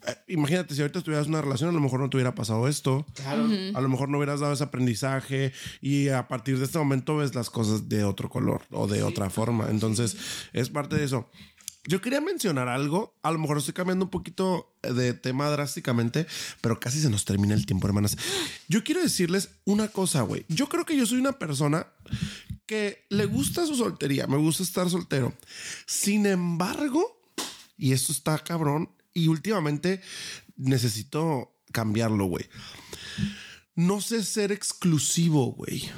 eh, 0.07 0.15
imagínate, 0.27 0.75
si 0.75 0.81
ahorita 0.81 1.01
tuvieras 1.01 1.25
una 1.25 1.41
relación, 1.41 1.67
a 1.71 1.73
lo 1.73 1.79
mejor 1.79 1.99
no 1.99 2.11
te 2.11 2.17
hubiera 2.17 2.35
pasado 2.35 2.67
esto. 2.67 3.07
Claro. 3.15 3.47
A 3.73 3.81
lo 3.81 3.89
mejor 3.89 4.07
no 4.07 4.19
hubieras 4.19 4.39
dado 4.39 4.53
ese 4.53 4.63
aprendizaje 4.63 5.51
y 5.81 6.09
a 6.09 6.27
partir 6.27 6.59
de 6.59 6.65
este 6.65 6.77
momento 6.77 7.17
ves 7.17 7.33
las 7.33 7.49
cosas 7.49 7.89
de 7.89 8.03
otro 8.03 8.29
color 8.29 8.61
o 8.69 8.85
de 8.85 9.01
otra 9.01 9.31
forma. 9.31 9.67
Entonces, 9.71 10.15
es 10.53 10.69
parte 10.69 10.95
de 10.95 11.05
eso. 11.05 11.27
Yo 11.87 12.01
quería 12.01 12.19
mencionar 12.19 12.67
algo, 12.67 13.15
a 13.21 13.31
lo 13.31 13.37
mejor 13.37 13.57
estoy 13.57 13.73
cambiando 13.73 14.05
un 14.05 14.11
poquito 14.11 14.75
de 14.81 15.13
tema 15.13 15.49
drásticamente, 15.49 16.25
pero 16.61 16.79
casi 16.79 16.99
se 16.99 17.09
nos 17.09 17.25
termina 17.25 17.53
el 17.53 17.65
tiempo, 17.65 17.87
hermanas. 17.87 18.17
Yo 18.67 18.83
quiero 18.83 19.01
decirles 19.01 19.49
una 19.65 19.87
cosa, 19.89 20.21
güey. 20.21 20.45
Yo 20.49 20.67
creo 20.67 20.85
que 20.85 20.97
yo 20.97 21.05
soy 21.05 21.19
una 21.19 21.33
persona 21.33 21.87
que 22.65 23.05
le 23.09 23.25
gusta 23.25 23.67
su 23.67 23.75
soltería, 23.75 24.25
me 24.25 24.37
gusta 24.37 24.63
estar 24.63 24.89
soltero. 24.89 25.33
Sin 25.85 26.25
embargo, 26.25 27.21
y 27.77 27.91
esto 27.91 28.11
está 28.11 28.39
cabrón, 28.39 28.89
y 29.13 29.27
últimamente 29.27 30.01
necesito 30.57 31.55
cambiarlo, 31.71 32.25
güey. 32.25 32.45
No 33.75 34.01
sé 34.01 34.23
ser 34.23 34.51
exclusivo, 34.51 35.51
güey. 35.53 35.89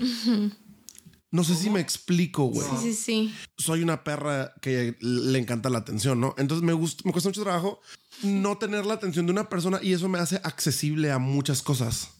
No 1.30 1.44
sé 1.44 1.56
si 1.56 1.70
me 1.70 1.82
explico, 1.82 2.46
güey. 2.46 2.68
Sí, 2.70 2.76
sí, 2.82 2.94
sí. 2.94 3.36
Soy 3.58 3.84
una 3.84 4.04
perra 4.04 4.54
que 4.62 4.96
le 5.02 5.40
encanta 5.40 5.70
la 5.70 5.80
atención, 5.80 6.22
¿no? 6.22 6.34
Entonces 6.38 6.64
me 6.64 6.74
gusta, 6.74 7.04
me 7.06 7.12
cuesta 7.12 7.30
mucho 7.30 7.44
trabajo 7.44 7.82
no 8.24 8.58
tener 8.58 8.86
la 8.86 8.94
atención 8.94 9.26
de 9.26 9.34
una 9.34 9.50
persona 9.50 9.80
y 9.82 9.94
eso 9.94 10.08
me 10.08 10.20
hace 10.20 10.38
accesible 10.38 11.12
a 11.12 11.20
muchas 11.20 11.62
cosas. 11.62 12.12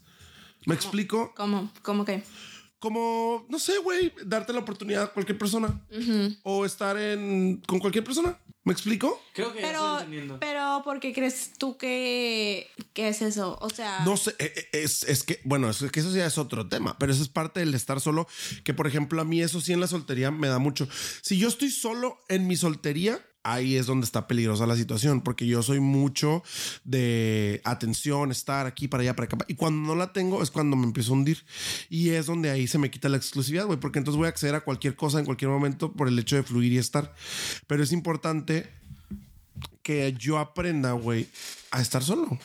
¿Me 0.66 0.76
explico? 0.76 1.34
¿Cómo? 1.36 1.72
¿Cómo 1.82 2.04
que? 2.04 2.24
Como, 2.80 3.46
no 3.50 3.58
sé, 3.58 3.78
güey, 3.80 4.14
darte 4.26 4.54
la 4.54 4.60
oportunidad 4.60 5.04
a 5.04 5.14
cualquier 5.14 5.38
persona 5.38 5.82
o 6.44 6.66
estar 6.66 6.98
en 6.98 7.62
con 7.66 7.80
cualquier 7.80 8.04
persona. 8.04 8.38
¿Me 8.68 8.74
explico? 8.74 9.24
Creo 9.34 9.54
que 9.54 9.62
ya 9.62 9.68
Pero, 9.68 9.80
estoy 9.80 9.96
entendiendo. 10.04 10.40
pero, 10.42 10.82
¿por 10.84 11.00
qué 11.00 11.14
crees 11.14 11.54
tú 11.58 11.78
que, 11.78 12.70
que 12.94 13.08
es 13.08 13.22
eso? 13.22 13.58
O 13.62 13.70
sea, 13.70 14.02
No 14.04 14.18
sé, 14.18 14.36
eh, 14.40 14.52
eh, 14.56 14.68
es, 14.74 15.04
es 15.04 15.24
que, 15.24 15.40
bueno, 15.46 15.70
es 15.70 15.78
que 15.90 16.00
eso 16.02 16.14
ya 16.14 16.26
es 16.26 16.38
otro 16.38 16.68
tema, 16.68 16.98
pero 17.00 17.14
eso 17.14 17.22
es 17.24 17.30
parte 17.30 17.62
del 17.62 17.74
estar 17.74 18.02
solo, 18.02 18.28
que 18.66 18.74
por 18.74 18.86
ejemplo 18.86 19.22
a 19.22 19.24
mí 19.24 19.42
eso 19.42 19.62
sí 19.62 19.72
en 19.72 19.80
la 19.80 19.88
soltería 19.88 20.32
me 20.32 20.50
da 20.50 20.60
mucho. 20.60 20.88
Si 21.22 21.38
yo 21.38 21.48
estoy 21.48 21.72
solo 21.72 22.20
en 22.28 22.46
mi 22.46 22.58
soltería, 22.58 23.26
ahí 23.48 23.78
es 23.78 23.86
donde 23.86 24.06
está 24.06 24.28
peligrosa 24.28 24.68
la 24.68 24.76
situación, 24.76 25.22
porque 25.22 25.48
yo 25.48 25.64
soy 25.64 25.80
mucho 25.80 26.44
de 26.84 27.62
atención, 27.64 28.32
estar 28.32 28.66
aquí, 28.66 28.88
para 28.88 29.02
allá, 29.02 29.16
para 29.16 29.26
acá. 29.26 29.38
Y 29.48 29.56
cuando 29.56 29.88
no 29.88 29.96
la 29.96 30.12
tengo 30.12 30.44
es 30.44 30.52
cuando 30.52 30.76
me 30.76 30.86
empiezo 30.86 31.14
a 31.14 31.16
hundir. 31.16 31.46
Y 31.90 32.10
es 32.10 32.26
donde 32.26 32.50
ahí 32.50 32.68
se 32.68 32.78
me 32.78 32.92
quita 32.92 33.10
la 33.10 33.18
exclusividad, 33.18 33.66
güey, 33.66 33.80
porque 33.80 34.00
entonces 34.00 34.18
voy 34.18 34.26
a 34.26 34.30
acceder 34.30 34.56
a 34.56 34.62
cualquier 34.62 34.96
cosa 34.96 35.20
en 35.20 35.26
cualquier 35.26 35.50
momento 35.50 35.94
por 35.94 36.08
el 36.10 36.20
hecho 36.20 36.36
de 36.36 36.44
fluir 36.44 36.74
y 36.74 36.78
estar. 36.78 37.16
Pero 37.68 37.84
es 37.84 37.92
importante 37.92 38.70
que 39.82 40.14
yo 40.20 40.38
aprenda, 40.38 40.92
güey, 40.92 41.28
a 41.72 41.82
estar 41.82 42.04
solo. 42.04 42.38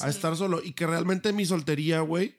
A 0.00 0.08
estar 0.08 0.36
solo. 0.36 0.62
Y 0.64 0.72
que 0.72 0.86
realmente 0.86 1.32
mi 1.32 1.44
soltería, 1.44 2.00
güey, 2.00 2.36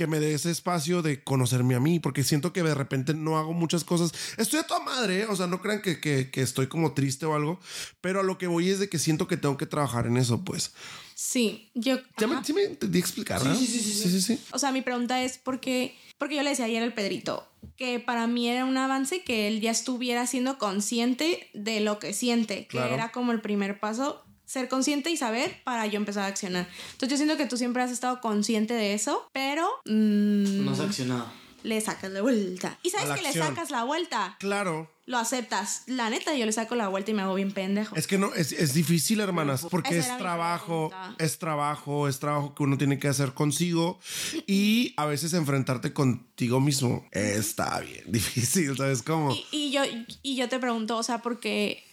que 0.00 0.06
me 0.06 0.18
dé 0.18 0.32
ese 0.32 0.50
espacio 0.50 1.02
de 1.02 1.22
conocerme 1.22 1.74
a 1.74 1.78
mí, 1.78 2.00
porque 2.00 2.24
siento 2.24 2.54
que 2.54 2.62
de 2.62 2.74
repente 2.74 3.12
no 3.12 3.36
hago 3.36 3.52
muchas 3.52 3.84
cosas. 3.84 4.14
Estoy 4.38 4.60
a 4.60 4.62
toda 4.62 4.80
madre, 4.80 5.20
¿eh? 5.20 5.26
o 5.26 5.36
sea, 5.36 5.46
no 5.46 5.60
crean 5.60 5.82
que, 5.82 6.00
que, 6.00 6.30
que 6.30 6.40
estoy 6.40 6.68
como 6.68 6.94
triste 6.94 7.26
o 7.26 7.34
algo, 7.34 7.60
pero 8.00 8.20
a 8.20 8.22
lo 8.22 8.38
que 8.38 8.46
voy 8.46 8.70
es 8.70 8.78
de 8.78 8.88
que 8.88 8.98
siento 8.98 9.28
que 9.28 9.36
tengo 9.36 9.58
que 9.58 9.66
trabajar 9.66 10.06
en 10.06 10.16
eso, 10.16 10.42
pues. 10.42 10.72
sí, 11.14 11.70
yo... 11.74 11.98
¿Ya 12.16 12.26
me, 12.26 12.42
sí 12.42 12.54
me 12.54 12.64
entendí 12.64 12.98
explicar, 12.98 13.42
¿verdad? 13.42 13.58
sí, 13.58 13.66
sí, 13.66 13.78
sí, 13.80 13.92
sí. 13.92 14.02
sí, 14.04 14.08
sí, 14.08 14.22
sí. 14.22 14.40
O 14.52 14.58
sea, 14.58 14.72
mi 14.72 14.80
pregunta 14.80 15.22
es 15.22 15.36
por 15.36 15.60
qué, 15.60 15.94
porque 16.16 16.36
yo 16.36 16.42
le 16.42 16.48
decía 16.48 16.64
ayer 16.64 16.82
al 16.82 16.94
Pedrito 16.94 17.46
que 17.76 18.00
para 18.00 18.26
mí 18.26 18.48
era 18.48 18.64
un 18.64 18.78
avance 18.78 19.22
que 19.22 19.48
él 19.48 19.60
ya 19.60 19.70
estuviera 19.70 20.26
siendo 20.26 20.56
consciente 20.56 21.50
de 21.52 21.80
lo 21.80 21.98
que 21.98 22.14
siente, 22.14 22.66
que 22.68 22.78
era 22.78 23.12
como 23.12 23.32
el 23.32 23.42
primer 23.42 23.80
paso, 23.80 24.24
ser 24.50 24.68
consciente 24.68 25.10
y 25.10 25.16
saber 25.16 25.62
para 25.62 25.86
yo 25.86 25.96
empezar 25.96 26.24
a 26.24 26.26
accionar. 26.26 26.68
Entonces 26.92 27.10
yo 27.10 27.16
siento 27.16 27.36
que 27.36 27.46
tú 27.46 27.56
siempre 27.56 27.84
has 27.84 27.92
estado 27.92 28.20
consciente 28.20 28.74
de 28.74 28.94
eso, 28.94 29.28
pero 29.32 29.64
mm, 29.84 30.64
No 30.64 30.72
has 30.72 30.80
accionado. 30.80 31.26
le 31.62 31.80
sacas 31.80 32.10
la 32.10 32.20
vuelta. 32.20 32.76
¿Y 32.82 32.90
sabes 32.90 33.16
que 33.16 33.22
le 33.22 33.32
sacas 33.32 33.70
la 33.70 33.84
vuelta? 33.84 34.36
Claro. 34.40 34.90
Lo 35.06 35.18
aceptas. 35.18 35.82
La 35.86 36.10
neta, 36.10 36.34
yo 36.34 36.46
le 36.46 36.52
saco 36.52 36.74
la 36.74 36.88
vuelta 36.88 37.12
y 37.12 37.14
me 37.14 37.22
hago 37.22 37.34
bien 37.34 37.52
pendejo. 37.52 37.94
Es 37.94 38.08
que 38.08 38.18
no, 38.18 38.34
es, 38.34 38.50
es 38.50 38.74
difícil, 38.74 39.20
hermanas, 39.20 39.66
porque 39.70 39.98
es 39.98 40.18
trabajo, 40.18 40.90
es 41.18 41.38
trabajo, 41.38 42.08
es 42.08 42.18
trabajo 42.18 42.52
que 42.52 42.64
uno 42.64 42.76
tiene 42.76 42.98
que 42.98 43.06
hacer 43.06 43.34
consigo 43.34 44.00
y 44.48 44.94
a 44.96 45.06
veces 45.06 45.32
enfrentarte 45.32 45.92
contigo 45.92 46.58
mismo 46.58 47.06
está 47.12 47.78
bien 47.80 48.02
difícil, 48.08 48.76
¿sabes 48.76 49.02
cómo? 49.02 49.32
Y, 49.32 49.46
y 49.52 49.70
yo, 49.70 49.82
y 50.22 50.34
yo 50.34 50.48
te 50.48 50.58
pregunto, 50.58 50.96
o 50.96 51.02
sea, 51.04 51.18
¿por 51.22 51.38
qué, 51.38 51.84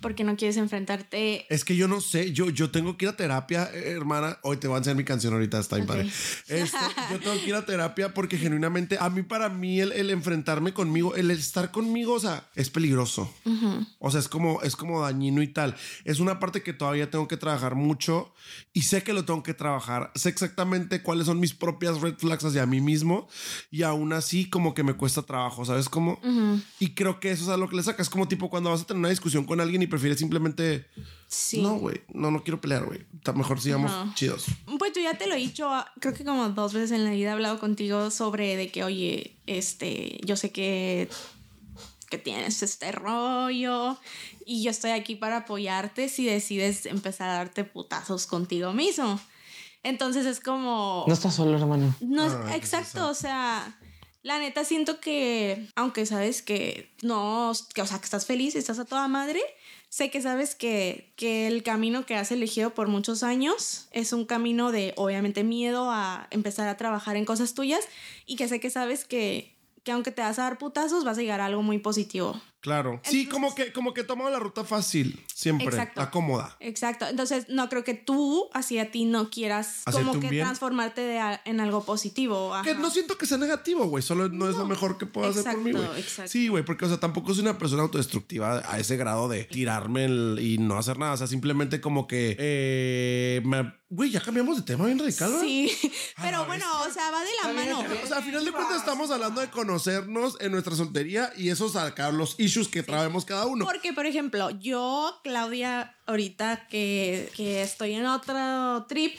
por 0.00 0.14
qué 0.14 0.24
no 0.24 0.36
quieres 0.36 0.56
enfrentarte? 0.56 1.46
Es 1.52 1.64
que 1.64 1.76
yo 1.76 1.88
no 1.88 2.00
sé, 2.00 2.32
yo, 2.32 2.50
yo 2.50 2.70
tengo 2.70 2.96
que 2.96 3.04
ir 3.06 3.08
a 3.10 3.16
terapia, 3.16 3.70
eh, 3.72 3.90
hermana. 3.90 4.38
Hoy 4.42 4.56
te 4.56 4.68
voy 4.68 4.76
a 4.76 4.78
enseñar 4.78 4.96
mi 4.96 5.04
canción 5.04 5.32
ahorita, 5.34 5.58
está 5.58 5.76
bien 5.76 5.88
Ok. 5.88 5.96
padre. 5.96 6.10
Este, 6.48 6.78
yo 7.10 7.18
tengo 7.20 7.40
que 7.40 7.48
ir 7.48 7.54
a 7.54 7.64
terapia 7.66 8.14
porque 8.14 8.38
genuinamente, 8.38 8.96
a 9.00 9.10
mí, 9.10 9.22
para 9.22 9.48
mí, 9.48 9.80
el, 9.80 9.92
el 9.92 10.10
enfrentarme 10.10 10.72
conmigo, 10.72 11.14
el 11.16 11.30
estar 11.30 11.70
conmigo, 11.70 12.14
o 12.14 12.20
sea, 12.20 12.46
es 12.54 12.70
peligroso. 12.70 13.32
O 13.98 14.10
sea, 14.10 14.20
es 14.20 14.28
como, 14.28 14.62
es 14.62 14.76
como 14.76 15.00
dañino 15.02 15.42
y 15.42 15.48
tal. 15.48 15.76
Es 16.04 16.20
una 16.20 16.38
parte 16.38 16.62
que 16.62 16.72
todavía 16.72 17.10
tengo 17.10 17.28
que 17.28 17.36
trabajar 17.36 17.74
mucho 17.74 18.32
y 18.72 18.82
sé 18.82 19.02
que 19.02 19.12
lo 19.12 19.24
tengo 19.24 19.42
que 19.42 19.54
trabajar. 19.54 20.12
Sé 20.14 20.28
exactamente 20.28 21.02
cuáles 21.02 21.26
son 21.26 21.40
mis 21.40 21.54
propias 21.54 22.00
red 22.00 22.14
flags 22.18 22.44
hacia 22.44 22.66
mí 22.66 22.80
mismo 22.80 23.28
y 23.70 23.82
aún 23.82 24.12
así 24.12 24.48
como 24.48 24.74
que 24.74 24.82
me 24.82 24.94
cuesta 24.94 25.22
trabajo, 25.22 25.64
¿sabes 25.64 25.88
cómo? 25.88 26.20
Y 26.78 26.94
creo 26.94 27.20
que 27.20 27.30
eso 27.30 27.44
es 27.44 27.48
a 27.50 27.56
lo 27.56 27.68
que 27.68 27.76
le 27.76 27.82
sacas. 27.82 28.08
Como 28.10 28.28
tipo 28.28 28.50
cuando 28.50 28.70
vas 28.70 28.82
a 28.82 28.84
tener 28.84 28.98
una 29.00 29.08
discusión 29.08 29.44
con 29.44 29.60
alguien 29.60 29.82
y 29.82 29.85
prefieres 29.86 30.18
simplemente... 30.18 30.86
Sí. 31.28 31.60
No, 31.60 31.74
güey, 31.74 32.02
no, 32.14 32.30
no 32.30 32.44
quiero 32.44 32.60
pelear, 32.60 32.84
güey. 32.84 33.04
Mejor 33.34 33.60
sigamos 33.60 33.90
Ajá. 33.90 34.12
chidos. 34.14 34.44
Pues 34.78 34.92
yo 34.94 35.02
ya 35.02 35.18
te 35.18 35.26
lo 35.26 35.34
he 35.34 35.38
dicho, 35.38 35.68
ah, 35.68 35.90
creo 36.00 36.14
que 36.14 36.24
como 36.24 36.48
dos 36.50 36.72
veces 36.72 36.92
en 36.92 37.04
la 37.04 37.10
vida 37.10 37.30
he 37.30 37.32
hablado 37.32 37.58
contigo 37.58 38.10
sobre 38.12 38.56
de 38.56 38.70
que, 38.70 38.84
oye, 38.84 39.36
este, 39.46 40.20
yo 40.24 40.36
sé 40.36 40.52
que, 40.52 41.08
que 42.10 42.18
tienes 42.18 42.62
este 42.62 42.92
rollo 42.92 43.98
y 44.44 44.62
yo 44.62 44.70
estoy 44.70 44.92
aquí 44.92 45.16
para 45.16 45.38
apoyarte 45.38 46.08
si 46.08 46.24
decides 46.26 46.86
empezar 46.86 47.28
a 47.28 47.34
darte 47.34 47.64
putazos 47.64 48.26
contigo 48.26 48.72
mismo. 48.72 49.18
Entonces 49.82 50.26
es 50.26 50.38
como... 50.38 51.04
No 51.08 51.12
estás 51.14 51.34
solo, 51.34 51.56
hermano. 51.58 51.94
No, 52.00 52.24
es- 52.26 52.32
Ah, 52.34 52.56
exacto, 52.56 53.08
o 53.08 53.14
sea, 53.14 53.76
la 54.22 54.38
neta 54.38 54.64
siento 54.64 55.00
que, 55.00 55.68
aunque 55.74 56.06
sabes 56.06 56.42
que 56.42 56.92
no, 57.02 57.52
que, 57.74 57.82
o 57.82 57.86
sea, 57.86 57.98
que 57.98 58.04
estás 58.04 58.26
feliz, 58.26 58.54
estás 58.54 58.78
a 58.78 58.84
toda 58.84 59.06
madre, 59.08 59.40
sé 59.88 60.10
que 60.10 60.20
sabes 60.20 60.54
que, 60.54 61.12
que 61.16 61.46
el 61.46 61.62
camino 61.62 62.06
que 62.06 62.16
has 62.16 62.30
elegido 62.32 62.74
por 62.74 62.88
muchos 62.88 63.22
años 63.22 63.88
es 63.92 64.12
un 64.12 64.24
camino 64.26 64.72
de, 64.72 64.92
obviamente, 64.96 65.44
miedo 65.44 65.90
a 65.90 66.26
empezar 66.30 66.68
a 66.68 66.76
trabajar 66.76 67.16
en 67.16 67.24
cosas 67.24 67.54
tuyas 67.54 67.80
y 68.26 68.36
que 68.36 68.48
sé 68.48 68.60
que 68.60 68.70
sabes 68.70 69.04
que, 69.04 69.56
que 69.84 69.92
aunque 69.92 70.10
te 70.10 70.22
vas 70.22 70.38
a 70.38 70.42
dar 70.42 70.58
putazos, 70.58 71.04
vas 71.04 71.18
a 71.18 71.22
llegar 71.22 71.40
a 71.40 71.46
algo 71.46 71.62
muy 71.62 71.78
positivo. 71.78 72.40
Claro. 72.60 73.00
sí, 73.04 73.26
como 73.26 73.54
que, 73.54 73.72
como 73.72 73.94
que 73.94 74.02
tomo 74.02 74.28
la 74.28 74.38
ruta 74.40 74.64
fácil, 74.64 75.24
siempre. 75.32 75.68
Exacto. 75.68 76.00
La 76.00 76.10
cómoda. 76.10 76.56
Exacto, 76.60 77.06
entonces 77.06 77.46
no 77.48 77.68
creo 77.68 77.84
que 77.84 77.94
tú 77.94 78.48
hacia 78.54 78.90
ti 78.90 79.04
no 79.04 79.30
quieras 79.30 79.82
¿Hacerte 79.84 80.08
como 80.08 80.20
que 80.20 80.30
bien? 80.30 80.44
transformarte 80.44 81.00
de 81.02 81.18
a- 81.20 81.40
en 81.44 81.60
algo 81.60 81.84
positivo. 81.84 82.52
Que 82.64 82.74
no 82.74 82.90
siento 82.90 83.16
que 83.18 83.26
sea 83.26 83.38
negativo, 83.38 83.84
güey. 83.86 84.02
Solo 84.02 84.28
no, 84.28 84.48
es 84.48 84.56
lo 84.56 84.66
mejor 84.66 84.98
que 84.98 85.06
puedo 85.06 85.28
hacer 85.30 85.44
por 85.44 85.58
mí, 85.58 85.70
exacto, 85.70 85.88
güey. 85.90 86.00
exacto. 86.02 86.32
Sí, 86.32 86.48
güey, 86.48 86.64
porque, 86.64 86.84
o 86.86 86.88
sea, 86.88 86.98
tampoco 86.98 87.32
soy 87.34 87.42
una 87.42 87.56
persona 87.58 87.82
autodestructiva 87.82 88.62
a 88.70 88.78
ese 88.80 88.96
grado 88.96 89.28
de 89.28 89.44
tirarme 89.44 90.06
el- 90.06 90.38
y 90.40 90.58
no 90.58 90.76
hacer 90.76 90.98
nada. 90.98 91.12
O 91.12 91.16
sea, 91.16 91.26
simplemente 91.28 91.80
como 91.80 92.06
que. 92.08 92.36
eh, 92.38 93.42
me- 93.44 93.74
Güey, 93.88 94.10
ya 94.10 94.20
cambiamos 94.20 94.56
de 94.56 94.62
tema 94.64 94.86
bien 94.86 94.98
radical, 94.98 95.28
¿verdad? 95.30 95.44
Sí, 95.46 95.70
A 96.16 96.22
pero 96.22 96.44
bueno, 96.46 96.64
o 96.82 96.90
sea, 96.92 97.08
va 97.12 97.20
de 97.20 97.30
la 97.44 97.52
mano. 97.52 97.84
O 98.02 98.06
sea, 98.08 98.16
al 98.16 98.24
final 98.24 98.44
de 98.44 98.50
cuentas 98.50 98.78
estamos 98.78 99.12
hablando 99.12 99.40
de 99.40 99.48
conocernos 99.48 100.36
en 100.40 100.50
nuestra 100.50 100.74
soltería 100.74 101.32
y 101.36 101.50
eso 101.50 101.68
sacar 101.68 102.12
los 102.12 102.34
issues 102.46 102.68
que 102.68 102.82
traemos 102.82 103.24
cada 103.24 103.46
uno. 103.46 103.64
Porque, 103.64 103.92
por 103.92 104.06
ejemplo, 104.06 104.50
yo, 104.50 105.20
Claudia, 105.22 105.96
ahorita 106.06 106.66
que, 106.68 107.30
que 107.36 107.62
estoy 107.62 107.92
en 107.94 108.06
otro 108.06 108.86
trip, 108.88 109.18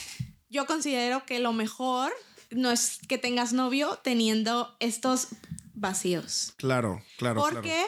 yo 0.50 0.66
considero 0.66 1.26
que 1.26 1.40
lo 1.40 1.54
mejor 1.54 2.12
no 2.50 2.72
es 2.72 3.00
que 3.08 3.18
tengas 3.18 3.54
novio 3.54 4.00
teniendo 4.04 4.76
estos 4.80 5.28
vacíos. 5.74 6.54
Claro, 6.58 7.04
claro. 7.18 7.42
Porque 7.42 7.86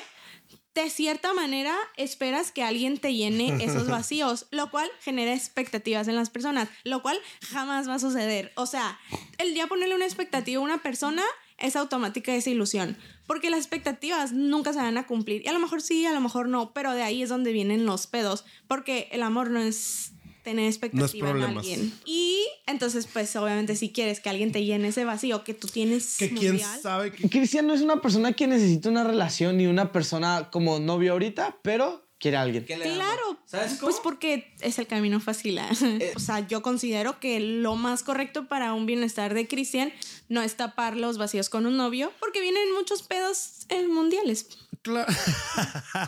de 0.76 0.90
cierta 0.90 1.34
manera 1.34 1.76
esperas 1.98 2.52
que 2.52 2.64
alguien 2.64 2.98
te 2.98 3.14
llene 3.14 3.64
esos 3.64 3.88
vacíos, 3.90 4.48
lo 4.52 4.70
cual 4.70 4.90
genera 5.02 5.34
expectativas 5.34 6.08
en 6.08 6.16
las 6.16 6.30
personas, 6.30 6.70
lo 6.84 7.02
cual 7.02 7.20
jamás 7.52 7.88
va 7.90 7.96
a 7.96 8.00
suceder. 8.00 8.52
O 8.56 8.66
sea, 8.66 9.00
el 9.38 9.54
día 9.54 9.68
ponerle 9.68 9.96
una 9.96 10.06
expectativa 10.06 10.62
a 10.62 10.64
una 10.64 10.82
persona 10.82 11.24
es 11.58 11.76
automática 11.76 12.34
esa 12.34 12.50
ilusión, 12.50 12.98
porque 13.30 13.52
las 13.52 13.60
expectativas 13.60 14.32
nunca 14.34 14.74
se 14.74 14.80
van 14.80 14.98
a 14.98 15.06
cumplir. 15.06 15.44
Y 15.46 15.50
a 15.50 15.54
lo 15.54 15.60
mejor 15.60 15.84
sí, 15.84 16.04
a 16.08 16.14
lo 16.14 16.20
mejor 16.20 16.50
no, 16.50 16.74
pero 16.74 16.94
de 16.94 17.04
ahí 17.04 17.22
es 17.22 17.30
donde 17.30 17.52
vienen 17.52 17.86
los 17.86 18.08
pedos, 18.08 18.44
porque 18.68 19.08
el 19.12 19.22
amor 19.22 19.52
no 19.52 19.60
es 19.60 20.14
tener 20.44 20.66
expectativa 20.66 21.30
en 21.30 21.44
alguien. 21.44 21.94
Y 22.06 22.44
entonces, 22.66 23.06
pues 23.06 23.36
obviamente 23.36 23.76
si 23.76 23.92
quieres 23.92 24.20
que 24.20 24.32
alguien 24.32 24.52
te 24.52 24.66
llene 24.66 24.88
ese 24.88 25.06
vacío 25.06 25.44
que 25.44 25.54
tú 25.54 25.68
tienes 25.68 26.18
Que 26.18 26.30
quién 26.30 26.54
mundial, 26.54 26.80
sabe 26.82 27.12
que. 27.12 27.30
Cristian 27.30 27.68
no 27.68 27.76
es 27.76 27.82
una 27.82 28.02
persona 28.02 28.34
que 28.34 28.48
necesita 28.48 28.90
una 28.90 29.04
relación 29.04 29.58
ni 29.58 29.68
una 29.68 29.92
persona 29.92 30.50
como 30.52 30.80
novio 30.80 31.12
ahorita, 31.12 31.60
pero 31.62 32.09
quiere 32.20 32.38
a 32.38 32.42
alguien. 32.42 32.64
Claro, 32.64 33.40
¿Sabes 33.46 33.76
cómo? 33.76 33.92
pues 33.92 34.02
porque 34.04 34.54
es 34.60 34.78
el 34.78 34.88
camino 34.88 35.20
fácil. 35.20 35.58
¿ah? 35.60 35.70
o 36.16 36.20
sea, 36.20 36.48
yo 36.48 36.62
considero 36.62 37.20
que 37.20 37.40
lo 37.40 37.76
más 37.76 38.04
correcto 38.04 38.48
para 38.48 38.74
un 38.74 38.86
bienestar 38.86 39.34
de 39.34 39.48
Cristian 39.48 39.92
no 40.28 40.42
es 40.42 40.56
tapar 40.56 40.96
los 40.96 41.18
vacíos 41.18 41.50
con 41.50 41.66
un 41.66 41.78
novio, 41.78 42.12
porque 42.20 42.42
vienen 42.42 42.74
muchos 42.74 43.04
pedos 43.04 43.66
eh, 43.70 43.88
mundiales. 43.88 44.48
Claro. 44.82 45.12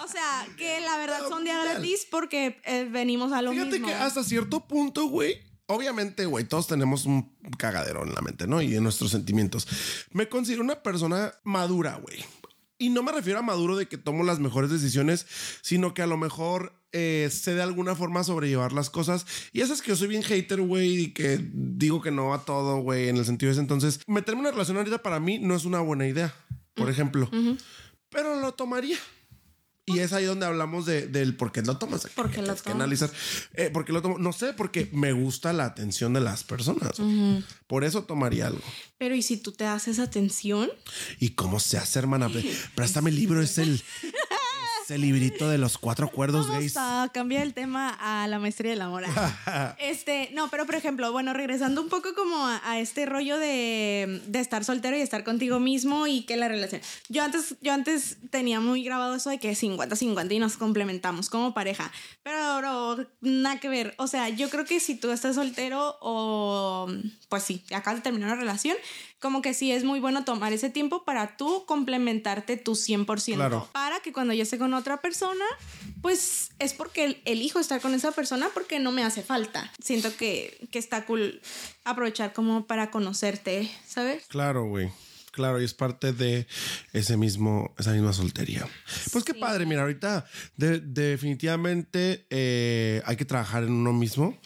O 0.03 0.07
sea, 0.07 0.47
que 0.57 0.80
la 0.86 0.97
verdad 0.97 1.28
son 1.28 1.43
de 1.43 1.51
gratis 1.51 2.07
porque 2.09 2.62
eh, 2.66 2.88
venimos 2.89 3.32
a 3.32 3.41
lo 3.41 3.51
Fíjate 3.51 3.72
mismo. 3.72 3.88
que 3.88 3.93
hasta 3.93 4.24
cierto 4.24 4.68
punto, 4.68 5.07
güey. 5.07 5.41
Obviamente, 5.68 6.26
güey, 6.26 6.43
todos 6.43 6.68
tenemos 6.68 7.05
un 7.05 7.34
cagadero 7.57 8.03
en 8.03 8.14
la 8.14 8.20
mente, 8.22 8.45
¿no? 8.45 8.62
Y 8.62 8.76
en 8.76 8.84
nuestros 8.84 9.12
sentimientos. 9.12 9.66
Me 10.12 10.28
considero 10.28 10.64
una 10.64 10.84
persona 10.84 11.34
madura, 11.45 11.95
güey. 11.95 12.26
Y 12.82 12.89
no 12.89 13.03
me 13.03 13.11
refiero 13.11 13.38
a 13.38 13.43
maduro 13.43 13.77
de 13.77 13.88
que 13.88 13.99
tomo 13.99 14.23
las 14.23 14.39
mejores 14.39 14.71
decisiones, 14.71 15.27
sino 15.61 15.93
que 15.93 16.01
a 16.01 16.07
lo 16.07 16.17
mejor 16.17 16.73
eh, 16.91 17.29
sé 17.32 17.53
de 17.53 17.61
alguna 17.61 17.93
forma 17.93 18.23
sobrellevar 18.23 18.73
las 18.73 18.89
cosas. 18.89 19.27
Y 19.53 19.61
eso 19.61 19.71
es 19.71 19.84
que 19.84 19.89
yo 19.89 19.95
soy 19.95 20.07
bien 20.07 20.23
hater, 20.23 20.59
güey, 20.61 20.99
y 20.99 21.13
que 21.13 21.39
digo 21.53 22.01
que 22.01 22.09
no 22.09 22.34
a 22.34 22.43
todo, 22.43 22.77
güey, 22.77 23.07
en 23.07 23.17
el 23.17 23.25
sentido 23.25 23.49
de 23.49 23.51
ese. 23.51 23.61
Entonces, 23.61 23.99
meterme 24.07 24.39
en 24.39 24.45
una 24.47 24.51
relación 24.51 24.77
ahorita 24.77 25.03
para 25.03 25.19
mí 25.19 25.38
no 25.38 25.55
es 25.55 25.65
una 25.65 25.79
buena 25.79 26.07
idea, 26.07 26.34
por 26.73 26.89
ejemplo. 26.89 27.29
Pero 28.09 28.41
lo 28.41 28.53
tomaría. 28.53 28.97
Y 29.94 30.00
es 30.00 30.14
ahí 30.14 30.26
donde 30.26 30.46
hablamos 30.46 30.86
de, 30.86 31.08
del 31.08 31.36
por 31.36 31.52
qué 31.52 31.62
lo 31.62 31.78
tomas. 31.78 32.08
¿Por 32.16 32.30
qué 32.30 32.42
lo 32.42 32.56
que 32.56 32.72
analizar. 32.72 33.12
Eh, 33.54 33.70
¿Por 33.72 33.86
qué 33.86 33.94
lo 33.94 34.02
tomo? 34.02 34.18
No 34.18 34.34
sé, 34.34 34.54
porque 34.54 34.89
me 34.94 35.14
gusta 35.14 35.54
la 35.54 35.66
atención 35.66 36.14
de 36.14 36.22
las 36.22 36.44
personas. 36.44 36.94
Por 37.68 37.84
eso 37.84 38.04
tomaría 38.04 38.48
algo. 38.48 38.62
Pero 38.98 39.16
¿y 39.16 39.22
si 39.22 39.38
tú 39.38 39.52
te 39.52 39.66
haces 39.66 40.00
atención? 40.00 40.70
¿Y 41.20 41.32
cómo 41.32 41.60
se 41.60 41.78
hace, 41.78 42.00
hermana? 42.00 42.30
Préstame 42.76 43.10
el 43.10 43.16
libro, 43.16 43.42
es 43.42 43.58
el, 43.58 43.82
es 44.92 44.96
el 44.96 45.02
librito 45.02 45.50
de 45.50 45.58
los 45.58 45.78
cuatro 45.78 46.10
cuerdos 46.10 46.50
gays. 46.50 46.74
Vamos 46.74 47.10
a 47.10 47.12
cambiar 47.12 47.44
el 47.44 47.54
tema 47.54 47.98
a 48.00 48.28
la 48.28 48.39
maestría 48.39 48.72
del 48.72 48.82
amor. 48.82 49.04
este, 49.80 50.30
no, 50.34 50.50
pero 50.50 50.66
por 50.66 50.76
ejemplo, 50.76 51.12
bueno, 51.12 51.34
regresando 51.34 51.82
un 51.82 51.89
poco 51.89 52.14
como 52.14 52.46
a, 52.46 52.62
a 52.64 52.80
este 52.80 53.06
rollo 53.06 53.38
de, 53.38 54.22
de 54.28 54.39
estar 54.39 54.64
soltero 54.64 54.98
y 54.98 55.02
estar 55.02 55.24
contigo 55.24 55.60
mismo 55.60 56.08
y 56.08 56.24
que 56.24 56.38
la 56.38 56.48
relación. 56.48 56.82
Yo 57.10 57.24
antes, 57.24 57.56
yo 57.62 57.74
antes 57.74 58.18
tenía 58.30 58.60
muy 58.60 58.84
grabado 58.84 59.16
eso 59.16 59.30
de 59.30 59.39
que 59.39 59.52
50-50 59.54 60.32
y 60.32 60.39
nos 60.39 60.58
complementamos 60.58 61.30
como 61.30 61.54
pareja. 61.54 61.92
Pero 62.24 62.58
bro, 62.58 63.08
nada 63.22 63.60
que 63.60 63.70
ver. 63.70 63.96
O 63.98 64.08
sea, 64.08 64.30
yo 64.30 64.50
creo 64.50 64.66
que 64.66 64.80
si 64.80 64.96
tú 64.96 65.12
estás 65.12 65.36
soltero 65.36 65.98
o 66.02 66.88
pues 67.30 67.44
sí, 67.44 67.64
acabas 67.74 68.00
de 68.00 68.04
terminar 68.04 68.30
una 68.30 68.39
relación, 68.39 68.76
como 69.22 69.41
que 69.41 69.53
sí 69.53 69.72
es 69.72 69.84
muy 69.84 69.99
bueno 70.01 70.26
tomar 70.26 70.51
ese 70.51 70.69
tiempo 70.69 71.03
para 71.05 71.38
tú 71.38 71.63
complementarte 71.65 72.57
tu 72.57 72.74
100%. 72.74 73.36
Claro. 73.36 73.69
Para 73.72 73.99
que 74.01 74.11
cuando 74.11 74.34
yo 74.34 74.43
esté 74.43 74.57
con 74.57 74.74
otra 74.74 74.99
persona, 74.99 75.45
pues 76.01 76.49
es 76.59 76.74
porque 76.74 77.05
el- 77.05 77.22
elijo 77.26 77.59
estar 77.59 77.80
con 77.82 77.93
esa 77.93 78.11
persona 78.11 78.49
porque 78.53 78.80
no 78.80 78.91
me 78.91 79.03
hace 79.03 79.22
falta. 79.22 79.72
Siento 79.82 80.15
que, 80.17 80.67
que 80.72 80.80
está 80.80 81.05
cool 81.05 81.39
aprovechar 81.86 82.34
como 82.34 82.65
para 82.65 82.91
conocerte, 82.91 83.69
¿sabes? 83.88 84.26
Claro, 84.28 84.65
güey. 84.65 84.89
Claro, 85.32 85.61
y 85.61 85.63
es 85.63 85.74
parte 85.74 86.11
de 86.11 86.45
ese 86.91 87.15
mismo, 87.15 87.74
esa 87.78 87.91
misma 87.91 88.11
soltería. 88.11 88.67
Pues 89.13 89.24
qué 89.24 89.32
Sí. 89.32 89.39
padre, 89.39 89.65
mira, 89.65 89.82
ahorita 89.84 90.26
de- 90.57 90.82
definitivamente 90.82 92.26
eh, 92.30 93.01
hay 93.05 93.15
que 93.15 93.24
trabajar 93.26 93.63
en 93.63 93.72
uno 93.72 93.93
mismo. 93.93 94.38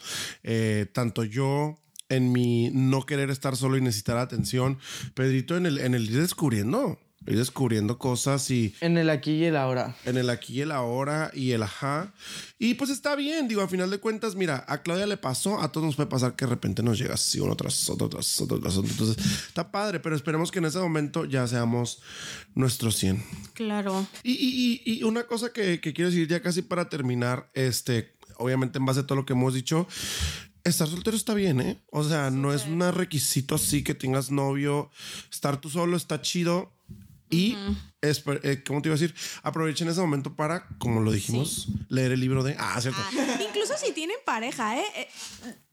Eh, 0.44 0.86
tanto 0.92 1.24
yo 1.24 1.76
en 2.08 2.32
mi 2.32 2.70
no 2.72 3.04
querer 3.06 3.30
estar 3.30 3.56
solo 3.56 3.76
y 3.76 3.80
necesitar 3.80 4.16
atención, 4.18 4.78
Pedrito 5.14 5.56
en 5.56 5.66
el, 5.66 5.78
en 5.78 5.94
el 5.94 6.10
ir 6.10 6.20
descubriendo, 6.20 7.00
ir 7.26 7.36
descubriendo 7.38 7.98
cosas 7.98 8.48
y 8.52 8.74
En 8.80 8.96
el 8.98 9.10
aquí 9.10 9.32
y 9.32 9.44
el 9.44 9.56
ahora. 9.56 9.96
en 10.04 10.16
el 10.16 10.30
aquí 10.30 10.54
y 10.54 10.60
el 10.60 10.70
ahora 10.70 11.32
y 11.34 11.50
el 11.52 11.62
ajá. 11.64 12.14
Y 12.58 12.74
pues 12.74 12.90
está 12.90 13.16
bien, 13.16 13.48
digo, 13.48 13.60
a 13.62 13.68
final 13.68 13.90
de 13.90 13.98
cuentas, 13.98 14.36
mira, 14.36 14.64
a 14.68 14.82
Claudia 14.82 15.06
le 15.08 15.16
pasó, 15.16 15.60
a 15.60 15.72
todos 15.72 15.84
nos 15.86 15.96
puede 15.96 16.08
pasar 16.08 16.36
que 16.36 16.44
de 16.44 16.50
repente 16.50 16.82
nos 16.84 16.98
llega 16.98 17.14
así 17.14 17.40
uno 17.40 17.56
tras 17.56 17.90
otro, 17.90 18.08
tras 18.08 18.40
otro, 18.40 18.60
tras 18.60 18.76
otro. 18.76 18.90
Entonces, 18.90 19.16
está 19.48 19.72
padre, 19.72 19.98
pero 19.98 20.14
esperemos 20.14 20.52
que 20.52 20.60
en 20.60 20.66
ese 20.66 20.78
momento 20.78 21.24
ya 21.24 21.46
seamos 21.48 22.00
nuestros 22.54 22.96
100. 22.96 23.22
Claro. 23.54 24.06
Y, 24.22 24.32
y- 24.32 24.82
y- 24.86 24.98
y 25.00 25.02
una 25.02 25.24
cosa 25.24 25.52
que, 25.52 25.80
que 25.80 25.92
quiero 25.92 26.10
decir 26.10 26.28
ya 26.28 26.40
casi 26.40 26.62
para 26.62 26.88
terminar, 26.88 27.50
este, 27.54 28.14
obviamente 28.38 28.78
en 28.78 28.84
base 28.86 29.00
a 29.00 29.06
todo 29.06 29.16
lo 29.16 29.26
que 29.26 29.32
hemos 29.32 29.52
dicho, 29.54 29.86
estar 30.68 30.88
soltero 30.88 31.16
está 31.16 31.34
bien, 31.34 31.60
¿eh? 31.60 31.82
O 31.90 32.04
sea, 32.04 32.30
no 32.30 32.52
es 32.52 32.66
un 32.66 32.80
requisito 32.92 33.54
así 33.54 33.82
que 33.84 33.94
tengas 33.94 34.30
novio, 34.30 34.90
estar 35.30 35.60
tú 35.60 35.70
solo 35.70 35.96
está 35.96 36.20
chido. 36.22 36.72
Y, 37.28 37.56
eh, 38.02 38.62
¿cómo 38.64 38.80
te 38.82 38.88
iba 38.88 38.94
a 38.94 38.98
decir? 38.98 39.12
Aprovechen 39.42 39.88
ese 39.88 40.00
momento 40.00 40.36
para, 40.36 40.68
como 40.78 41.00
lo 41.00 41.10
dijimos, 41.10 41.66
leer 41.88 42.12
el 42.12 42.20
libro 42.20 42.44
de... 42.44 42.54
Ah, 42.56 42.80
cierto. 42.80 43.00
Ah, 43.04 43.40
incluso 43.48 43.74
si 43.84 43.90
tienen 43.90 44.16
pareja, 44.24 44.78
¿eh? 44.78 44.84
Eh, 44.94 45.08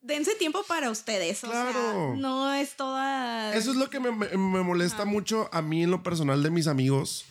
Dense 0.02 0.34
tiempo 0.36 0.64
para 0.68 0.89
ustedes. 0.89 1.44
O 1.44 1.48
Claro. 1.52 1.72
sea, 1.72 2.20
no 2.20 2.52
es 2.56 2.76
toda. 2.76 3.56
Eso 3.56 3.70
es 3.70 3.78
lo 3.78 3.89
que 3.91 4.00
me, 4.00 4.12
me- 4.12 4.30
me 4.36 4.64
molesta 4.64 5.06
mucho 5.06 5.48
a 5.54 5.62
mí 5.62 5.84
en 5.84 5.91
lo 5.91 6.02
personal 6.02 6.41
de 6.41 6.50
mis 6.50 6.66
amigos, 6.66 7.26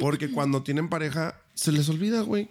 porque 0.00 0.28
cuando 0.32 0.64
tienen 0.64 0.88
pareja 0.88 1.40
se 1.58 1.72
les 1.72 1.88
olvida, 1.88 2.20
güey. 2.20 2.48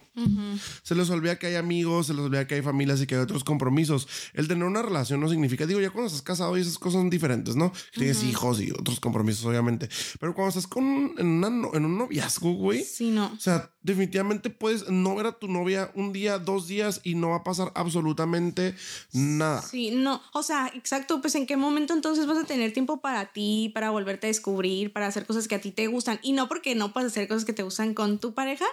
Se 0.83 0.93
les 0.93 1.09
olvida 1.09 1.39
que 1.39 1.47
hay 1.47 1.55
amigos, 1.55 2.07
se 2.07 2.13
les 2.13 2.23
olvida 2.23 2.45
que 2.45 2.55
hay 2.55 2.61
familias 2.61 3.01
y 3.01 3.07
que 3.07 3.15
hay 3.15 3.21
otros 3.21 3.45
compromisos. 3.45 4.05
El 4.33 4.49
tener 4.49 4.65
una 4.65 4.81
relación 4.81 5.21
no 5.21 5.29
significa, 5.29 5.65
digo, 5.65 5.79
ya 5.79 5.91
cuando 5.91 6.07
estás 6.07 6.23
casado 6.23 6.57
y 6.57 6.61
esas 6.61 6.77
cosas 6.77 6.99
son 6.99 7.09
diferentes, 7.09 7.55
¿no? 7.55 7.71
Tienes 7.93 8.21
hijos 8.23 8.59
y 8.59 8.71
otros 8.71 8.99
compromisos, 8.99 9.45
obviamente. 9.45 9.87
Pero 10.19 10.35
cuando 10.35 10.49
estás 10.49 10.67
con, 10.67 11.13
en, 11.17 11.25
una 11.25 11.47
en 11.47 11.85
un 11.85 11.97
noviazgo, 11.97 12.51
güey. 12.51 12.83
Sí, 12.83 13.09
no. 13.09 13.27
O 13.27 13.39
sea, 13.39 13.71
definitivamente 13.81 14.49
puedes 14.49 14.89
no 14.89 15.15
ver 15.15 15.27
a 15.27 15.39
tu 15.39 15.47
novia 15.47 15.89
un 15.95 16.11
día, 16.11 16.37
dos 16.37 16.67
días 16.67 16.99
y 17.05 17.15
no 17.15 17.29
va 17.29 17.37
a 17.37 17.43
pasar 17.45 17.71
absolutamente 17.75 18.75
nada. 19.13 19.61
Sí, 19.61 19.91
no, 19.91 20.21
o 20.33 20.43
sea, 20.43 20.69
exacto, 20.75 21.21
pues 21.21 21.35
en 21.35 21.47
qué 21.47 21.55
momento 21.55 21.93
entonces 21.93 22.27
vas 22.27 22.37
a 22.37 22.43
tener 22.43 22.73
tiempo 22.73 22.99
para 22.99 23.31
ti, 23.31 23.71
para 23.73 23.89
volverte 23.89 24.27
a 24.27 24.29
descubrir, 24.29 24.91
para 24.91 25.07
hacer 25.07 25.25
cosas 25.25 25.47
que 25.47 25.55
a 25.55 25.61
ti 25.61 25.71
te 25.71 25.87
gustan. 25.87 26.19
Y 26.21 26.33
no 26.33 26.49
porque 26.49 26.75
no 26.75 26.91
puedas 26.91 27.13
hacer 27.13 27.29
cosas 27.29 27.45
que 27.45 27.53
te 27.53 27.63
gustan 27.63 27.93
con 27.93 28.19
tu 28.19 28.33
pareja, 28.33 28.65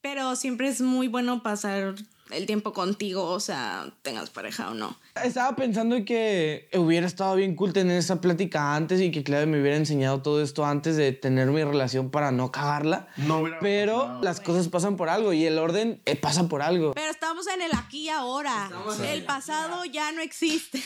pero 0.00 0.36
siempre 0.36 0.68
es 0.68 0.80
muy 0.80 1.08
bueno 1.08 1.42
pasar 1.42 1.94
el 2.30 2.46
tiempo 2.46 2.72
contigo, 2.72 3.24
o 3.24 3.40
sea, 3.40 3.90
tengas 4.02 4.28
pareja 4.30 4.70
o 4.70 4.74
no. 4.74 4.96
Estaba 5.24 5.56
pensando 5.56 6.04
que 6.04 6.68
hubiera 6.74 7.06
estado 7.06 7.34
bien 7.36 7.56
cool 7.56 7.72
tener 7.72 7.96
esa 7.98 8.20
plática 8.20 8.74
antes 8.74 9.00
y 9.00 9.10
que 9.10 9.24
Claudia 9.24 9.46
me 9.46 9.60
hubiera 9.60 9.76
enseñado 9.76 10.20
todo 10.20 10.42
esto 10.42 10.66
antes 10.66 10.96
de 10.96 11.12
tener 11.12 11.48
mi 11.48 11.64
relación 11.64 12.10
para 12.10 12.30
no 12.30 12.52
cagarla. 12.52 13.08
No 13.16 13.38
hubiera 13.40 13.58
Pero 13.60 13.98
pasado. 14.00 14.22
las 14.22 14.40
cosas 14.40 14.68
pasan 14.68 14.96
por 14.96 15.08
algo 15.08 15.32
y 15.32 15.46
el 15.46 15.58
orden 15.58 16.02
eh, 16.04 16.16
pasa 16.16 16.48
por 16.48 16.60
algo. 16.62 16.92
Pero 16.92 17.10
estamos 17.10 17.46
en 17.46 17.62
el 17.62 17.72
aquí 17.72 18.02
y 18.02 18.08
ahora. 18.10 18.70
El 19.02 19.24
pasado 19.24 19.84
ya 19.86 20.12
no 20.12 20.20
existe. 20.20 20.82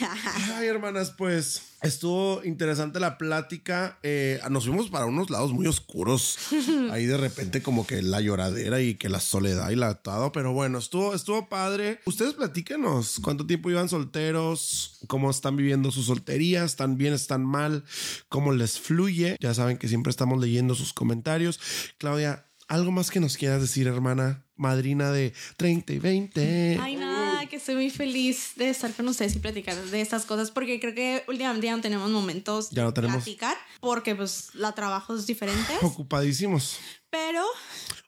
Ay, 0.54 0.68
hermanas, 0.68 1.10
pues 1.10 1.71
estuvo 1.82 2.42
interesante 2.44 3.00
la 3.00 3.18
plática. 3.18 3.98
Eh, 4.02 4.40
nos 4.50 4.66
fuimos 4.66 4.90
para 4.90 5.06
unos 5.06 5.30
lados 5.30 5.52
muy 5.52 5.66
oscuros. 5.66 6.38
Ahí 6.90 7.06
de 7.06 7.16
repente 7.16 7.62
como 7.62 7.86
que 7.86 8.02
la 8.02 8.20
lloradera 8.20 8.80
y 8.80 8.94
que 8.94 9.08
la 9.08 9.20
soledad 9.20 9.70
y 9.70 9.76
la 9.76 9.88
atado. 9.88 10.32
Pero 10.32 10.52
bueno, 10.52 10.78
estuvo, 10.78 11.14
estuvo 11.14 11.48
padre. 11.48 12.00
Ustedes 12.06 12.34
platíquenos 12.34 13.20
cuánto 13.22 13.46
tiempo 13.46 13.70
iban 13.70 13.88
solteros, 13.88 15.00
cómo 15.06 15.30
están 15.30 15.56
viviendo 15.56 15.90
su 15.90 16.02
soltería, 16.02 16.64
están 16.64 16.96
bien, 16.96 17.12
están 17.12 17.44
mal, 17.44 17.84
cómo 18.28 18.52
les 18.52 18.78
fluye. 18.78 19.36
Ya 19.40 19.54
saben 19.54 19.78
que 19.78 19.88
siempre 19.88 20.10
estamos 20.10 20.40
leyendo 20.40 20.74
sus 20.74 20.92
comentarios. 20.92 21.60
Claudia, 21.98 22.46
¿algo 22.68 22.92
más 22.92 23.10
que 23.10 23.20
nos 23.20 23.36
quieras 23.36 23.60
decir, 23.60 23.86
hermana? 23.86 24.46
Madrina 24.56 25.10
de 25.10 25.32
30 25.56 25.92
y 25.92 25.98
20. 25.98 26.78
Ay, 26.80 26.96
nada, 26.96 27.11
que 27.52 27.58
estoy 27.58 27.74
muy 27.74 27.90
feliz 27.90 28.52
de 28.56 28.70
estar 28.70 28.90
con 28.94 29.06
ustedes 29.08 29.36
y 29.36 29.38
platicar 29.38 29.76
de 29.76 30.00
estas 30.00 30.24
cosas 30.24 30.50
porque 30.50 30.80
creo 30.80 30.94
que 30.94 31.22
últimamente 31.28 31.66
ya 31.66 31.76
no 31.76 31.82
tenemos 31.82 32.10
momentos 32.10 32.70
Ya 32.70 32.80
no 32.82 32.88
de 32.92 32.94
tenemos. 32.94 33.16
platicar 33.22 33.58
porque 33.80 34.14
pues 34.14 34.54
la 34.54 34.72
trabajo 34.72 35.14
es 35.14 35.26
diferente. 35.26 35.70
Ocupadísimos. 35.82 36.78
Pero 37.10 37.44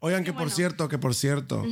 Oigan, 0.01 0.25
que 0.25 0.33
por 0.33 0.51
cierto, 0.51 0.89
que 0.89 0.97
por 0.97 1.15
cierto, 1.15 1.63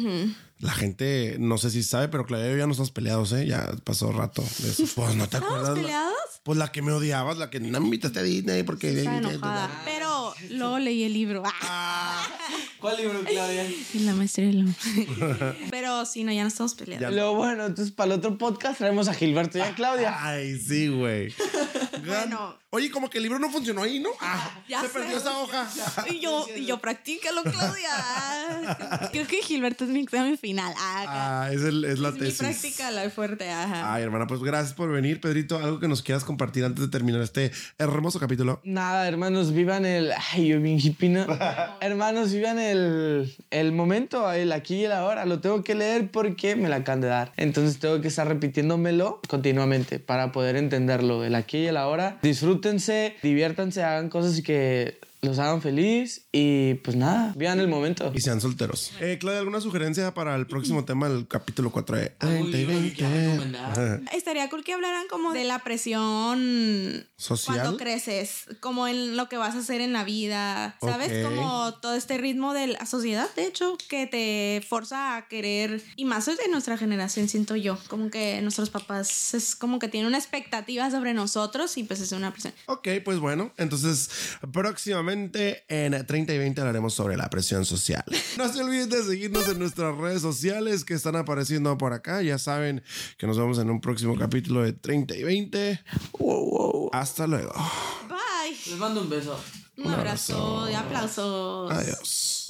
la 0.58 0.72
gente 0.72 1.36
no 1.38 1.56
sé 1.56 1.70
si 1.70 1.82
sabe, 1.82 2.08
pero 2.08 2.26
Claudia 2.26 2.48
y 2.48 2.50
yo 2.52 2.58
ya 2.58 2.66
no 2.66 2.72
estamos 2.72 2.90
peleados, 2.90 3.32
¿eh? 3.32 3.46
Ya 3.46 3.70
pasó 3.84 4.12
rato 4.12 4.42
de 4.58 4.70
eso. 4.70 4.84
Pues 4.94 5.14
no 5.16 5.26
te 5.28 5.38
¿estamos 5.38 5.48
acuerdas. 5.48 5.68
la- 5.76 5.82
peleados? 5.82 6.14
pues 6.42 6.58
la 6.58 6.70
que 6.72 6.82
me 6.82 6.92
odiabas, 6.92 7.38
la 7.38 7.48
que 7.48 7.58
no 7.60 7.80
me 7.80 7.86
invitaste 7.86 8.18
a 8.18 8.22
Disney 8.22 8.64
porque. 8.64 8.90
Está 8.98 9.16
enojada. 9.16 9.70
Pero 9.86 10.11
luego 10.50 10.78
leí 10.78 11.04
el 11.04 11.12
libro. 11.12 11.42
Ah, 11.46 12.26
¿Cuál 12.80 12.96
libro, 12.96 13.20
Claudia? 13.24 13.64
la 13.94 14.14
maestría 14.14 14.46
del 14.48 14.60
amor. 14.62 15.56
Pero 15.70 16.04
sí, 16.04 16.24
no, 16.24 16.32
ya 16.32 16.42
no 16.42 16.48
estamos 16.48 16.74
peleados. 16.74 17.02
Ya. 17.02 17.10
Lo 17.16 17.34
bueno, 17.34 17.66
entonces 17.66 17.92
para 17.94 18.12
el 18.12 18.18
otro 18.18 18.36
podcast 18.38 18.78
traemos 18.78 19.08
a 19.08 19.14
Gilberto 19.14 19.58
y 19.58 19.60
a 19.60 19.74
Claudia. 19.74 20.16
Ay, 20.20 20.58
sí, 20.58 20.88
güey. 20.88 21.32
Bueno. 22.04 22.58
Oye, 22.70 22.90
como 22.90 23.08
que 23.10 23.18
el 23.18 23.22
libro 23.24 23.38
no 23.38 23.48
funcionó 23.50 23.82
ahí, 23.82 24.00
¿no? 24.00 24.08
Ah, 24.20 24.50
Ya 24.66 24.80
se 24.80 24.88
sé. 24.88 24.92
perdió 24.94 25.18
esa 25.18 25.38
hoja. 25.38 25.68
Y 26.10 26.18
yo, 26.20 26.46
y 26.56 26.64
yo, 26.64 26.78
practícalo, 26.78 27.42
Claudia. 27.42 29.08
Creo 29.12 29.26
que 29.26 29.42
Gilberto 29.42 29.84
es 29.84 29.90
mi 29.90 30.00
examen 30.00 30.38
final. 30.38 30.72
Ah, 30.78 31.04
Ah, 31.44 31.52
es, 31.52 31.60
el- 31.62 31.84
es 31.84 31.98
la 31.98 32.08
es 32.08 32.14
mi 32.14 32.20
tesis. 32.20 32.38
práctica 32.38 32.90
la 32.90 33.08
fuerte, 33.10 33.50
ajá. 33.50 33.92
Ay, 33.94 34.02
hermana, 34.02 34.26
pues 34.26 34.40
gracias 34.42 34.72
por 34.74 34.90
venir, 34.90 35.20
Pedrito. 35.20 35.58
Algo 35.58 35.78
que 35.80 35.86
nos 35.86 36.02
quieras 36.02 36.24
compartir 36.24 36.64
antes 36.64 36.82
de 36.84 36.90
terminar 36.90 37.20
este 37.20 37.52
hermoso 37.78 38.18
capítulo. 38.18 38.60
Nada, 38.64 39.06
hermanos, 39.06 39.52
vivan 39.52 39.84
el 39.84 40.10
Ay, 40.30 40.48
yo 40.48 40.60
bien 40.60 40.78
hippie, 40.78 41.08
¿no? 41.08 41.26
Hermanos, 41.80 42.32
vivan 42.32 42.58
el, 42.58 43.34
el 43.50 43.72
momento, 43.72 44.30
el 44.32 44.52
aquí 44.52 44.76
y 44.76 44.84
el 44.84 44.92
ahora. 44.92 45.26
Lo 45.26 45.40
tengo 45.40 45.64
que 45.64 45.74
leer 45.74 46.10
porque 46.10 46.54
me 46.56 46.68
la 46.68 46.76
acaban 46.76 47.00
de 47.00 47.08
dar. 47.08 47.32
Entonces 47.36 47.78
tengo 47.78 48.00
que 48.00 48.08
estar 48.08 48.28
repitiéndomelo 48.28 49.20
continuamente 49.28 49.98
para 49.98 50.32
poder 50.32 50.56
entenderlo. 50.56 51.24
El 51.24 51.34
aquí 51.34 51.58
y 51.58 51.66
el 51.66 51.76
ahora. 51.76 52.18
Disfrútense, 52.22 53.16
diviértanse, 53.22 53.82
hagan 53.82 54.08
cosas 54.08 54.40
que 54.42 54.98
los 55.22 55.38
hagan 55.38 55.62
feliz 55.62 56.26
y 56.32 56.74
pues 56.74 56.96
nada, 56.96 57.32
vivan 57.36 57.60
el 57.60 57.68
momento. 57.68 58.10
Y 58.12 58.20
sean 58.20 58.40
solteros. 58.40 58.90
Eh, 59.00 59.18
Claudia, 59.20 59.38
¿alguna 59.38 59.60
sugerencia 59.60 60.12
para 60.14 60.34
el 60.34 60.48
próximo 60.48 60.84
tema 60.84 61.08
del 61.08 61.28
capítulo 61.28 61.70
4 61.70 61.96
de 61.96 62.16
Uy, 62.22 62.28
20 62.50 62.60
y 62.60 62.66
uy, 62.66 62.66
20? 62.66 62.96
ya 62.96 63.08
recomendar. 63.08 64.02
Estaría 64.12 64.50
cool 64.50 64.64
que 64.64 64.72
hablaran 64.72 65.06
como 65.08 65.32
de 65.32 65.44
la 65.44 65.60
presión 65.60 67.06
¿Social? 67.16 67.56
cuando 67.56 67.76
creces, 67.78 68.46
como 68.58 68.88
en 68.88 69.16
lo 69.16 69.28
que 69.28 69.36
vas 69.36 69.54
a 69.54 69.58
hacer 69.58 69.80
en 69.80 69.92
la 69.92 70.02
vida, 70.02 70.76
¿sabes? 70.80 71.24
Como 71.24 71.72
todo 71.74 71.94
este 71.94 72.18
ritmo 72.18 72.52
de 72.52 72.66
la 72.66 72.84
sociedad, 72.84 73.32
de 73.36 73.46
hecho, 73.46 73.78
que 73.88 74.08
te 74.08 74.66
forza 74.68 75.16
a 75.16 75.28
querer, 75.28 75.84
y 75.94 76.04
más 76.04 76.26
de 76.26 76.48
nuestra 76.50 76.76
generación, 76.76 77.28
siento 77.28 77.54
yo, 77.54 77.78
como 77.88 78.10
que 78.10 78.40
nuestros 78.42 78.70
papás 78.70 79.34
es 79.34 79.54
como 79.54 79.78
que 79.78 79.86
tienen 79.88 80.08
una 80.08 80.18
expectativa 80.18 80.90
sobre 80.90 81.14
nosotros 81.14 81.76
y 81.76 81.84
pues 81.84 82.00
es 82.00 82.10
una 82.10 82.32
presión. 82.32 82.54
Ok, 82.66 82.88
pues 83.04 83.18
bueno, 83.18 83.52
entonces 83.56 84.10
próximamente 84.50 85.11
en 85.12 86.06
30 86.06 86.32
y 86.32 86.38
20 86.38 86.60
hablaremos 86.60 86.94
sobre 86.94 87.16
la 87.16 87.28
presión 87.30 87.64
social. 87.64 88.04
No 88.38 88.50
se 88.50 88.62
olviden 88.62 88.88
de 88.88 89.02
seguirnos 89.04 89.46
en 89.48 89.58
nuestras 89.58 89.94
redes 89.96 90.22
sociales 90.22 90.84
que 90.84 90.94
están 90.94 91.16
apareciendo 91.16 91.76
por 91.76 91.92
acá. 91.92 92.22
Ya 92.22 92.38
saben 92.38 92.82
que 93.18 93.26
nos 93.26 93.36
vemos 93.36 93.58
en 93.58 93.68
un 93.68 93.80
próximo 93.80 94.16
capítulo 94.16 94.62
de 94.62 94.72
30 94.72 95.16
y 95.16 95.22
20. 95.22 95.80
Wow, 96.18 96.50
wow. 96.50 96.90
Hasta 96.92 97.26
luego. 97.26 97.52
Bye. 98.08 98.56
Les 98.66 98.78
mando 98.78 99.02
un 99.02 99.10
beso. 99.10 99.38
Un 99.76 99.90
abrazo 99.90 100.68
y 100.70 100.74
aplausos. 100.74 101.70
Adiós. 101.70 102.41